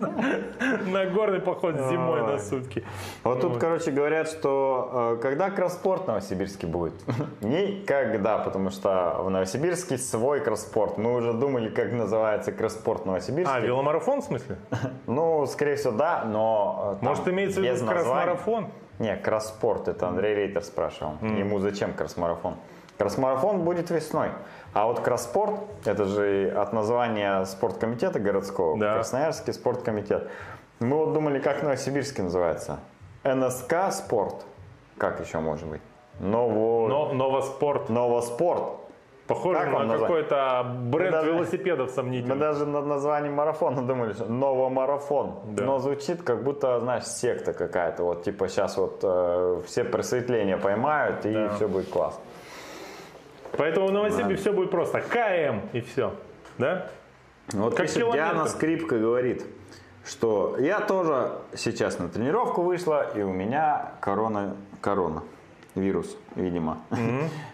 на, 0.87 1.05
горный 1.05 1.39
поход 1.39 1.75
зимой 1.89 2.21
на 2.21 2.37
сутки. 2.39 2.83
Вот 3.23 3.41
тут, 3.41 3.57
короче, 3.57 3.91
говорят, 3.91 4.27
что 4.29 5.15
э, 5.17 5.21
когда 5.21 5.49
кросспорт 5.49 6.03
в 6.03 6.07
Новосибирске 6.07 6.67
будет? 6.67 6.93
Никогда, 7.41 8.37
потому 8.39 8.71
что 8.71 9.17
в 9.19 9.29
Новосибирске 9.29 9.97
свой 9.97 10.41
кросспорт. 10.41 10.97
Мы 10.97 11.15
уже 11.15 11.33
думали, 11.33 11.69
как 11.69 11.91
называется 11.93 12.51
кросспорт 12.51 13.03
в 13.03 13.05
Новосибирске. 13.05 13.53
А, 13.55 13.59
веломарафон 13.59 14.21
в 14.21 14.25
смысле? 14.25 14.57
Ну, 15.07 15.45
скорее 15.47 15.75
всего, 15.75 15.93
да, 15.93 16.23
но... 16.25 16.56
э, 16.57 16.95
там 16.99 17.09
Может, 17.09 17.27
имеется 17.27 17.59
в 17.59 17.63
виду 17.63 17.85
кросс-марафон? 17.85 18.67
Не, 18.99 19.15
кросспорт, 19.15 19.87
это 19.87 20.07
Андрей 20.07 20.35
Рейтер 20.35 20.63
спрашивал. 20.63 21.13
Ему 21.21 21.59
зачем 21.59 21.93
кросс-марафон? 21.93 22.55
Кросс-марафон 22.97 23.61
будет 23.61 23.91
весной. 23.91 24.29
А 24.73 24.85
вот 24.85 24.99
кросспорт, 25.01 25.59
это 25.85 26.05
же 26.05 26.49
от 26.55 26.73
названия 26.73 27.43
спорткомитета 27.45 28.19
городского, 28.19 28.77
Да. 28.77 28.95
Красноярский 28.95 29.53
спорткомитет. 29.53 30.29
Мы 30.79 30.95
вот 30.97 31.13
думали, 31.13 31.39
как 31.39 31.59
в 31.59 31.63
Новосибирске 31.63 32.23
называется. 32.23 32.79
НСК 33.23 33.91
спорт. 33.91 34.45
Как 34.97 35.19
еще 35.19 35.39
может 35.39 35.67
быть? 35.67 35.81
Ново... 36.19 36.87
Но, 36.87 37.13
Новоспорт. 37.13 37.89
Новоспорт. 37.89 38.63
Похоже 39.27 39.59
Как 39.59 39.71
на 39.85 39.97
какой-то 39.97 40.65
бренд 40.83 41.11
даже- 41.11 41.31
велосипедов 41.33 41.89
Мы 41.89 41.93
сомнительный. 41.93 42.37
даже 42.37 42.65
над 42.65 42.85
названием 42.85 43.33
марафона 43.33 43.81
думали, 43.85 44.13
что 44.13 44.25
новомарафон. 44.31 45.35
Да. 45.49 45.63
Но 45.65 45.79
звучит 45.79 46.23
как 46.23 46.43
будто, 46.43 46.79
знаешь, 46.79 47.03
секта 47.03 47.51
какая-то. 47.53 48.03
Вот 48.03 48.23
типа 48.23 48.47
сейчас 48.47 48.77
вот 48.77 48.99
э, 49.03 49.61
все 49.65 49.83
просветления 49.83 50.57
поймают 50.57 51.25
и 51.25 51.33
Да. 51.33 51.49
все 51.55 51.67
будет 51.67 51.89
классно. 51.89 52.21
Поэтому 53.57 53.87
в 53.87 53.91
Новосибе 53.91 54.35
все 54.35 54.51
будет 54.53 54.71
просто 54.71 55.01
КМ 55.01 55.61
и 55.73 55.81
все. 55.81 56.13
Да? 56.57 56.87
Вот 57.53 57.71
Как 57.75 57.87
пишет 57.87 57.97
километр. 57.97 58.17
Диана 58.17 58.45
Скрипка 58.47 58.97
говорит, 58.97 59.45
что 60.05 60.55
я 60.59 60.79
тоже 60.79 61.31
сейчас 61.55 61.99
на 61.99 62.07
тренировку 62.07 62.61
вышла, 62.61 63.05
и 63.15 63.21
у 63.23 63.31
меня 63.33 63.91
корона, 63.99 64.55
корона. 64.81 65.23
Вирус, 65.77 66.17
видимо. 66.35 66.79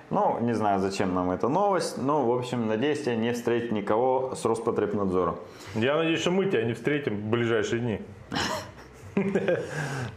Ну, 0.09 0.37
не 0.41 0.53
знаю, 0.53 0.79
зачем 0.79 1.15
нам 1.15 1.31
эта 1.31 1.47
новость, 1.47 1.97
но, 1.97 2.23
в 2.23 2.37
общем, 2.37 2.67
надеюсь, 2.67 3.01
тебя 3.01 3.15
не 3.15 3.33
встретить 3.33 3.71
никого 3.71 4.35
с 4.35 4.45
Роспотребнадзора. 4.45 5.37
Я 5.73 5.97
надеюсь, 5.97 6.19
что 6.19 6.29
мы 6.29 6.45
тебя 6.45 6.63
не 6.65 6.73
встретим 6.73 7.15
в 7.15 7.23
ближайшие 7.31 7.79
дни. 7.79 8.01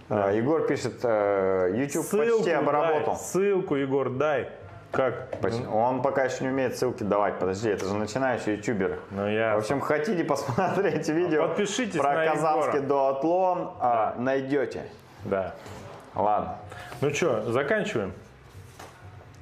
А, 0.08 0.32
Егор 0.32 0.66
пишет, 0.66 1.00
э, 1.02 1.72
YouTube 1.74 2.08
почти 2.08 2.50
обработал. 2.50 3.14
дай, 3.14 3.16
ссылку, 3.16 3.74
Егор, 3.74 4.10
дай. 4.10 4.48
Как? 4.92 5.28
Он 5.72 6.00
пока 6.00 6.24
еще 6.24 6.44
не 6.44 6.50
умеет 6.50 6.78
ссылки 6.78 7.02
давать. 7.02 7.38
Подожди, 7.38 7.68
это 7.68 7.84
же 7.86 7.94
начинающий 7.94 8.54
ютубер. 8.56 9.00
Ну, 9.10 9.28
я... 9.28 9.56
В 9.56 9.58
общем, 9.58 9.80
хотите 9.80 10.24
посмотреть 10.24 11.08
видео 11.08 11.48
Подпишитесь 11.48 12.00
про 12.00 12.26
казанский 12.26 12.80
дуатлон, 12.80 13.72
а, 13.80 14.14
найдете. 14.18 14.84
Да. 15.24 15.54
Ладно. 16.16 16.56
Ну 17.00 17.12
что, 17.14 17.42
заканчиваем? 17.52 18.12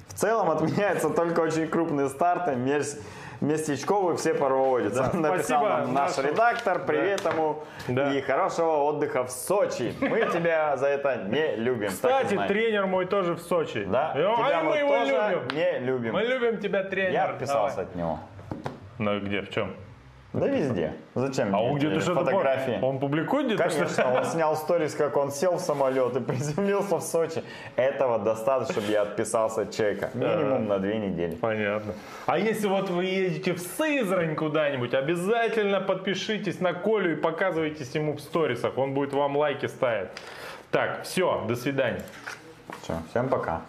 В 0.09 0.13
целом 0.13 0.49
отменяются 0.49 1.09
только 1.09 1.39
очень 1.41 1.67
крупные 1.67 2.09
старты. 2.09 2.51
Мерс- 2.51 3.01
Местечковые 3.41 4.15
все 4.17 4.33
проводятся. 4.33 5.09
Да. 5.13 5.19
Написал 5.19 5.61
Спасибо 5.61 5.69
нам 5.69 5.93
наш 5.93 6.17
редактор. 6.17 6.85
Привет 6.85 7.25
ему. 7.25 7.63
Да. 7.87 8.13
И 8.13 8.21
хорошего 8.21 8.83
отдыха 8.83 9.25
в 9.25 9.29
Сочи. 9.31 9.93
Мы 9.99 10.21
тебя 10.31 10.77
за 10.77 10.87
это 10.87 11.17
не 11.27 11.55
любим. 11.57 11.89
Кстати, 11.89 12.39
тренер 12.47 12.85
мой 12.87 13.05
тоже 13.05 13.33
в 13.33 13.39
Сочи. 13.39 13.83
Да, 13.83 14.13
тебя 14.13 14.59
а 14.59 14.63
мы, 14.63 14.69
мы 14.69 14.77
его 14.77 14.89
тоже 14.89 15.29
любим. 15.31 15.57
не 15.57 15.79
любим. 15.79 16.13
Мы 16.13 16.21
любим 16.23 16.59
тебя, 16.59 16.83
тренер. 16.83 17.11
Я 17.11 17.25
отписался 17.25 17.75
Давай. 17.75 17.89
от 17.91 17.95
него. 17.95 18.19
Ну 18.99 19.19
где, 19.19 19.41
в 19.41 19.49
чем? 19.49 19.73
Да 20.39 20.47
везде. 20.47 20.93
Зачем 21.13 21.55
А 21.55 21.59
мне 21.59 21.69
он 21.69 21.77
где-то 21.77 21.99
что-то... 22.01 22.25
фотографии? 22.25 22.79
Он 22.81 22.99
публикует 22.99 23.47
где-то? 23.47 23.63
Конечно, 23.63 24.13
он 24.13 24.25
снял 24.25 24.55
сторис, 24.55 24.93
как 24.93 25.15
он 25.17 25.31
сел 25.31 25.55
в 25.55 25.61
самолет 25.61 26.15
и 26.15 26.19
приземлился 26.21 26.97
в 26.97 27.01
Сочи. 27.01 27.43
Этого 27.75 28.19
достаточно, 28.19 28.73
чтобы 28.73 28.91
я 28.91 29.03
отписался 29.03 29.61
от 29.61 29.71
человека. 29.71 30.09
Минимум 30.13 30.67
на 30.67 30.79
две 30.79 30.97
недели. 30.97 31.35
Понятно. 31.35 31.93
А 32.25 32.37
если 32.37 32.67
вот 32.67 32.89
вы 32.89 33.05
едете 33.05 33.53
в 33.53 33.59
Сызрань 33.59 34.35
куда-нибудь, 34.35 34.93
обязательно 34.93 35.79
подпишитесь 35.79 36.59
на 36.59 36.73
Колю 36.73 37.13
и 37.13 37.15
показывайтесь 37.15 37.95
ему 37.95 38.13
в 38.13 38.19
сторисах. 38.19 38.77
Он 38.77 38.93
будет 38.93 39.13
вам 39.13 39.37
лайки 39.37 39.67
ставить. 39.67 40.09
Так, 40.71 41.03
все, 41.03 41.45
до 41.47 41.55
свидания. 41.55 42.01
Все, 42.81 42.95
всем 43.11 43.29
пока. 43.29 43.61